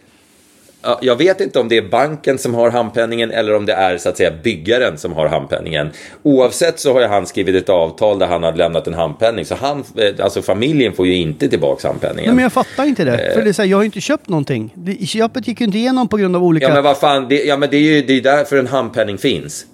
Ja, 0.82 1.00
jag 1.02 1.16
vet 1.16 1.42
inte 1.42 1.60
om 1.60 1.70
det 1.70 1.78
är 1.78 1.82
banken 1.82 2.38
som 2.38 2.54
har 2.54 2.70
handpenningen 2.70 3.32
eller 3.32 3.56
om 3.56 3.66
det 3.66 3.74
är 3.74 3.98
så 3.98 4.10
att 4.10 4.18
säga 4.18 4.32
byggaren 4.44 4.98
som 4.98 5.14
har 5.14 5.28
handpenningen. 5.28 5.90
Oavsett 6.24 6.80
så 6.80 6.94
har 6.94 7.02
ju 7.02 7.08
han 7.08 7.26
skrivit 7.26 7.56
ett 7.56 7.70
avtal 7.70 8.20
där 8.20 8.28
han 8.28 8.44
har 8.44 8.54
lämnat 8.54 8.88
en 8.88 8.94
handpenning. 8.94 9.46
Så 9.46 9.56
han, 9.56 9.84
eh, 9.98 10.24
alltså 10.24 10.42
familjen 10.42 10.94
får 10.94 11.08
ju 11.08 11.16
inte 11.16 11.50
tillbaks 11.50 11.84
handpenningen. 11.84 12.30
Nej, 12.30 12.36
men 12.36 12.44
jag 12.44 12.54
fattar 12.54 12.86
inte 12.86 13.04
det. 13.04 13.32
För 13.34 13.42
det 13.42 13.50
är 13.50 13.54
så 13.54 13.62
här, 13.62 13.70
jag 13.70 13.78
har 13.78 13.84
inte 13.84 14.02
köpt 14.02 14.30
någonting. 14.30 14.74
Köpet 15.06 15.48
gick 15.48 15.60
ju 15.62 15.66
inte 15.66 15.78
igenom 15.78 16.08
på 16.08 16.18
grund 16.18 16.36
av 16.36 16.44
olika... 16.44 16.68
Ja 16.68 16.74
men 16.74 16.84
vad 16.84 16.98
fan, 16.98 17.28
det, 17.30 17.44
ja, 17.44 17.58
men 17.58 17.70
det 17.70 17.78
är 17.78 17.82
ju 17.82 18.02
det 18.02 18.14
är 18.14 18.22
därför 18.22 18.58
en 18.58 18.68
handpenning 18.68 19.18
finns. 19.18 19.66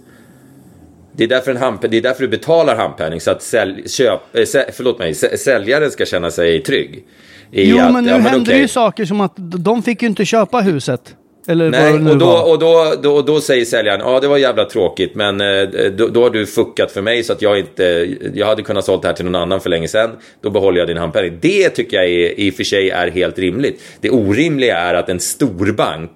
Det 1.18 1.24
är 1.24 1.28
därför, 1.28 1.52
en 1.52 1.58
handpen, 1.58 1.92
det 1.92 1.98
är 1.98 2.02
därför 2.02 2.22
du 2.22 2.28
betalar 2.28 2.76
handpenning 2.76 3.22
så 3.22 3.32
att 3.32 3.44
sälj, 3.44 3.90
köp, 3.90 4.20
sä, 4.48 4.66
förlåt 4.74 5.00
mig, 5.00 5.14
sä, 5.14 5.38
säljaren 5.38 5.92
ska 5.92 6.06
känna 6.06 6.32
sig 6.32 6.64
trygg. 6.64 7.04
Jo, 7.52 7.80
att, 7.80 7.94
men 7.94 8.04
nu 8.04 8.10
ja, 8.10 8.18
händer 8.18 8.52
okej. 8.52 8.62
ju 8.62 8.68
saker 8.68 9.06
som 9.06 9.22
att 9.22 9.34
de 9.38 9.84
fick 9.84 10.02
ju 10.02 10.08
inte 10.08 10.26
köpa 10.26 10.60
huset. 10.60 11.16
Eller 11.48 11.70
Nej, 11.70 11.94
och, 11.94 12.18
då, 12.18 12.28
och 12.28 12.60
då, 12.60 12.94
då, 13.04 13.22
då 13.22 13.42
säger 13.42 13.66
säljaren, 13.66 14.00
ja 14.00 14.20
det 14.20 14.28
var 14.28 14.38
jävla 14.38 14.66
tråkigt 14.66 15.16
men 15.16 15.42
eh, 15.42 15.64
då, 15.98 16.08
då 16.08 16.24
har 16.24 16.30
du 16.30 16.46
fuckat 16.46 16.92
för 16.92 17.02
mig 17.02 17.24
så 17.24 17.34
att 17.34 17.42
jag 17.42 17.60
inte, 17.60 18.16
jag 18.34 18.48
hade 18.48 18.62
kunnat 18.62 18.86
sålt 18.86 19.02
det 19.02 19.08
här 19.08 19.16
till 19.16 19.26
någon 19.26 19.36
annan 19.36 19.62
för 19.62 19.70
länge 19.70 19.88
sedan. 19.88 20.10
Då 20.42 20.50
behåller 20.50 20.80
jag 20.80 20.88
din 20.88 20.98
handpenning. 20.98 21.38
Det 21.42 21.70
tycker 21.70 21.98
jag 21.98 22.06
är, 22.06 22.40
i 22.40 22.52
och 22.52 22.54
för 22.54 22.64
sig 22.64 22.90
är 22.90 23.08
helt 23.08 23.40
rimligt. 23.40 23.82
Det 24.02 24.10
orimliga 24.10 24.78
är 24.78 24.94
att 24.94 25.10
en 25.10 25.20
storbank 25.20 26.12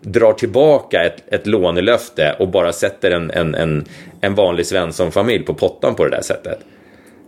drar 0.00 0.32
tillbaka 0.32 1.04
ett, 1.04 1.32
ett 1.32 1.46
lånelöfte 1.46 2.36
och 2.38 2.48
bara 2.48 2.72
sätter 2.72 3.10
en, 3.10 3.30
en, 3.30 3.54
en, 3.54 3.84
en 4.20 4.34
vanlig 4.34 4.66
Svensson-familj 4.66 5.44
på 5.44 5.54
pottan 5.54 5.94
på 5.94 6.04
det 6.04 6.10
där 6.10 6.22
sättet. 6.22 6.58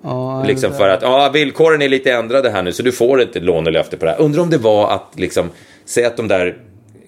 Ja, 0.05 0.45
Liksom 0.47 0.73
för 0.73 0.89
att 0.89 1.03
ja, 1.03 1.31
villkoren 1.33 1.83
är 1.83 1.89
lite 1.89 2.13
ändrade 2.13 2.51
här 2.51 2.63
nu 2.63 2.73
så 2.73 2.83
du 2.83 2.93
får 2.93 3.23
inte 3.23 3.41
lånelöfte 3.41 3.97
på 3.97 4.05
det 4.05 4.11
här. 4.11 4.21
Undrar 4.21 4.43
om 4.43 4.51
det 4.51 4.59
var 4.59 4.91
att 4.91 5.13
liksom, 5.17 5.51
säg 5.85 6.05
att 6.05 6.17
de 6.17 6.29
där 6.29 6.57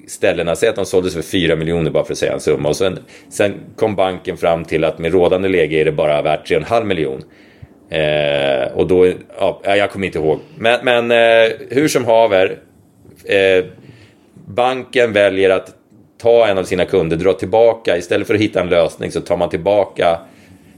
ställena, 0.08 0.56
säg 0.56 0.68
att 0.68 0.76
de 0.76 0.86
såldes 0.86 1.14
för 1.14 1.22
4 1.22 1.56
miljoner 1.56 1.90
bara 1.90 2.04
för 2.04 2.12
att 2.12 2.18
säga 2.18 2.32
en 2.32 2.40
summa. 2.40 2.68
Och 2.68 2.76
sen, 2.76 2.98
sen 3.28 3.54
kom 3.76 3.96
banken 3.96 4.36
fram 4.36 4.64
till 4.64 4.84
att 4.84 4.98
med 4.98 5.12
rådande 5.12 5.48
läge 5.48 5.80
är 5.80 5.84
det 5.84 5.92
bara 5.92 6.22
värt 6.22 6.50
3,5 6.50 6.84
miljon. 6.84 7.22
Eh, 7.90 8.72
och 8.74 8.86
då, 8.86 9.06
ja, 9.38 9.60
jag 9.64 9.90
kommer 9.90 10.06
inte 10.06 10.18
ihåg. 10.18 10.40
Men, 10.58 10.84
men 10.84 11.10
eh, 11.10 11.52
hur 11.70 11.88
som 11.88 12.04
haver. 12.04 12.58
Eh, 13.24 13.64
banken 14.46 15.12
väljer 15.12 15.50
att 15.50 15.74
ta 16.22 16.46
en 16.46 16.58
av 16.58 16.64
sina 16.64 16.84
kunder, 16.84 17.16
dra 17.16 17.32
tillbaka, 17.32 17.96
istället 17.96 18.26
för 18.26 18.34
att 18.34 18.40
hitta 18.40 18.60
en 18.60 18.68
lösning 18.68 19.12
så 19.12 19.20
tar 19.20 19.36
man 19.36 19.48
tillbaka 19.48 20.18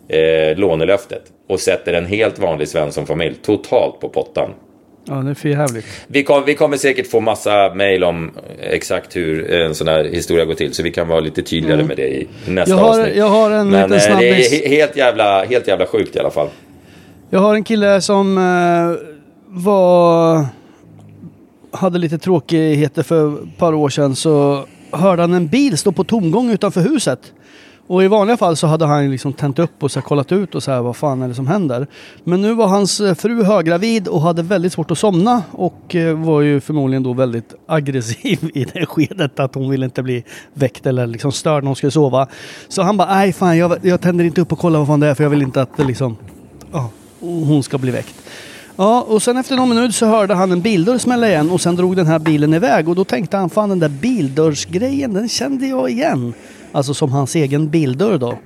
eh, 0.09 0.57
lånelöftet 0.59 1.23
och 1.49 1.61
sätter 1.61 1.93
en 1.93 2.07
helt 2.07 2.39
vanlig 2.39 2.69
Svensson-familj 2.69 3.35
totalt 3.43 4.01
på 4.01 4.09
pottan. 4.09 4.51
Ja, 5.11 5.15
det 5.15 5.31
är 5.31 5.35
för 5.35 5.49
jävligt. 5.49 5.87
Vi, 6.07 6.23
kom, 6.25 6.43
vi 6.47 6.55
kommer 6.55 6.77
säkert 6.77 7.07
få 7.11 7.21
massa 7.21 7.75
mejl 7.75 8.05
om 8.05 8.31
exakt 8.61 9.17
hur 9.17 9.51
en 9.53 9.75
sån 9.75 9.89
här 9.89 10.05
historia 10.05 10.45
går 10.45 10.55
till, 10.55 10.75
så 10.75 10.83
vi 10.83 10.91
kan 10.93 11.09
vara 11.09 11.21
lite 11.21 11.43
tydligare 11.43 11.85
med 11.85 11.97
det 11.97 12.09
i 12.09 12.29
nästa 12.47 12.75
Jag 12.75 12.79
har- 12.83 12.89
avsnitt. 13.01 13.17
jag 13.17 13.29
har 13.29 13.51
en 13.51 13.69
Men 13.71 13.91
liten 13.91 14.13
eh, 14.13 14.19
det 14.19 14.29
är 14.29 14.35
snabbis. 14.35 14.53
he- 14.63 14.69
helt 14.69 14.97
jävla, 14.97 15.45
helt 15.45 15.69
jävla 15.69 15.87
sjukt 15.87 16.17
i 16.17 16.19
alla 16.19 16.31
fall. 16.31 16.49
Jag 17.31 17.41
har 17.41 17.55
en 17.55 17.65
kille 17.65 18.01
som 18.01 18.39
eh, 18.39 19.07
var... 19.47 20.47
Hade 21.71 21.99
lite 21.99 22.19
tråkigheter 22.19 23.03
för 23.03 23.33
ett 23.43 23.59
par 23.59 23.73
år 23.75 23.89
sedan 23.89 24.17
så 24.17 24.65
hörde 24.93 25.23
han 25.23 25.33
en 25.35 25.47
bil 25.49 25.79
stå 25.79 25.93
på 25.93 26.05
tomgång 26.05 26.51
utanför 26.51 26.81
huset. 26.81 27.19
Och 27.89 28.05
i 28.05 28.09
vanliga 28.09 28.37
fall 28.37 28.57
så 28.57 28.67
hade 28.67 28.87
han 28.87 29.11
liksom 29.11 29.33
tänt 29.33 29.59
upp 29.59 29.83
och 29.83 29.91
så 29.91 30.01
här 30.01 30.05
kollat 30.05 30.33
ut 30.33 30.55
och 30.55 30.63
så 30.63 30.71
här 30.71 30.81
vad 30.81 30.97
fan 30.97 31.23
är 31.23 31.29
det 31.29 31.35
som 31.35 31.47
händer. 31.47 31.87
Men 32.25 32.43
nu 32.43 32.55
var 32.55 32.67
hans 32.67 33.01
eh, 33.01 33.15
fru 33.15 33.43
höggravid 33.43 34.09
och 34.09 34.21
hade 34.21 34.43
väldigt 34.43 34.73
svårt 34.73 34.91
att 34.91 34.99
somna 34.99 35.43
och 35.51 35.95
eh, 35.95 36.17
var 36.17 36.41
ju 36.41 36.61
förmodligen 36.61 37.03
då 37.03 37.13
väldigt 37.13 37.55
aggressiv 37.67 38.51
i 38.55 38.65
det 38.65 38.87
skedet 38.87 39.41
att 39.41 39.55
hon 39.55 39.71
ville 39.71 39.85
inte 39.85 40.03
bli 40.03 40.25
väckt 40.55 40.87
eller 40.87 41.07
liksom 41.07 41.33
störd 41.33 41.63
när 41.63 41.69
hon 41.69 41.77
skulle 41.77 41.91
sova. 41.91 42.27
Så 42.69 42.83
han 42.83 42.97
bara, 42.97 43.15
nej 43.15 43.33
fan 43.33 43.59
jag, 43.59 43.77
jag 43.83 44.01
tänder 44.01 44.25
inte 44.25 44.41
upp 44.41 44.53
och 44.53 44.59
kollar 44.59 44.79
vad 44.79 44.89
fan 44.89 45.01
det 45.01 45.07
är 45.07 45.15
för 45.15 45.23
jag 45.23 45.31
vill 45.31 45.43
inte 45.43 45.63
att 45.63 45.77
det 45.77 45.85
liksom 45.85 46.17
ja, 46.73 46.91
hon 47.21 47.63
ska 47.63 47.79
bli 47.79 47.91
väckt. 47.91 48.15
Ja, 48.77 49.05
och 49.09 49.23
sen 49.23 49.37
efter 49.37 49.57
någon 49.57 49.69
minut 49.69 49.95
så 49.95 50.07
hörde 50.07 50.35
han 50.35 50.53
en 50.53 50.61
bildörr 50.61 50.99
smälla 50.99 51.29
igen 51.29 51.51
och 51.51 51.61
sen 51.61 51.77
drog 51.77 51.97
den 51.97 52.07
här 52.07 52.19
bilen 52.19 52.55
iväg 52.55 52.89
och 52.89 52.95
då 52.95 53.05
tänkte 53.05 53.37
han 53.37 53.51
fan 53.51 53.69
den 53.69 53.79
där 53.79 53.89
bildörrsgrejen 53.89 55.13
den 55.13 55.29
kände 55.29 55.67
jag 55.67 55.91
igen. 55.91 56.35
Alltså 56.73 56.95
som 56.95 57.13
hans 57.13 57.35
egen 57.35 57.69
bildörr 57.69 58.19
då. 58.19 58.39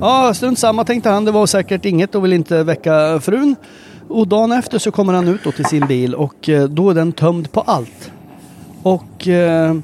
Ja, 0.00 0.34
strunt 0.34 0.58
samma 0.58 0.84
tänkte 0.84 1.10
han. 1.10 1.24
Det 1.24 1.30
var 1.30 1.46
säkert 1.46 1.84
inget 1.84 2.14
och 2.14 2.24
vill 2.24 2.32
inte 2.32 2.62
väcka 2.62 3.20
frun. 3.20 3.56
Och 4.08 4.28
dagen 4.28 4.52
efter 4.52 4.78
så 4.78 4.90
kommer 4.90 5.12
han 5.12 5.28
ut 5.28 5.44
då 5.44 5.52
till 5.52 5.64
sin 5.64 5.86
bil 5.86 6.14
och 6.14 6.48
eh, 6.48 6.64
då 6.64 6.90
är 6.90 6.94
den 6.94 7.12
tömd 7.12 7.52
på 7.52 7.60
allt. 7.60 8.10
Och 8.82 9.28
eh, 9.28 9.76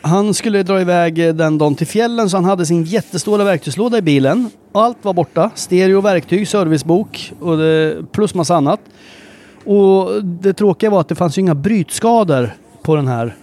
han 0.00 0.34
skulle 0.34 0.62
dra 0.62 0.80
iväg 0.80 1.28
eh, 1.28 1.34
den 1.34 1.58
dagen 1.58 1.74
till 1.74 1.86
fjällen 1.86 2.30
så 2.30 2.36
han 2.36 2.44
hade 2.44 2.66
sin 2.66 2.84
jättestora 2.84 3.44
verktygslåda 3.44 3.98
i 3.98 4.02
bilen. 4.02 4.50
Och 4.72 4.82
allt 4.82 4.98
var 5.02 5.12
borta. 5.12 5.50
Stereo, 5.54 6.00
verktyg, 6.00 6.48
servicebok 6.48 7.32
och 7.40 7.58
det, 7.58 7.96
plus 8.12 8.34
massa 8.34 8.56
annat. 8.56 8.80
Och 9.64 10.24
det 10.24 10.52
tråkiga 10.52 10.90
var 10.90 11.00
att 11.00 11.08
det 11.08 11.14
fanns 11.14 11.38
ju 11.38 11.42
inga 11.42 11.54
brytskador 11.54 12.54
på 12.82 12.96
den 12.96 13.08
här. 13.08 13.36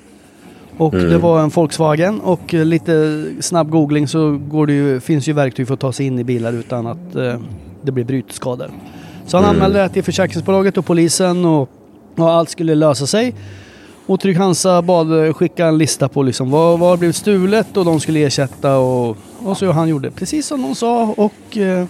Och 0.77 0.91
det 0.91 1.17
var 1.17 1.39
en 1.43 1.49
Volkswagen 1.49 2.21
och 2.21 2.53
eh, 2.53 2.65
lite 2.65 3.25
snabb 3.39 3.69
googling 3.69 4.07
så 4.07 4.37
går 4.49 4.67
det 4.67 4.73
ju, 4.73 4.99
finns 4.99 5.27
ju 5.27 5.33
verktyg 5.33 5.67
för 5.67 5.73
att 5.73 5.79
ta 5.79 5.91
sig 5.91 6.05
in 6.05 6.19
i 6.19 6.23
bilar 6.23 6.53
utan 6.53 6.87
att 6.87 7.15
eh, 7.15 7.39
det 7.81 7.91
blir 7.91 8.03
brytskador. 8.03 8.69
Så 9.25 9.37
han 9.37 9.45
anmälde 9.45 9.79
det 9.79 9.89
till 9.89 10.03
försäkringsbolaget 10.03 10.77
och 10.77 10.85
polisen 10.85 11.45
och, 11.45 11.69
och 12.15 12.31
allt 12.31 12.49
skulle 12.49 12.75
lösa 12.75 13.07
sig. 13.07 13.35
Och 14.05 14.19
Trygg 14.19 14.37
Hansa 14.37 14.81
bad 14.81 15.25
eh, 15.27 15.33
skicka 15.33 15.65
en 15.65 15.77
lista 15.77 16.07
på 16.09 16.23
liksom 16.23 16.51
vad, 16.51 16.79
vad 16.79 16.99
blivit 16.99 17.15
stulet 17.15 17.77
och 17.77 17.85
de 17.85 17.99
skulle 17.99 18.19
ersätta 18.19 18.77
och, 18.77 19.17
och 19.39 19.57
så 19.57 19.71
han 19.71 19.89
gjorde 19.89 20.11
precis 20.11 20.47
som 20.47 20.61
de 20.61 20.75
sa 20.75 21.13
och 21.17 21.57
eh, 21.57 21.85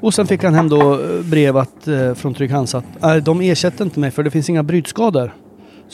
och 0.00 0.14
sen 0.14 0.26
fick 0.26 0.42
han 0.44 0.54
hem 0.54 0.68
då 0.68 1.00
brev 1.30 1.56
att, 1.56 1.88
eh, 1.88 2.14
från 2.14 2.34
Trygg 2.34 2.50
Hansa 2.50 2.78
att 2.78 2.84
"Nej, 3.00 3.20
de 3.20 3.40
ersätter 3.40 3.84
inte 3.84 4.00
mig 4.00 4.10
för 4.10 4.22
det 4.22 4.30
finns 4.30 4.48
inga 4.50 4.62
brytskador. 4.62 5.32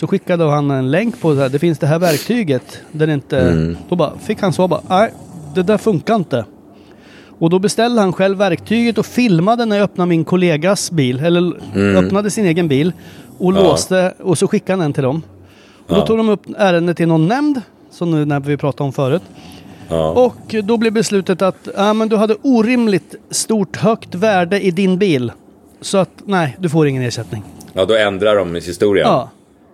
Så 0.01 0.07
skickade 0.07 0.45
han 0.45 0.71
en 0.71 0.91
länk 0.91 1.21
på 1.21 1.35
det 1.35 1.41
här. 1.41 1.49
Det 1.49 1.59
finns 1.59 1.79
det 1.79 1.87
här 1.87 1.99
verktyget. 1.99 2.81
Det 2.93 3.15
inte, 3.15 3.75
Då 3.89 3.97
bara, 3.97 4.19
fick 4.19 4.41
han 4.41 4.53
svar 4.53 4.69
bara, 4.69 4.81
nej 4.89 5.13
det 5.55 5.63
där 5.63 5.79
funkar 5.79 6.15
inte. 6.15 6.45
Och 7.39 7.51
då 7.51 7.59
beställde 7.59 8.01
han 8.01 8.13
själv 8.13 8.39
verktyget 8.39 8.99
och 8.99 9.07
filmade 9.07 9.65
när 9.65 9.77
jag 9.77 9.85
öppnade 9.85 10.09
min 10.09 10.25
kollegas 10.25 10.91
bil. 10.91 11.21
Eller 11.25 11.53
öppnade 11.97 12.31
sin 12.31 12.47
egen 12.47 12.69
bil. 12.69 12.93
Och 13.39 13.53
låste 13.53 14.15
och 14.23 14.39
så 14.39 14.49
skickade 14.49 14.73
han 14.73 14.79
den 14.79 14.93
till 14.93 15.03
dem. 15.03 15.23
Och 15.87 15.95
då 15.95 16.07
tog 16.07 16.17
de 16.17 16.29
upp 16.29 16.43
ärendet 16.59 16.97
till 16.97 17.09
någon 17.09 17.29
nämnd. 17.29 17.63
Som 17.91 18.11
nu 18.11 18.25
när 18.25 18.41
vi 18.41 18.57
pratade 18.57 18.87
om 18.87 18.93
förut. 18.93 19.23
Ja. 19.89 20.11
Och 20.11 20.55
då 20.65 20.77
blev 20.77 20.93
beslutet 20.93 21.43
att 21.43 21.69
ja, 21.77 21.93
men 21.93 22.09
du 22.09 22.17
hade 22.17 22.37
orimligt 22.43 23.15
stort 23.31 23.77
högt 23.77 24.15
värde 24.15 24.61
i 24.61 24.71
din 24.71 24.99
bil. 24.99 25.33
Så 25.81 25.99
att 25.99 26.23
nej, 26.25 26.57
du 26.59 26.69
får 26.69 26.87
ingen 26.87 27.03
ersättning. 27.03 27.43
ja, 27.73 27.85
då 27.85 27.95
ändrar 27.95 28.37
de 28.37 28.55
historien. 28.55 29.07
Ja. 29.07 29.31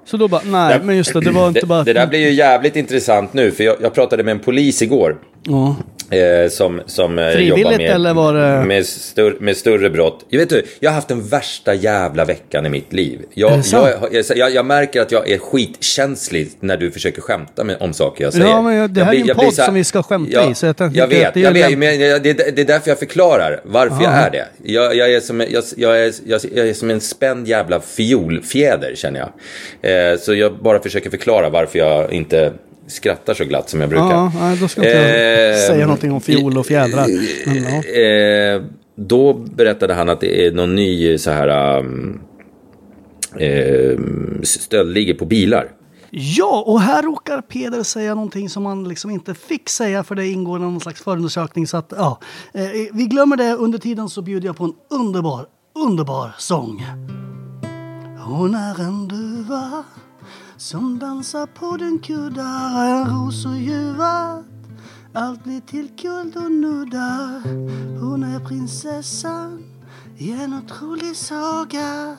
Så 0.06 0.16
då 0.16 0.28
bara, 0.28 0.40
nej, 0.44 0.78
Det- 0.78 0.84
men 0.84 0.96
just 0.96 1.12
det, 1.12 1.20
det 1.20 1.30
var 1.30 1.48
inte 1.48 1.60
det, 1.60 1.66
bara... 1.66 1.84
det 1.84 1.92
där 1.92 2.06
blir 2.06 2.18
ju 2.18 2.30
jävligt 2.32 2.76
intressant 2.76 3.32
nu, 3.32 3.50
för 3.50 3.64
jag, 3.64 3.76
jag 3.80 3.94
pratade 3.94 4.22
med 4.22 4.32
en 4.32 4.38
polis 4.38 4.82
igår. 4.82 5.16
Ja. 5.42 5.76
Eh, 6.10 6.48
som 6.50 6.80
som 6.86 7.18
eh, 7.18 7.30
Frivilligt 7.32 7.78
med, 7.78 7.90
eller 7.90 8.14
var 8.14 8.34
det- 8.34 8.64
med, 8.66 8.86
större, 8.86 9.34
med 9.40 9.56
större 9.56 9.90
brott. 9.90 10.26
Jag, 10.28 10.38
vet 10.38 10.48
du, 10.48 10.62
jag 10.80 10.90
har 10.90 10.94
haft 10.94 11.08
den 11.08 11.28
värsta 11.28 11.74
jävla 11.74 12.24
veckan 12.24 12.66
i 12.66 12.68
mitt 12.68 12.92
liv. 12.92 13.20
Jag, 13.34 13.52
Är 13.52 13.62
jag, 13.72 13.90
jag, 14.12 14.24
jag, 14.36 14.50
jag 14.50 14.66
märker 14.66 15.00
att 15.00 15.12
jag 15.12 15.30
är 15.30 15.38
skitkänslig 15.38 16.50
när 16.60 16.76
du 16.76 16.90
försöker 16.90 17.22
skämta 17.22 17.64
med, 17.64 17.76
om 17.80 17.92
saker 17.92 18.24
jag 18.24 18.32
säger. 18.32 18.46
Ja, 18.46 18.62
men 18.62 18.74
jag- 18.74 18.90
det 18.90 19.04
här 19.04 19.12
är 19.12 19.16
blir- 19.16 19.24
ju 19.24 19.30
en 19.30 19.36
podd 19.36 19.54
som 19.54 19.74
vi 19.74 19.84
ska 19.84 20.02
skämta 20.02 20.32
ja, 20.32 20.50
i, 20.50 20.54
så 20.54 20.66
jag 20.66 20.74
jag 20.94 21.06
vet, 21.08 21.34
det 21.34 21.40
jag 21.40 21.56
är 21.58 21.68
vet 21.68 21.78
men 21.78 22.00
jag- 22.00 22.22
det, 22.22 22.32
det 22.56 22.62
är 22.62 22.66
därför 22.66 22.90
jag 22.90 22.98
förklarar 22.98 23.60
varför 23.64 24.02
jag 24.02 24.12
Aha. 24.12 24.26
är 24.26 24.30
det. 24.30 24.46
Jag, 24.62 24.94
jag, 24.96 25.12
är 25.12 25.20
som, 25.20 25.40
jag, 25.40 25.64
jag, 25.76 25.98
är, 26.04 26.12
jag, 26.26 26.40
jag 26.54 26.68
är 26.68 26.74
som 26.74 26.90
en 26.90 27.00
spänd 27.00 27.48
jävla 27.48 27.80
fiolfjäder 27.80 28.94
känner 28.94 29.20
jag. 29.20 30.12
Eh, 30.12 30.18
så 30.18 30.34
jag 30.34 30.54
bara 30.62 30.78
försöker 30.82 31.10
förklara 31.10 31.48
varför 31.50 31.78
jag 31.78 32.12
inte 32.12 32.52
skrattar 32.86 33.34
så 33.34 33.44
glatt 33.44 33.70
som 33.70 33.80
jag 33.80 33.90
brukar. 33.90 34.10
Ja, 34.10 34.32
nej, 34.40 34.58
då 34.60 34.68
ska 34.68 34.80
inte 34.80 34.90
jag 34.90 35.50
Eh, 35.50 35.56
säga 35.66 35.86
någonting 35.86 36.12
om 36.12 36.20
fiol 36.20 36.58
och 36.58 36.66
fjädrar. 36.66 37.06
Men, 37.46 37.64
ja. 37.64 38.00
Eh, 38.00 38.62
då 38.96 39.34
berättade 39.34 39.94
han 39.94 40.08
att 40.08 40.20
det 40.20 40.46
är 40.46 40.52
någon 40.52 40.74
ny 40.74 41.18
så 41.18 41.30
här 41.30 41.78
um, 41.78 42.20
eh, 43.38 43.98
stöldligor 44.42 45.14
på 45.14 45.24
bilar. 45.24 45.68
Ja, 46.10 46.64
och 46.66 46.80
här 46.80 47.02
råkar 47.02 47.40
Peder 47.40 47.82
säga 47.82 48.14
någonting 48.14 48.48
som 48.48 48.66
han 48.66 48.88
liksom 48.88 49.10
inte 49.10 49.34
fick 49.34 49.68
säga 49.68 50.04
för 50.04 50.14
det 50.14 50.26
ingår 50.26 50.58
i 50.58 50.62
någon 50.62 50.80
slags 50.80 51.02
förundersökning. 51.02 51.66
Så 51.66 51.76
att, 51.76 51.92
ja, 51.96 52.20
eh, 52.54 52.62
vi 52.92 53.06
glömmer 53.06 53.36
det. 53.36 53.52
Under 53.52 53.78
tiden 53.78 54.08
så 54.08 54.22
bjuder 54.22 54.46
jag 54.46 54.56
på 54.56 54.64
en 54.64 54.74
underbar, 54.90 55.46
underbar 55.74 56.34
sång. 56.38 56.86
Hon 58.18 58.54
är 58.54 58.80
en 58.80 59.08
duva 59.08 59.84
som 60.66 60.98
dansar 60.98 61.46
på 61.46 61.76
den 61.76 61.98
kuddar 61.98 62.84
en 62.84 63.10
ros 63.10 63.46
och 63.46 63.56
ljuvat 63.56 64.44
allt 65.12 65.44
blir 65.44 65.60
till 65.60 65.88
guld 65.96 66.36
och 66.36 66.52
nuddar. 66.52 67.40
Hon 68.00 68.22
är 68.22 68.40
prinsessan 68.40 69.64
i 70.16 70.32
en 70.32 70.54
otrolig 70.54 71.16
saga. 71.16 72.16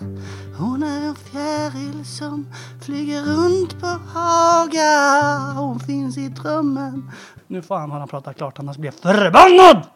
Hon 0.58 0.84
är 0.84 1.02
en 1.08 1.16
fjäril 1.16 2.06
som 2.06 2.48
flyger 2.82 3.22
runt 3.22 3.80
på 3.80 3.88
Haga. 3.88 5.38
Hon 5.56 5.80
finns 5.80 6.18
i 6.18 6.28
drömmen. 6.28 7.12
Nu 7.48 7.62
fan 7.62 7.92
har 7.92 8.00
han 8.00 8.08
pratat 8.08 8.38
klart 8.38 8.60
annars 8.60 8.78
blir 8.78 8.92
jag 8.92 9.16
förbannad! 9.16 9.88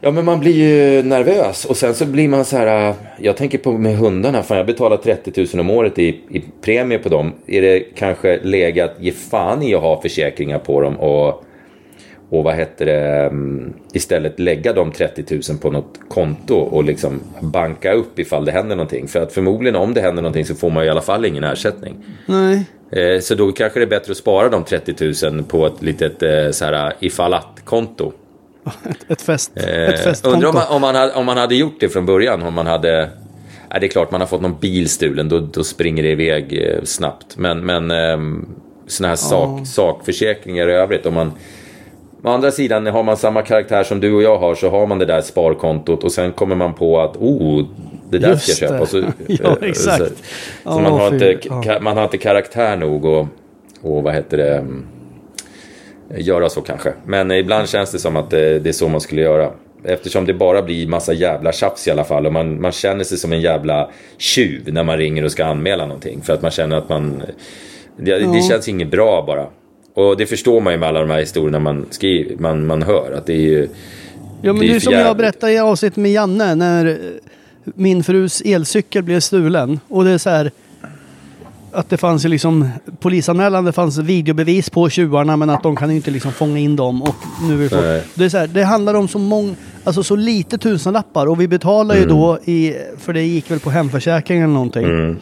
Ja, 0.00 0.10
men 0.10 0.24
man 0.24 0.40
blir 0.40 0.52
ju 0.52 1.02
nervös. 1.02 1.64
Och 1.64 1.76
sen 1.76 1.94
så 1.94 2.06
blir 2.06 2.28
man 2.28 2.44
så 2.44 2.56
här... 2.56 2.88
äh, 2.88 2.94
Jag 3.20 3.36
tänker 3.36 3.58
på 3.58 3.72
med 3.72 3.96
hundarna. 3.96 4.42
Fan, 4.42 4.56
jag 4.56 4.66
betalar 4.66 4.96
30 4.96 5.46
000 5.56 5.60
om 5.60 5.70
året 5.70 5.98
i, 5.98 6.08
i 6.08 6.42
premie 6.62 6.98
på 6.98 7.08
dem. 7.08 7.32
Är 7.46 7.62
det 7.62 7.80
kanske 7.80 8.40
läge 8.42 8.84
att 8.84 8.96
ge 9.00 9.12
fan 9.12 9.62
i 9.62 9.74
att 9.74 9.82
ha 9.82 10.02
försäkringar 10.02 10.58
på 10.58 10.80
dem 10.80 10.96
och... 10.96 11.44
Och 12.30 12.44
vad 12.44 12.54
heter 12.54 12.86
det? 12.86 13.26
mm, 13.26 13.72
Istället 13.92 14.40
lägga 14.40 14.72
de 14.72 14.92
30 14.92 15.24
000 15.50 15.58
på 15.62 15.70
något 15.70 15.98
konto 16.08 16.54
och 16.54 16.84
liksom 16.84 17.20
banka 17.40 17.92
upp 17.92 18.18
ifall 18.18 18.44
det 18.44 18.52
händer 18.52 18.76
någonting. 18.76 19.08
För 19.08 19.20
att 19.22 19.32
förmodligen 19.32 19.76
om 19.76 19.94
det 19.94 20.00
händer 20.00 20.22
någonting 20.22 20.44
så 20.44 20.54
får 20.54 20.70
man 20.70 20.84
i 20.84 20.88
alla 20.88 21.00
fall 21.00 21.24
ingen 21.24 21.44
ersättning. 21.44 21.94
Nej. 22.26 22.64
Eh, 22.92 23.20
Så 23.20 23.34
då 23.34 23.52
kanske 23.52 23.78
det 23.80 23.84
är 23.84 23.90
bättre 23.90 24.10
att 24.10 24.16
spara 24.16 24.48
de 24.48 24.64
30 24.64 25.30
000 25.30 25.42
på 25.42 25.66
ett 25.66 25.82
litet 25.82 26.22
eh, 26.22 26.50
så 26.50 26.64
här 26.64 26.92
ifall 27.00 27.34
att-konto. 27.34 28.12
Ett 29.08 29.22
fest. 29.22 29.52
Eh, 29.54 29.64
ett 29.64 30.04
festkonto. 30.04 30.36
undrar 30.36 30.48
om 30.48 30.54
man, 30.54 30.66
om, 30.76 30.80
man 30.80 30.94
hade, 30.94 31.12
om 31.12 31.26
man 31.26 31.36
hade 31.36 31.54
gjort 31.54 31.76
det 31.80 31.88
från 31.88 32.06
början. 32.06 32.42
Om 32.42 32.54
man 32.54 32.66
hade... 32.66 33.10
Nej, 33.70 33.80
det 33.80 33.86
är 33.86 33.90
klart, 33.90 34.10
man 34.10 34.20
har 34.20 34.28
fått 34.28 34.40
någon 34.40 34.60
bil 34.60 34.88
stulen. 34.88 35.28
Då, 35.28 35.40
då 35.40 35.64
springer 35.64 36.02
det 36.02 36.08
iväg 36.08 36.62
eh, 36.62 36.84
snabbt. 36.84 37.36
Men, 37.36 37.60
men 37.66 37.90
eh, 37.90 38.18
såna 38.86 39.08
här 39.08 39.16
sak, 39.16 39.66
sakförsäkringar 39.66 40.68
i 40.68 40.72
övrigt. 40.72 41.06
Om 41.06 41.14
man, 41.14 41.32
å 42.22 42.28
andra 42.28 42.50
sidan, 42.50 42.86
har 42.86 43.02
man 43.02 43.16
samma 43.16 43.42
karaktär 43.42 43.84
som 43.84 44.00
du 44.00 44.14
och 44.14 44.22
jag 44.22 44.38
har 44.38 44.54
så 44.54 44.70
har 44.70 44.86
man 44.86 44.98
det 44.98 45.06
där 45.06 45.20
sparkontot 45.20 46.04
och 46.04 46.12
sen 46.12 46.32
kommer 46.32 46.56
man 46.56 46.74
på 46.74 47.00
att 47.00 47.16
oh, 47.16 47.66
det 48.10 48.18
där 48.18 48.36
ska 48.36 48.50
Just 48.50 48.60
jag 48.60 48.70
köpa. 48.70 48.82
Och 48.82 48.88
Så, 48.88 48.98
Ja, 49.26 49.56
eh, 49.62 49.68
exakt. 49.68 49.98
Så, 49.98 50.04
så 50.04 50.12
Ja, 50.64 50.78
man, 50.78 50.92
har 50.92 51.12
inte, 51.12 51.38
Ja. 51.42 51.62
ka, 51.62 51.80
man 51.80 51.96
har 51.96 52.04
inte 52.04 52.18
karaktär 52.18 52.76
nog 52.76 53.06
att 53.06 53.26
och 53.82 54.02
vad 54.02 54.14
heter 54.14 54.36
det, 54.36 54.56
mm, 54.56 54.86
göra 56.16 56.48
så 56.48 56.60
kanske. 56.60 56.92
Men 57.06 57.30
ibland 57.30 57.68
känns 57.68 57.92
det 57.92 57.98
som 57.98 58.16
att 58.16 58.30
det, 58.30 58.58
det 58.58 58.68
är 58.68 58.72
så 58.72 58.88
man 58.88 59.00
skulle 59.00 59.22
göra. 59.22 59.50
Eftersom 59.84 60.26
det 60.26 60.34
bara 60.34 60.62
blir 60.62 60.86
massa 60.86 61.12
jävla 61.12 61.52
tjafs 61.52 61.88
i 61.88 61.90
alla 61.90 62.04
fall 62.04 62.26
och 62.26 62.32
man, 62.32 62.60
man 62.60 62.72
känner 62.72 63.04
sig 63.04 63.18
som 63.18 63.32
en 63.32 63.40
jävla 63.40 63.90
tjuv 64.18 64.72
när 64.72 64.82
man 64.84 64.96
ringer 64.96 65.24
och 65.24 65.32
ska 65.32 65.44
anmäla 65.44 65.86
någonting. 65.86 66.20
För 66.22 66.32
att 66.32 66.42
man 66.42 66.50
känner 66.50 66.76
att 66.76 66.88
man... 66.88 67.22
Det, 67.96 68.10
Ja. 68.10 68.32
det 68.32 68.42
känns 68.42 68.68
inget 68.68 68.90
bra 68.90 69.24
bara. 69.26 69.46
Och 69.94 70.16
det 70.16 70.26
förstår 70.26 70.60
man 70.60 70.72
ju 70.72 70.78
med 70.78 70.88
alla 70.88 71.00
de 71.00 71.10
här 71.10 71.20
historierna 71.20 71.58
man, 71.58 71.86
skriver, 71.90 72.36
man, 72.36 72.66
man 72.66 72.82
hör. 72.82 73.12
Att 73.12 73.26
det 73.26 73.32
är 73.32 73.40
ju... 73.40 73.68
Ja 74.42 74.52
men 74.52 74.60
det 74.60 74.66
det 74.66 74.72
är 74.72 74.74
är 74.76 74.80
för 74.80 74.80
som 74.80 74.92
jag 74.92 75.16
berättade 75.16 75.52
i 75.52 75.58
avsnitt 75.58 75.96
med 75.96 76.12
Janne 76.12 76.54
när 76.54 76.86
eh, 76.86 76.94
min 77.64 78.04
frus 78.04 78.42
elcykel 78.44 79.02
blev 79.02 79.20
stulen. 79.20 79.80
Och 79.88 80.04
det 80.04 80.10
är 80.10 80.18
så 80.18 80.30
här 80.30 80.50
att 81.72 81.90
det 81.90 81.96
fanns 81.96 82.24
ju 82.24 82.28
liksom 82.28 82.68
polisanmälan, 83.00 83.64
det 83.64 83.72
fanns 83.72 83.98
videobevis 83.98 84.70
på 84.70 84.90
tjuvarna 84.90 85.36
men 85.36 85.50
att 85.50 85.62
de 85.62 85.76
kan 85.76 85.90
ju 85.90 85.96
inte 85.96 86.10
liksom 86.10 86.32
fånga 86.32 86.58
in 86.58 86.76
dem. 86.76 87.02
Och 87.02 87.14
nu 87.48 87.64
är 87.64 87.70
det, 87.70 88.04
det, 88.14 88.24
är 88.24 88.28
så 88.28 88.38
här, 88.38 88.46
det 88.46 88.64
handlar 88.64 88.94
om 88.94 89.08
så 89.08 89.18
många, 89.18 89.54
alltså 89.84 90.02
så 90.02 90.16
lite 90.16 90.58
tusenlappar 90.58 91.26
och 91.26 91.40
vi 91.40 91.48
betalar 91.48 91.94
ju 91.94 92.04
då 92.04 92.38
i, 92.44 92.74
för 92.98 93.12
det 93.12 93.22
gick 93.22 93.50
väl 93.50 93.60
på 93.60 93.70
hemförsäkring 93.70 94.38
eller 94.38 94.54
någonting. 94.54 94.84
Mm. 94.84 95.16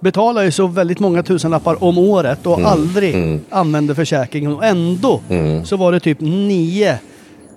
Betalar 0.00 0.42
ju 0.42 0.50
så 0.50 0.66
väldigt 0.66 1.00
många 1.00 1.22
tusenlappar 1.22 1.84
om 1.84 1.98
året 1.98 2.46
och 2.46 2.60
aldrig 2.60 3.40
använde 3.50 3.94
försäkringen 3.94 4.52
och 4.52 4.64
ändå 4.64 5.20
så 5.64 5.76
var 5.76 5.92
det 5.92 6.00
typ 6.00 6.20
nio 6.20 6.98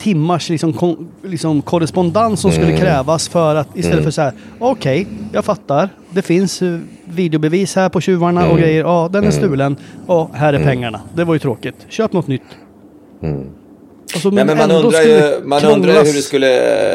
timmars 0.03 0.49
liksom, 0.49 0.73
kon, 0.73 1.11
liksom 1.23 1.61
korrespondens 1.61 2.41
som 2.41 2.51
skulle 2.51 2.77
krävas 2.77 3.29
för 3.29 3.55
att 3.55 3.77
istället 3.77 4.03
för 4.03 4.11
så 4.11 4.21
här 4.21 4.33
okej, 4.59 5.07
jag 5.33 5.45
fattar. 5.45 5.89
Det 6.09 6.21
finns 6.21 6.61
eh, 6.61 6.79
videobevis 7.05 7.75
här 7.75 7.89
på 7.89 8.01
tjuvarna 8.01 8.49
och 8.49 8.57
grejer. 8.57 8.83
Ja, 8.83 9.09
den 9.13 9.23
är 9.23 9.31
stulen. 9.31 9.77
Ja, 10.07 10.29
här 10.33 10.53
är 10.53 10.63
pengarna. 10.63 11.01
Det 11.15 11.23
var 11.23 11.33
ju 11.33 11.39
tråkigt. 11.39 11.75
Köp 11.89 12.13
något 12.13 12.27
nytt. 12.27 12.41
Alltså, 14.13 14.29
Nej, 14.29 14.45
men 14.45 14.57
man 14.57 14.71
undrar 14.71 15.01
ju, 15.01 15.45
man 15.45 15.65
undrar 15.65 15.93
hur 15.93 16.13
det 16.13 16.21
skulle... 16.21 16.47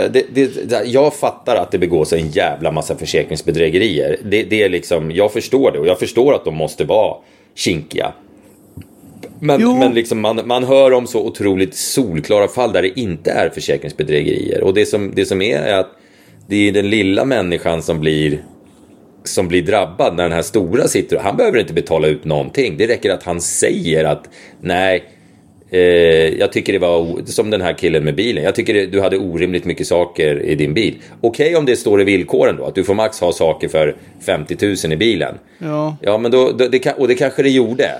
Det, 0.09 0.25
det, 0.35 0.85
jag 0.87 1.15
fattar 1.15 1.57
att 1.57 1.71
det 1.71 1.79
begås 1.79 2.13
en 2.13 2.29
jävla 2.29 2.73
massa 2.73 2.97
försäkringsbedrägerier. 2.97 4.17
Det, 4.25 4.43
det 4.43 4.63
är 4.63 4.69
liksom, 4.69 5.11
jag 5.11 5.33
förstår 5.33 5.73
det 5.73 5.79
och 5.79 5.87
jag 5.87 5.99
förstår 5.99 6.35
att 6.35 6.45
de 6.45 6.55
måste 6.55 6.85
vara 6.85 7.17
kinkiga. 7.55 8.13
Men, 9.41 9.61
Jo. 9.61 9.79
men 9.79 9.95
liksom 9.95 10.21
man, 10.21 10.41
man 10.45 10.65
hör 10.65 10.93
om 10.93 11.07
så 11.07 11.27
otroligt 11.27 11.75
solklara 11.75 12.49
fall 12.49 12.73
där 12.73 12.83
det 12.83 13.01
inte 13.01 13.31
är 13.31 13.49
försäkringsbedrägerier. 13.49 14.63
Och 14.63 14.75
det 14.75 14.87
som, 14.87 15.13
det 15.15 15.27
som 15.27 15.43
är 15.43 15.59
är 15.59 15.79
att 15.79 15.91
det 16.49 16.69
är 16.69 16.73
den 16.73 16.91
lilla 16.91 17.25
människan 17.25 17.83
som 17.83 18.01
blir 18.01 18.43
som 19.25 19.49
blir 19.49 19.63
drabbad 19.63 20.17
när 20.17 20.23
den 20.23 20.33
här 20.33 20.43
stora 20.43 20.89
sitter. 20.89 21.19
Han 21.19 21.37
behöver 21.37 21.59
inte 21.59 21.73
betala 21.73 22.09
ut 22.09 22.25
någonting. 22.25 22.77
Det 22.77 22.87
räcker 22.87 23.11
att 23.11 23.23
han 23.23 23.41
säger 23.41 24.05
att 24.05 24.29
nej, 24.61 25.05
eh, 25.71 25.81
jag 26.39 26.53
tycker 26.53 26.73
det 26.73 26.79
var 26.79 27.27
som 27.27 27.51
den 27.51 27.61
här 27.61 27.73
killen 27.73 28.05
med 28.05 28.15
bilen. 28.15 28.45
Jag 28.45 28.55
tycker 28.55 28.75
det, 28.75 28.87
du 28.87 29.01
hade 29.01 29.19
orimligt 29.19 29.65
mycket 29.65 29.87
saker 29.87 30.43
i 30.43 30.55
din 30.55 30.75
bil. 30.75 30.95
Okej 31.21 31.57
om 31.57 31.65
det 31.65 31.77
står 31.77 32.01
i 32.01 32.05
villkoren 32.05 32.57
då 32.57 32.65
att 32.65 32.75
du 32.75 32.85
får 32.85 32.95
max 32.95 33.21
ha 33.21 33.33
saker 33.33 33.69
för 33.69 33.97
50 34.27 34.57
000 34.85 34.93
i 34.93 34.97
bilen. 34.97 35.35
Ja. 35.59 35.97
Ja, 36.03 36.19
men 36.19 36.31
då, 36.31 36.53
då 36.53 36.69
det 36.69 36.93
och 36.93 37.09
det 37.09 37.15
kanske 37.15 37.43
det 37.43 37.51
gjorde. 37.51 37.91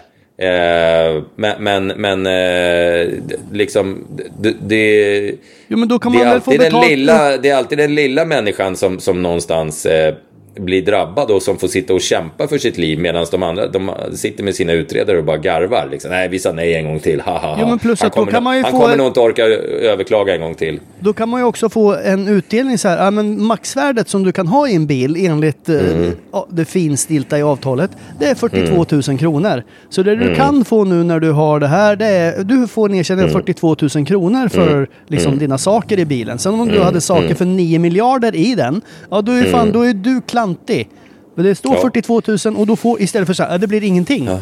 Eh, 0.41 1.23
men 1.37 1.63
men, 1.63 1.87
men 1.87 2.27
eh, 2.27 3.09
liksom 3.53 4.07
det, 4.39 4.55
det, 4.61 5.35
Jo, 5.69 5.79
men 5.79 5.89
det, 5.89 5.95
är 6.23 6.27
alltid 6.27 6.61
den 6.61 6.81
lilla, 6.81 7.37
det 7.37 7.49
är 7.49 7.57
alltid 7.57 7.79
den 7.79 7.95
lilla 7.95 8.25
människan 8.25 8.77
som, 8.77 9.01
som 9.01 9.23
någonstans 9.23 9.87
eh, 9.87 10.15
blir 10.59 10.83
drabbad 10.83 11.31
och 11.31 11.43
som 11.43 11.59
får 11.59 11.69
sitta 11.69 11.95
och 11.95 12.01
kämpa 12.01 12.49
för 12.49 12.59
sitt 12.59 12.79
liv 12.79 12.99
medan 12.99 13.27
de 13.31 13.43
andra 13.43 13.67
de 13.67 13.91
sitter 14.13 14.45
med 14.45 14.55
sina 14.55 14.73
utredare 14.73 15.19
och 15.19 15.25
bara 15.25 15.37
garvar. 15.37 15.89
Liksom. 15.91 16.11
Nej, 16.11 16.29
vi 16.29 16.39
sa 16.39 16.53
nej 16.53 16.75
en 16.75 16.85
gång 16.85 17.01
till. 17.01 17.21
Ha, 17.21 17.33
ha, 17.33 17.49
ha. 17.49 17.57
Jo, 17.61 17.67
men 17.69 17.79
plus 17.79 18.01
han 18.01 18.07
att 18.07 18.15
kommer, 18.15 18.33
kan 18.33 18.43
man 18.43 18.57
ju 18.57 18.63
han 18.63 18.73
få 18.73 18.81
kommer 18.81 18.97
nog 18.97 19.07
inte 19.07 19.21
orka 19.21 19.43
överklaga 19.83 20.35
en 20.35 20.41
gång 20.41 20.55
till. 20.55 20.81
Då 21.01 21.13
kan 21.13 21.29
man 21.29 21.41
ju 21.41 21.47
också 21.47 21.69
få 21.69 21.95
en 21.95 22.29
utdelning 22.29 22.79
så 22.79 22.89
här. 22.89 23.05
Ja, 23.05 23.11
men 23.11 23.43
maxvärdet 23.45 24.09
som 24.09 24.25
du 24.25 24.33
kan 24.33 24.47
ha 24.47 24.69
i 24.69 24.75
en 24.75 24.87
bil 24.87 25.17
enligt 25.27 25.69
eh, 25.69 25.79
Mm. 25.79 26.11
ja, 26.33 26.47
det 26.51 26.65
finstilta 26.65 27.39
i 27.39 27.43
avtalet. 27.43 27.91
Det 28.19 28.27
är 28.27 28.35
42 28.35 28.87
000 29.09 29.19
kronor. 29.19 29.63
Så 29.89 30.03
det 30.03 30.17
du 30.17 30.23
Mm. 30.25 30.37
kan 30.37 30.65
få 30.65 30.85
nu 30.85 31.05
när 31.05 31.21
du 31.21 31.31
har 31.33 31.61
det 31.61 31.67
här. 31.67 31.97
Det 31.97 32.07
är, 32.07 32.45
du 32.45 32.67
får 32.67 32.89
en 32.89 32.95
ersättning 32.95 33.25
Mm. 33.25 33.37
av 33.37 33.41
42 33.41 33.77
000 33.95 34.07
kronor 34.07 34.49
för 34.49 34.89
liksom, 35.07 35.39
dina 35.39 35.59
saker 35.59 35.99
i 35.99 36.05
bilen. 36.05 36.39
Sen 36.39 36.55
om 36.55 36.61
Mm. 36.61 36.75
du 36.75 36.81
hade 36.83 37.01
saker 37.01 37.35
för 37.35 37.45
9 37.45 37.79
miljarder 37.79 38.35
i 38.37 38.55
den. 38.55 38.81
Ja 39.11 39.21
då 39.23 39.33
är, 39.33 39.43
fan, 39.45 39.73
då 39.73 39.83
är 39.83 39.93
du 39.95 40.21
klantig. 40.55 40.89
Men 41.35 41.45
det 41.45 41.55
står 41.55 41.75
Ja. 41.75 41.81
42 41.81 42.23
000 42.47 42.57
och 42.57 42.67
då 42.67 42.77
får 42.77 43.01
istället 43.03 43.27
för 43.27 43.35
så 43.35 43.43
här. 43.43 43.53
Ja, 43.53 43.59
det 43.59 43.67
blir 43.67 43.85
ingenting. 43.85 44.25
Ja. 44.27 44.41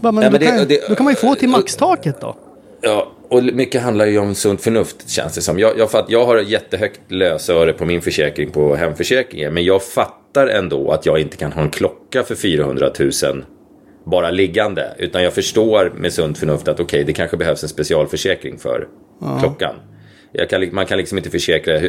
men 0.00 0.14
Nej, 0.14 0.24
då, 0.24 0.30
men 0.30 0.40
det- 0.40 0.46
kan, 0.46 0.68
det- 0.68 0.88
då 0.88 0.94
kan 0.94 1.04
man 1.04 1.12
ju 1.12 1.16
få 1.16 1.34
till 1.34 1.48
maxtaket 1.48 2.20
då. 2.20 2.36
Ja, 2.80 3.12
och 3.28 3.42
mycket 3.44 3.82
handlar 3.82 4.06
ju 4.06 4.18
om 4.18 4.34
sunt 4.34 4.60
förnuft 4.62 5.08
känns 5.10 5.34
det 5.34 5.40
som. 5.40 5.58
Jag, 5.58 5.78
jag, 5.78 5.90
fatt, 5.90 6.04
jag 6.08 6.26
har 6.26 6.36
ett 6.36 6.48
jättehögt 6.48 7.00
lösöre 7.08 7.72
på 7.72 7.84
min 7.84 8.00
försäkring 8.02 8.50
på 8.50 8.74
hemförsäkringen. 8.74 9.54
Men 9.54 9.64
jag 9.64 9.82
fattar 9.82 10.46
ändå 10.46 10.90
att 10.90 11.06
jag 11.06 11.18
inte 11.20 11.36
kan 11.36 11.52
ha 11.52 11.62
en 11.62 11.70
klocka 11.70 12.22
för 12.22 12.34
400 12.34 12.90
000 12.98 13.44
bara 14.04 14.30
liggande. 14.30 14.94
Utan 14.98 15.22
jag 15.22 15.32
förstår 15.32 15.92
med 15.96 16.12
sunt 16.12 16.38
förnuft 16.38 16.68
att 16.68 16.80
okej, 16.80 17.04
det 17.04 17.12
kanske 17.12 17.36
behövs 17.36 17.62
en 17.62 17.68
specialförsäkring 17.68 18.58
för 18.58 18.88
klockan. 19.40 19.74
Kan, 20.50 20.68
man 20.72 20.86
kan 20.86 20.98
liksom 20.98 21.18
inte 21.18 21.30
försäkra, 21.30 21.80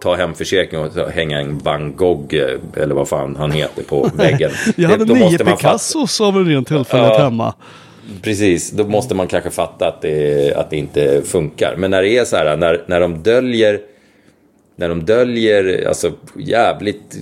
ta 0.00 0.14
hemförsäkring 0.16 0.80
och 0.80 0.94
ta- 0.94 1.08
hänga 1.08 1.40
en 1.40 1.58
Van 1.58 1.96
Gogh 1.96 2.34
eh, 2.34 2.82
eller 2.82 2.94
vad 2.94 3.08
fan 3.08 3.36
han 3.36 3.52
heter 3.52 3.82
på 3.82 4.10
väggen. 4.14 4.50
Jag 4.76 4.88
hade 4.88 5.04
Då 5.04 5.14
nio 5.14 5.38
Picassos 5.38 6.20
av 6.20 6.36
en 6.36 6.48
ren 6.48 6.64
tillfället 6.64 7.12
Ja. 7.18 7.24
hemma. 7.24 7.54
Precis, 8.22 8.70
då 8.70 8.84
måste 8.84 9.14
man 9.14 9.26
kanske 9.26 9.50
fatta 9.50 9.88
att 9.88 10.02
det, 10.02 10.54
att 10.54 10.70
det 10.70 10.76
inte 10.76 11.22
funkar. 11.24 11.74
Men 11.76 11.90
när 11.90 12.02
det 12.02 12.08
är 12.18 12.24
så 12.24 12.36
här, 12.36 12.56
när, 12.56 12.82
när 12.86 13.00
de 13.00 13.22
döljer 13.22 13.80
när 14.76 14.88
de 14.88 15.04
döljer 15.04 15.84
alltså, 15.88 16.12
jävligt 16.38 17.16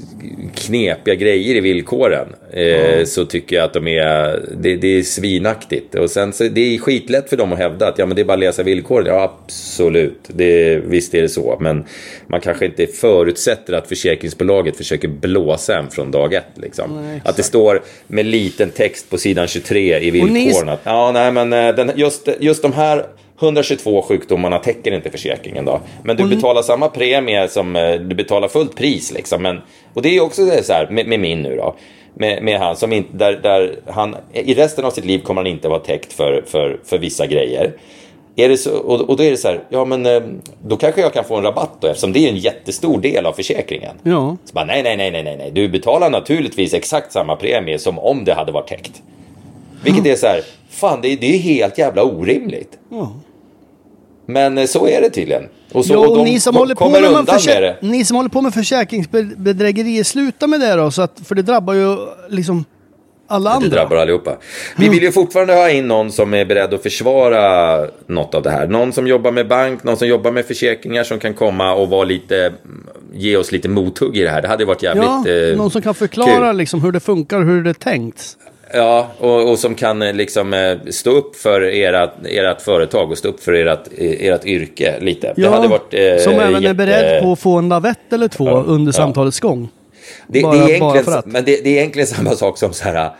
knepiga 0.55 1.15
grejer 1.15 1.55
i 1.55 1.61
villkoren 1.61 2.29
eh, 2.53 3.05
så 3.05 3.25
tycker 3.25 3.57
jag 3.57 3.65
att 3.65 3.73
de 3.73 3.89
är, 3.89 4.43
det, 4.57 4.77
det 4.77 4.99
är 4.99 5.03
svinaktigt. 5.03 5.95
Och 5.95 6.11
sen 6.11 6.33
så, 6.33 6.45
det 6.45 6.75
är 6.75 6.79
skitlätt 6.79 7.31
för 7.31 7.37
dem 7.37 7.53
att 7.53 7.59
hävda 7.59 7.89
att 7.89 7.99
ja, 7.99 8.07
men 8.07 8.17
det 8.17 8.23
är 8.23 8.25
bara 8.25 8.33
att 8.33 8.41
läsa 8.41 8.63
villkoren. 8.63 9.07
Ja, 9.07 9.23
absolut. 9.45 10.21
Det, 10.27 10.77
visst 10.77 11.15
är 11.15 11.23
det 11.23 11.29
så. 11.29 11.57
Men 11.61 11.85
man 12.27 12.41
kanske 12.41 12.67
inte 12.67 12.87
förutsätter 12.87 13.73
att 13.73 13.89
försäkringsbolaget 13.89 14.77
försöker 14.77 15.09
blåsa 15.09 15.79
en 15.79 15.91
från 15.91 16.11
dag 16.11 16.35
ett. 16.35 16.45
Liksom. 16.55 17.19
att 17.25 17.37
det 17.37 17.43
står 17.43 17.83
med 18.07 18.27
liten 18.27 18.71
text 18.71 19.11
på 19.11 19.19
sidan 19.19 19.47
23 19.47 19.99
i 19.99 20.11
Och 20.23 20.29
ni- 20.29 20.45
villkoren. 20.45 20.69
Att, 20.69 20.81
ja, 20.85 21.11
nej, 21.13 21.33
men 21.33 21.53
eh, 21.53 21.75
den, 21.75 21.93
just, 21.97 22.29
just 22.41 22.63
de 22.63 22.73
här 22.73 23.07
122 23.41 24.03
sjukdomarna 24.03 24.59
täcker 24.59 24.93
inte 24.95 25.11
försäkringen 25.11 25.65
då. 25.65 25.81
Men 26.05 26.17
du 26.17 26.23
betalar 26.37 26.63
samma 26.63 26.89
premie 26.89 27.49
som 27.49 27.77
eh, 27.77 27.93
du 27.95 28.15
betalar 28.15 28.49
fullt 28.49 28.77
pris 28.77 29.13
liksom. 29.13 29.43
Men, 29.43 29.61
och 29.95 30.03
det 30.03 30.17
är 30.17 30.21
också 30.23 30.47
så 30.63 30.73
här 30.73 30.89
med, 30.91 31.07
med 31.07 31.21
min 31.21 31.43
nu 31.43 31.57
då. 31.57 31.75
Med, 32.15 32.43
med 32.43 32.59
han 32.61 32.77
som 32.77 32.93
inte, 32.93 33.17
där, 33.17 33.33
där 33.43 33.77
han, 33.87 34.17
i 34.33 34.55
resten 34.55 34.85
av 34.85 34.91
sitt 34.91 35.05
liv 35.05 35.19
kommer 35.19 35.41
han 35.41 35.47
inte 35.47 35.69
vara 35.69 35.79
täckt 35.81 36.13
för, 36.13 36.45
för, 36.47 36.81
för 36.85 36.99
vissa 36.99 37.27
grejer. 37.27 37.73
Är 38.37 38.49
det 38.49 38.57
så, 38.57 38.77
och, 38.79 39.01
och 39.01 39.17
då 39.17 39.23
är 39.25 39.31
det 39.31 39.37
så 39.37 39.49
här, 39.49 39.61
ja 39.69 39.85
men 39.85 40.07
eh, 40.07 40.23
då 40.65 40.77
kanske 40.77 41.01
jag 41.01 41.13
kan 41.13 41.25
få 41.25 41.37
en 41.37 41.43
rabatt 41.43 41.71
då 41.81 41.87
eftersom 41.89 42.13
det 42.13 42.19
är 42.27 42.29
en 42.29 42.37
jättestor 42.37 43.01
del 43.01 43.27
av 43.27 43.33
försäkringen. 43.33 43.97
Ja. 44.03 44.37
Så 44.45 44.53
bara, 44.55 44.65
nej, 44.65 44.83
nej, 44.83 44.97
nej, 44.97 45.11
nej, 45.11 45.37
nej, 45.37 45.51
du 45.55 45.69
betalar 45.69 46.11
naturligtvis 46.11 46.75
exakt 46.75 47.13
samma 47.13 47.37
premie 47.37 47.79
som 47.79 47.99
om 47.99 48.25
det 48.25 48.35
hade 48.35 48.53
varit 48.53 48.69
täckt. 48.69 49.03
Vilket 49.85 50.07
är 50.07 50.15
så 50.17 50.27
här, 50.27 50.41
fan 50.71 50.99
det, 51.03 51.09
är- 51.13 51.17
det 51.17 51.35
är 51.35 51.39
helt 51.39 51.79
jävla 51.79 52.03
orimligt. 52.05 52.79
Ja. 52.91 53.13
Men 54.33 54.59
eh, 54.59 54.67
så 54.67 54.87
är 54.89 55.01
det 55.01 55.11
tydligen. 55.11 55.43
Och, 55.73 55.85
så, 55.85 55.93
Ja, 55.93 55.99
och 55.99 56.17
de 56.17 56.25
ni 56.25 56.41
som, 56.41 56.57
håller 56.57 56.75
på 56.75 56.89
med 56.91 57.03
det. 57.03 57.77
ni 57.81 58.05
som 58.05 58.17
håller 58.17 58.31
på 58.31 58.41
med 58.41 58.55
försäkringsbedrägerier, 58.55 60.05
sluta 60.05 60.47
med 60.47 60.61
det 60.61 60.75
då. 60.75 60.91
Så 60.91 61.03
att, 61.03 61.21
för 61.25 61.35
det 61.35 61.43
drabbar 61.43 61.75
ju 61.75 61.97
liksom 62.29 62.65
alla 63.29 63.51
Det 63.51 63.57
andra. 63.57 63.69
drabbar 63.69 63.97
allihopa. 63.97 64.37
Vi 64.77 64.89
vill 64.89 65.03
ju 65.03 65.13
fortfarande 65.13 65.53
ha 65.55 65.71
in 65.71 65.89
någon 65.89 66.13
som 66.13 66.35
är 66.35 66.45
beredd 66.45 66.75
att 66.75 66.83
försvara 66.83 67.79
något 68.07 68.35
av 68.35 68.43
det 68.43 68.51
här. 68.51 68.67
Någon 68.67 68.93
som 68.93 69.07
jobbar 69.07 69.31
med 69.33 69.49
bank, 69.49 69.85
någon 69.85 69.97
som 69.97 70.09
jobbar 70.09 70.31
med 70.31 70.45
försäkringar 70.45 71.05
som 71.05 71.19
kan 71.19 71.35
komma 71.35 71.75
och 71.75 71.89
vara 71.89 72.05
lite, 72.05 72.53
ge 73.15 73.37
oss 73.37 73.53
lite 73.53 73.69
mothugg 73.69 74.17
i 74.17 74.23
det 74.23 74.31
här. 74.31 74.43
Det 74.43 74.49
hade 74.49 74.65
varit 74.65 74.83
jävligt 74.83 75.05
Ja, 75.05 75.29
eh, 75.51 75.57
någon 75.57 75.71
som 75.71 75.83
kan 75.83 75.95
förklara 75.95 76.53
liksom 76.53 76.83
hur 76.83 76.93
det 76.93 77.01
funkar 77.01 77.41
hur 77.41 77.63
det 77.65 77.71
är 77.71 77.75
tänkt. 77.75 78.37
Ja, 78.75 79.09
och, 79.19 79.51
och 79.51 79.59
som 79.59 79.75
kan 79.75 80.03
eh, 80.03 80.13
liksom 80.15 80.55
eh, 80.55 80.77
stå 80.91 81.11
upp 81.11 81.37
för 81.37 81.61
ert, 81.63 82.11
ert 82.25 82.61
företag 82.63 83.11
och 83.11 83.19
stå 83.19 83.29
upp 83.29 83.43
för 83.43 83.53
ert, 83.53 83.81
ert 83.99 84.45
yrke 84.45 84.95
lite. 85.01 85.27
Ja, 85.37 85.49
det 85.51 85.57
hade 85.57 85.69
varit 85.69 85.95
eh, 85.95 86.17
som 86.25 86.33
även 86.33 86.55
är 86.55 86.61
jätte- 86.61 86.75
beredd 86.75 87.23
på 87.23 87.33
att 87.33 87.39
få 87.41 87.59
en 87.59 87.69
lavett 87.69 88.13
eller 88.13 88.29
två 88.29 88.47
Ja, 88.49 88.65
under 88.67 88.89
ja. 88.89 88.97
samtalets 88.97 89.41
gång. 89.41 89.69
Det, 90.29 90.43
Bara- 90.43 90.55
det, 90.55 90.59
är 90.63 90.69
egentligen. 90.83 91.23
Men 91.25 91.45
det, 91.45 91.65
det 91.65 91.71
är 91.71 91.79
egentligen 91.79 92.07
samma 92.07 92.31
sak 92.31 92.59
som 92.59 92.73
så 92.73 92.85
här. 92.85 93.11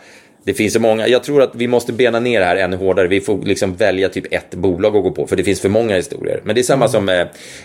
Det 0.43 0.53
finns 0.53 0.73
så 0.73 0.79
många. 0.79 1.07
Jag 1.07 1.23
tror 1.23 1.41
att 1.41 1.55
vi 1.55 1.67
måste 1.67 1.93
bena 1.93 2.19
ner 2.19 2.39
det 2.39 2.45
här 2.45 2.55
ännu 2.55 2.77
hårdare. 2.77 3.07
Vi 3.07 3.21
får 3.21 3.41
liksom 3.41 3.75
välja 3.75 4.09
typ 4.09 4.33
ett 4.33 4.55
bolag 4.55 4.95
att 4.95 5.03
gå 5.03 5.11
på. 5.11 5.27
För 5.27 5.35
det 5.35 5.43
finns 5.43 5.61
för 5.61 5.69
många 5.69 5.95
historier. 5.95 6.41
Men 6.43 6.55
det 6.55 6.61
är 6.61 6.63
samma 6.63 6.87
som 6.87 7.09
eh, 7.09 7.19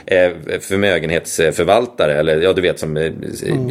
eh, 0.06 0.32
förmögenhetsförvaltare. 0.60 2.14
Eller 2.14 2.40
ja, 2.40 2.52
du 2.52 2.62
vet 2.62 2.78
som 2.78 2.96
eh, 2.96 3.12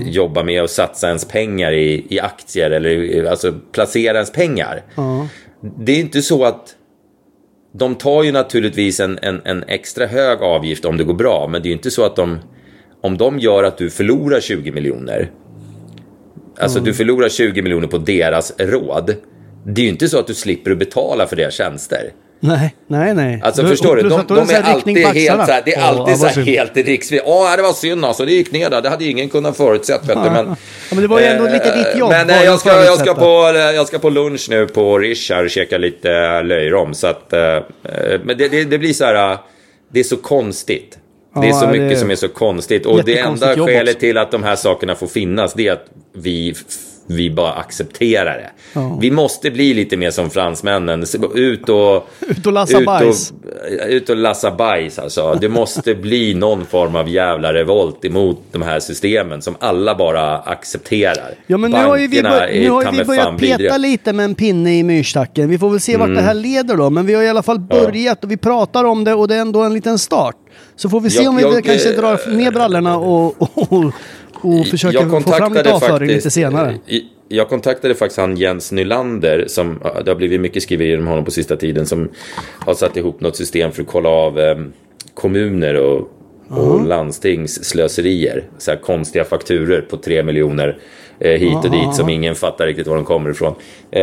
jobbar 0.06 0.44
med 0.44 0.64
att 0.64 0.72
satsa 0.72 1.08
ens 1.08 1.26
pengar 1.26 1.72
i, 1.72 2.06
i 2.10 2.20
aktier. 2.20 2.72
Eller 2.72 3.18
eh, 3.18 3.32
alltså 3.32 3.54
placera 3.72 4.18
ens 4.18 4.32
pengar. 4.32 4.82
det 5.78 5.92
är 5.92 6.00
inte 6.00 6.22
så 6.22 6.46
att 6.46 6.76
de 7.78 7.96
tar 7.96 8.24
ju 8.24 8.32
naturligtvis 8.32 9.00
en, 9.00 9.20
en, 9.22 9.42
en 9.46 9.64
extra 9.68 10.06
hög 10.06 10.42
avgift 10.42 10.86
om 10.86 10.98
det 10.98 11.04
går 11.04 11.14
bra, 11.14 11.48
men 11.48 11.62
det 11.62 11.68
är 11.68 11.70
ju 11.70 11.76
inte 11.76 11.92
så 11.92 12.06
att 12.06 12.16
de, 12.16 12.40
om 13.02 13.18
de 13.18 13.40
gör 13.40 13.64
att 13.64 13.78
du 13.78 13.90
förlorar 13.90 14.40
20 14.40 14.72
miljoner, 14.72 15.32
alltså 16.60 16.80
du 16.80 16.94
förlorar 16.94 17.30
20 17.30 17.62
miljoner 17.62 17.88
på 17.88 17.98
deras 17.98 18.54
råd, 18.58 19.16
det 19.66 19.82
är 19.82 19.84
ju 19.84 19.90
inte 19.90 20.08
så 20.08 20.20
att 20.20 20.28
du 20.28 20.34
slipper 20.34 20.72
att 20.72 20.78
betala 20.78 21.28
för 21.28 21.36
deras 21.36 21.54
tjänster. 21.54 22.12
Nej, 22.40 22.76
nej, 22.88 23.14
nej. 23.14 23.42
Alltså 23.44 23.62
Du- 23.62 23.68
förstår 23.68 23.96
du, 23.96 24.02
de, 24.02 24.24
de 24.28 24.48
så 24.48 24.54
är 24.56 24.62
alltid 24.62 24.98
helt 24.98 25.46
så 25.46 25.52
här, 25.52 25.62
det 25.66 25.74
är 25.76 25.82
alltid 25.82 26.18
vad 26.18 26.32
så 26.34 26.40
här 26.40 26.46
helt 26.46 26.78
riksvis. 26.78 27.22
Ja, 27.26 27.56
det 27.56 27.62
var 27.62 27.74
synd 27.74 28.06
alltså, 28.06 28.26
det 28.26 28.32
gick 28.32 28.52
ner 28.52 28.70
där, 28.70 28.82
det 28.82 28.90
hade 28.90 29.06
ingen 29.06 29.30
kunnat 29.30 29.58
förutsett 29.58 30.02
vet 30.10 30.24
du. 30.24 30.30
Men, 30.30 30.46
Ja, 30.48 30.56
men 30.92 31.02
det 31.02 31.08
var 31.08 31.20
ju 31.20 31.26
ändå 31.26 31.44
lite 31.44 31.78
ditt 31.78 31.98
jobb, 32.00 32.10
Men 32.10 32.30
eh, 32.30 32.44
jag 32.44 32.60
ska, 32.60 32.70
jag, 32.86 32.98
ska 33.00 33.14
på, 33.14 33.52
jag 33.76 33.88
ska 33.88 34.00
på 34.00 34.10
lunch 34.10 34.48
nu 34.50 34.68
på 34.68 35.00
Rish 35.00 35.32
här 35.32 35.44
och 35.44 35.50
käka 35.50 35.78
lite 35.78 36.12
eh, 36.12 36.44
löjrom. 36.44 36.94
Så 36.94 37.08
att, 37.08 37.34
eh, 37.34 37.40
eh, 37.42 37.62
men 38.24 38.38
det, 38.38 38.48
det, 38.48 38.64
det 38.64 38.78
blir 38.78 38.94
så 38.94 39.06
här, 39.06 39.32
eh, 39.32 39.40
det 39.94 40.00
är 40.00 40.04
så 40.04 40.18
konstigt. 40.18 40.98
Det 41.36 41.40
är 41.48 41.50
Ja, 41.50 41.60
så 41.60 41.68
mycket 41.68 42.00
som 42.00 42.12
är 42.12 42.16
så 42.16 42.28
konstigt. 42.28 42.86
Och 42.86 43.04
det 43.04 43.20
enda 43.20 43.56
skälet 43.66 44.00
till 44.00 44.18
att 44.18 44.32
de 44.32 44.44
här 44.44 44.56
sakerna 44.56 44.96
får 44.96 45.08
finnas, 45.08 45.54
det 45.54 45.68
är 45.68 45.74
att 45.74 45.86
vi, 46.16 46.54
vi 47.08 47.30
bara 47.32 47.54
accepterar 47.54 48.38
det. 48.38 48.50
Ja. 48.74 48.98
Vi 49.02 49.12
måste 49.12 49.52
bli 49.52 49.74
lite 49.74 49.98
mer 49.98 50.12
som 50.12 50.30
fransmännen. 50.30 51.06
Ut 51.36 51.70
och... 51.70 52.08
Ut 52.28 52.46
och 52.48 52.54
lassa 52.54 52.82
bajs. 52.82 53.32
Och, 53.32 53.88
ut 53.90 54.10
och 54.10 54.16
lassa 54.16 54.52
bajs 54.52 55.00
alltså. 55.00 55.38
Det 55.42 55.50
måste 55.50 55.96
bli 55.96 56.34
någon 56.34 56.66
form 56.66 56.96
av 56.96 57.10
jävla 57.10 57.54
revolt 57.54 58.06
emot 58.06 58.40
de 58.52 58.62
här 58.62 58.80
systemen 58.80 59.42
som 59.42 59.56
alla 59.60 59.96
bara 59.96 60.38
accepterar. 60.38 61.34
Ja 61.48 61.58
men 61.58 61.72
nu 61.72 61.78
har 61.78 61.98
ju 61.98 62.08
vi, 62.08 62.22
Bankerna 62.22 62.46
bör, 62.48 62.54
nu 62.54 62.70
har 62.70 62.92
vi 62.92 63.04
börjat 63.06 63.26
peta 63.40 63.58
vidriga. 63.58 63.78
lite 63.78 64.14
med 64.14 64.24
en 64.26 64.36
pinne 64.36 64.78
i 64.80 64.84
myrstacken. 64.84 65.50
Vi 65.50 65.58
får 65.58 65.70
väl 65.70 65.80
se 65.80 65.98
vart 65.98 66.06
Mm. 66.06 66.16
det 66.18 66.22
här 66.24 66.34
leder 66.34 66.76
då. 66.78 66.90
Men 66.90 67.06
vi 67.06 67.14
har 67.14 67.24
i 67.24 67.30
alla 67.30 67.44
fall 67.44 67.60
börjat 67.60 68.24
och 68.24 68.32
vi 68.32 68.38
pratar 68.38 68.84
om 68.84 69.04
det 69.04 69.14
och 69.14 69.28
det 69.28 69.36
är 69.36 69.42
ändå 69.42 69.62
en 69.64 69.74
liten 69.74 70.00
start. 70.00 70.36
Så 70.76 70.90
får 70.90 71.00
vi 71.02 71.10
se 71.10 71.24
Jag- 71.24 71.30
om 71.30 71.36
vi 71.36 71.42
jag, 71.44 71.64
kanske 71.64 71.90
eh, 71.94 71.98
drar 72.00 72.32
ner 72.36 72.52
brallorna 72.52 72.98
och, 72.98 73.42
och, 73.74 73.92
och, 74.42 74.66
Jag 74.84 75.24
få 75.24 75.32
fram 75.32 75.54
lite 75.54 75.74
avföring 75.74 76.08
lite 76.10 76.30
senare. 76.32 76.76
i- 76.88 77.04
Jag 77.28 77.50
kontaktade 77.50 77.96
faktiskt 77.96 78.20
han 78.20 78.38
Jens 78.38 78.72
Nylander, 78.72 79.46
som 79.48 79.80
det 80.06 80.12
har 80.12 80.16
blivit 80.16 80.42
mycket 80.42 80.64
skriverier 80.64 81.00
om 81.00 81.08
honom 81.08 81.26
på 81.26 81.32
sista 81.32 81.56
tiden, 81.56 81.86
som 81.86 82.10
har 82.60 82.74
satt 82.74 82.98
ihop 82.98 83.22
något 83.22 83.36
system 83.36 83.72
för 83.72 83.82
att 83.82 83.88
kolla 83.88 84.10
av 84.10 84.40
eh, 84.40 84.56
kommuner 85.14 85.74
och, 85.76 86.10
och 86.50 86.86
landstings 86.88 87.66
slöserier. 87.66 88.44
Så 88.58 88.72
här 88.72 88.78
konstiga 88.78 89.26
fakturer 89.26 89.82
på 89.82 89.98
tre 89.98 90.24
miljoner 90.24 90.68
eh, 90.68 90.76
hit 91.20 91.66
och 91.66 91.72
dit 91.72 91.96
som 91.96 92.10
ingen 92.10 92.36
fattar 92.36 92.66
riktigt 92.66 92.88
var 92.88 92.96
de 92.96 93.06
kommer 93.06 93.30
ifrån. 93.30 93.56
Eh, 93.92 94.02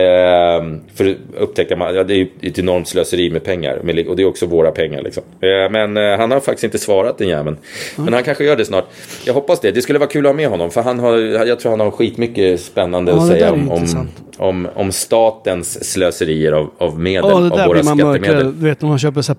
för 0.95 1.11
att 1.11 1.17
upptäcka, 1.39 1.77
man, 1.77 1.95
ja, 1.95 2.05
det 2.05 2.15
är 2.15 2.17
ju 2.17 2.29
ett 2.43 2.59
enormt 2.59 2.89
slöseri 2.89 3.31
med 3.31 3.45
pengar 3.45 3.77
och 4.09 4.17
det 4.17 4.23
är 4.23 4.27
också 4.27 4.47
våra 4.47 4.71
pengar. 4.71 5.03
Liksom. 5.03 5.23
Eh, 5.41 5.71
men 5.71 5.97
eh, 5.97 6.19
han 6.19 6.31
har 6.31 6.41
faktiskt 6.41 6.65
inte 6.65 6.79
svarat 6.79 7.19
den 7.19 7.29
jäveln. 7.29 7.57
Men 7.97 8.15
han 8.15 8.23
kanske 8.23 8.45
gör 8.45 8.57
det 8.57 8.65
snart. 8.65 8.85
Jag 9.25 9.35
hoppas 9.35 9.61
det. 9.61 9.71
Det 9.71 9.83
skulle 9.83 9.99
vara 9.99 10.09
kul 10.09 10.27
att 10.27 10.33
ha 10.33 10.37
med 10.37 10.49
honom 10.49 10.71
för 10.71 10.83
han 10.83 10.99
har, 10.99 11.19
jag 11.19 11.61
tror 11.61 11.71
han 11.71 11.81
har 11.81 11.91
skitmycket 11.91 12.61
spännande 12.61 13.13
Ja, 13.13 13.19
att 13.19 13.27
säga 13.27 13.53
om, 13.53 13.71
om, 13.71 14.09
om, 14.39 14.69
om 14.75 14.93
statens 14.93 15.93
slöserier 15.93 16.53
av, 16.53 16.71
av 16.79 17.01
medel, 17.01 17.31
Ja, 17.31 17.63
av 17.63 17.69
våra 17.69 17.83
skattemedel. 17.83 18.61
Du 18.61 18.67
vet 18.67 18.83
när 18.83 18.89
man 18.89 18.99
köper 18.99 19.23
så 19.23 19.35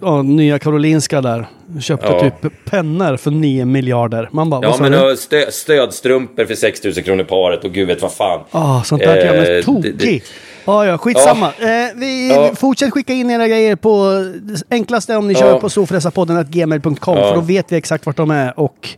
ja, 0.00 0.22
nya 0.22 0.58
Karolinska 0.58 1.20
där. 1.20 1.46
Köpte 1.80 2.06
Ja. 2.06 2.20
typ 2.20 2.64
pennor 2.70 3.16
för 3.16 3.30
9 3.30 3.64
miljarder. 3.64 4.28
Man 4.32 4.50
bara, 4.50 4.60
Ja, 4.62 4.76
men 4.80 5.16
stö, 5.16 5.50
stödstrumpor 5.50 6.44
för 6.44 6.54
6 6.54 6.84
000 6.84 6.94
kronor 6.94 7.24
paret 7.24 7.64
och 7.64 7.72
gud 7.72 7.88
vet 7.88 8.02
vad 8.02 8.12
fan. 8.12 8.40
Ah, 8.50 8.82
sånt 8.82 9.02
där 9.02 9.16
kan 9.26 9.36
jag 9.36 9.36
Eh, 9.36 9.42
bli 9.54 9.62
tokig. 9.62 9.96
det- 9.98 10.04
det- 10.06 10.22
Ja, 10.64 10.86
ja, 10.86 10.98
skitsamma. 10.98 11.46
Eh, 11.46 11.96
vi 11.96 12.28
Ja. 12.30 12.50
Fortsätt 12.54 12.92
skicka 12.92 13.12
in 13.12 13.30
era 13.30 13.48
grejer 13.48 13.76
på 13.76 14.24
enklaste 14.70 15.16
om 15.16 15.28
ni 15.28 15.34
Ja. 15.34 15.40
kör 15.40 15.58
på 15.60 15.68
storfräsarpodden.gmail.com 15.70 17.16
Ja. 17.18 17.28
för 17.28 17.34
då 17.34 17.40
vet 17.40 17.72
vi 17.72 17.76
exakt 17.76 18.06
vart 18.06 18.16
de 18.16 18.30
är 18.30 18.60
och 18.60 18.88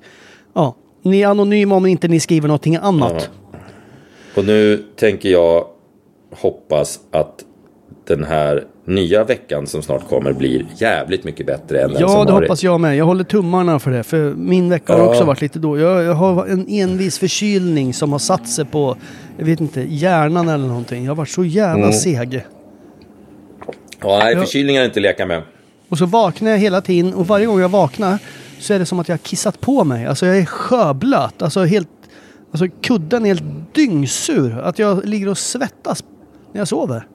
ja, 0.54 0.76
ni 1.02 1.20
är 1.22 1.26
anonyma 1.26 1.74
om 1.74 1.86
inte 1.86 2.08
ni 2.08 2.20
skriver 2.20 2.48
någonting 2.48 2.76
annat. 2.76 3.30
Och 4.34 4.44
nu 4.44 4.84
tänker 4.96 5.28
jag 5.28 5.64
hoppas 6.36 7.00
att 7.12 7.44
den 8.16 8.24
här 8.24 8.64
nya 8.84 9.24
veckan 9.24 9.66
som 9.66 9.82
snart 9.82 10.08
kommer 10.08 10.32
blir 10.32 10.66
jävligt 10.76 11.24
mycket 11.24 11.46
bättre 11.46 11.82
än 11.82 11.90
den 11.92 12.00
Ja, 12.00 12.08
som 12.08 12.26
det 12.26 12.32
har 12.32 12.40
hoppas 12.42 12.62
jag 12.62 12.80
med. 12.80 12.96
Jag 12.96 13.04
håller 13.04 13.24
tummarna 13.24 13.78
för 13.78 13.90
det. 13.90 14.02
För 14.02 14.34
min 14.34 14.68
vecka 14.70 14.92
har 14.92 15.00
Ja. 15.00 15.06
också 15.06 15.24
varit 15.24 15.40
lite 15.40 15.58
då. 15.58 15.78
Jag, 15.78 16.02
jag 16.02 16.14
har 16.14 16.46
en 16.46 16.66
envis 16.68 17.18
förkylning 17.18 17.94
som 17.94 18.12
har 18.12 18.18
satt 18.18 18.48
sig 18.48 18.64
på, 18.64 18.96
jag 19.38 19.44
vet 19.44 19.60
inte, 19.60 19.80
hjärnan 19.80 20.48
eller 20.48 20.66
någonting. 20.68 21.04
Jag 21.04 21.10
har 21.10 21.16
varit 21.16 21.28
så 21.28 21.44
jävla 21.44 21.82
Mm. 21.84 21.92
seg. 21.92 22.44
Ja, 24.02 24.18
nej, 24.22 24.32
Ja. 24.34 24.40
förkylningar 24.40 24.80
är 24.80 24.84
inte 24.84 25.00
leka 25.00 25.26
med. 25.26 25.42
Och 25.88 25.98
så 25.98 26.06
vaknar 26.06 26.50
jag 26.50 26.58
hela 26.58 26.80
tiden 26.80 27.14
och 27.14 27.26
varje 27.26 27.46
gång 27.46 27.60
jag 27.60 27.68
vaknar 27.68 28.18
så 28.58 28.74
är 28.74 28.78
det 28.78 28.86
som 28.86 29.00
att 29.00 29.08
jag 29.08 29.12
har 29.12 29.18
kissat 29.18 29.60
på 29.60 29.84
mig. 29.84 30.06
Alltså 30.06 30.26
jag 30.26 30.38
är 30.38 30.44
sjöblöt. 30.44 31.42
Alltså 31.42 31.64
helt... 31.64 31.88
Alltså 32.52 32.66
kudden 32.80 33.22
är 33.22 33.26
helt 33.26 33.74
dyngsur. 33.74 34.58
Att 34.58 34.78
jag 34.78 35.04
ligger 35.04 35.28
och 35.28 35.38
svettas 35.38 36.04
när 36.52 36.60
jag 36.60 36.68
sover. 36.68 37.06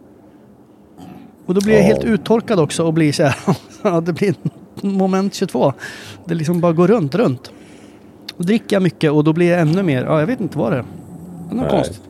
Och 1.45 1.53
då 1.53 1.61
blir 1.61 1.73
jag 1.73 1.83
Ja. 1.83 1.87
helt 1.87 2.03
uttorkad 2.03 2.59
också 2.59 2.83
och 2.83 2.93
blir 2.93 3.11
så 3.11 3.23
här... 3.23 4.01
det 4.01 4.13
blir 4.13 4.35
moment 4.81 5.33
22. 5.33 5.73
Det 6.25 6.35
liksom 6.35 6.61
bara 6.61 6.73
går 6.73 6.87
runt, 6.87 7.15
runt. 7.15 7.51
Och 8.37 8.45
dricker 8.45 8.75
jag 8.75 8.83
mycket 8.83 9.11
och 9.11 9.23
då 9.23 9.33
blir 9.33 9.49
jag 9.51 9.59
ännu 9.61 9.83
mer... 9.83 10.03
Ja, 10.03 10.19
jag 10.19 10.27
vet 10.27 10.39
inte 10.41 10.57
vad 10.57 10.71
det 10.71 10.77
är. 10.77 10.81
Det 10.81 11.51
är 11.51 11.55
något 11.55 11.61
Nej. 11.61 11.69
konstigt. 11.69 12.01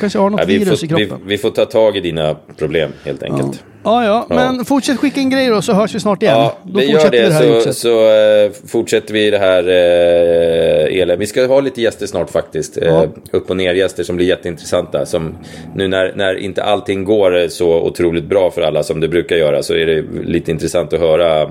Kanske 0.00 0.18
har 0.18 0.30
något 0.30 0.38
Nej, 0.38 0.46
vi, 0.46 0.58
virus 0.64 0.84
i 0.84 0.88
får, 0.88 0.96
vi, 0.96 1.06
kroppen. 1.06 1.26
vi 1.28 1.38
får 1.38 1.50
ta 1.50 1.64
tag 1.64 1.96
i 1.96 2.00
dina 2.00 2.34
problem 2.56 2.92
helt 3.04 3.22
enkelt. 3.22 3.64
Ja, 3.84 4.04
ja, 4.04 4.26
Ja. 4.28 4.34
men 4.34 4.64
fortsätt 4.64 4.98
skicka 4.98 5.20
in 5.20 5.30
grejer 5.30 5.50
då 5.50 5.62
så 5.62 5.72
hörs 5.72 5.94
vi 5.94 6.00
snart 6.00 6.22
igen. 6.22 6.34
Ja, 6.38 6.56
då 6.62 6.78
vi 6.78 6.86
gör 6.86 7.10
det, 7.10 7.26
vi 7.26 7.32
här 7.32 7.60
så, 7.60 7.72
så 7.72 8.10
eh, 8.10 8.50
fortsätter 8.66 9.12
vi 9.14 9.30
det 9.30 9.38
här 9.38 9.62
uh, 9.68 11.00
elen. 11.02 11.18
Vi 11.18 11.26
ska 11.26 11.46
ha 11.46 11.60
lite 11.60 11.82
gäster 11.82 12.06
snart 12.06 12.30
faktiskt. 12.30 12.78
Ja. 12.82 13.02
Eh, 13.02 13.08
upp 13.32 13.50
och 13.50 13.56
ner 13.56 13.74
gäster 13.74 14.02
som 14.04 14.16
blir 14.16 14.26
jätteintressanta. 14.26 15.06
Som, 15.06 15.38
nu 15.74 15.88
när, 15.88 16.12
när 16.16 16.34
inte 16.34 16.62
allting 16.62 17.04
går 17.04 17.38
eh, 17.42 17.48
så 17.48 17.72
otroligt 17.80 18.24
bra 18.24 18.50
för 18.50 18.62
alla 18.62 18.82
som 18.82 19.00
det 19.00 19.08
brukar 19.08 19.36
göra 19.36 19.62
så 19.62 19.74
är 19.74 19.86
det 19.86 20.04
lite 20.24 20.50
intressant 20.50 20.92
att 20.92 21.00
höra 21.00 21.50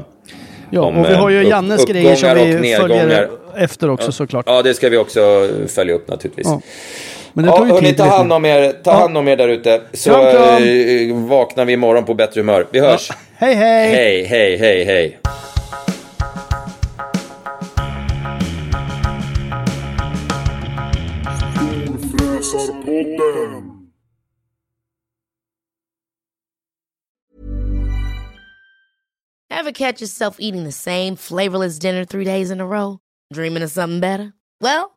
Ja, 0.69 0.81
om, 0.81 0.97
och 0.97 1.09
vi 1.09 1.13
har 1.13 1.29
ju 1.29 1.41
eh, 1.41 1.49
Jannes 1.49 1.81
upp- 1.83 1.89
grejer 1.89 2.15
som 2.15 2.61
vi 2.61 2.75
följer 2.75 3.29
efter 3.57 3.89
också 3.89 4.11
såklart. 4.11 4.45
Ja, 4.47 4.61
det 4.61 4.73
ska 4.73 4.89
vi 4.89 4.97
också 4.97 5.49
följa 5.67 5.93
upp 5.95 6.07
naturligtvis. 6.07 6.47
Ja. 6.47 6.61
Men 7.37 7.45
det 7.45 7.51
Ja, 7.51 7.57
tog 7.57 7.67
ju 7.67 7.73
hörni, 7.73 7.87
tid 7.87 7.97
ta 7.97 8.03
hand 8.05 8.33
om 8.33 8.45
er, 8.45 8.71
ta 8.71 8.91
Ja. 8.91 8.97
hand 8.97 9.17
om 9.17 9.27
er 9.27 9.35
där 9.35 9.47
ute. 9.47 9.81
Så 9.93 10.09
Kram, 10.09 10.31
kram. 10.31 10.63
eh, 10.63 11.15
vaknar 11.29 11.65
vi 11.65 11.73
imorgon 11.73 12.05
på 12.05 12.13
bättre 12.13 12.41
humör. 12.41 12.67
Vi 12.71 12.79
hörs. 12.79 13.11
Hej, 13.37 13.55
hej! 13.55 13.89
Hej, 13.95 14.23
hej, 14.23 14.57
hej, 14.57 14.83
hej. 14.85 15.19
Ever 29.49 29.71
catch 29.71 30.01
yourself 30.01 30.37
eating 30.39 30.63
the 30.63 30.71
same 30.71 31.15
flavorless 31.15 31.79
dinner 31.79 32.05
three 32.05 32.23
days 32.25 32.51
in 32.51 32.61
a 32.61 32.65
row? 32.65 32.99
Dreaming 33.33 33.63
of 33.63 33.71
something 33.71 33.99
better? 33.99 34.33
Well, 34.61 34.96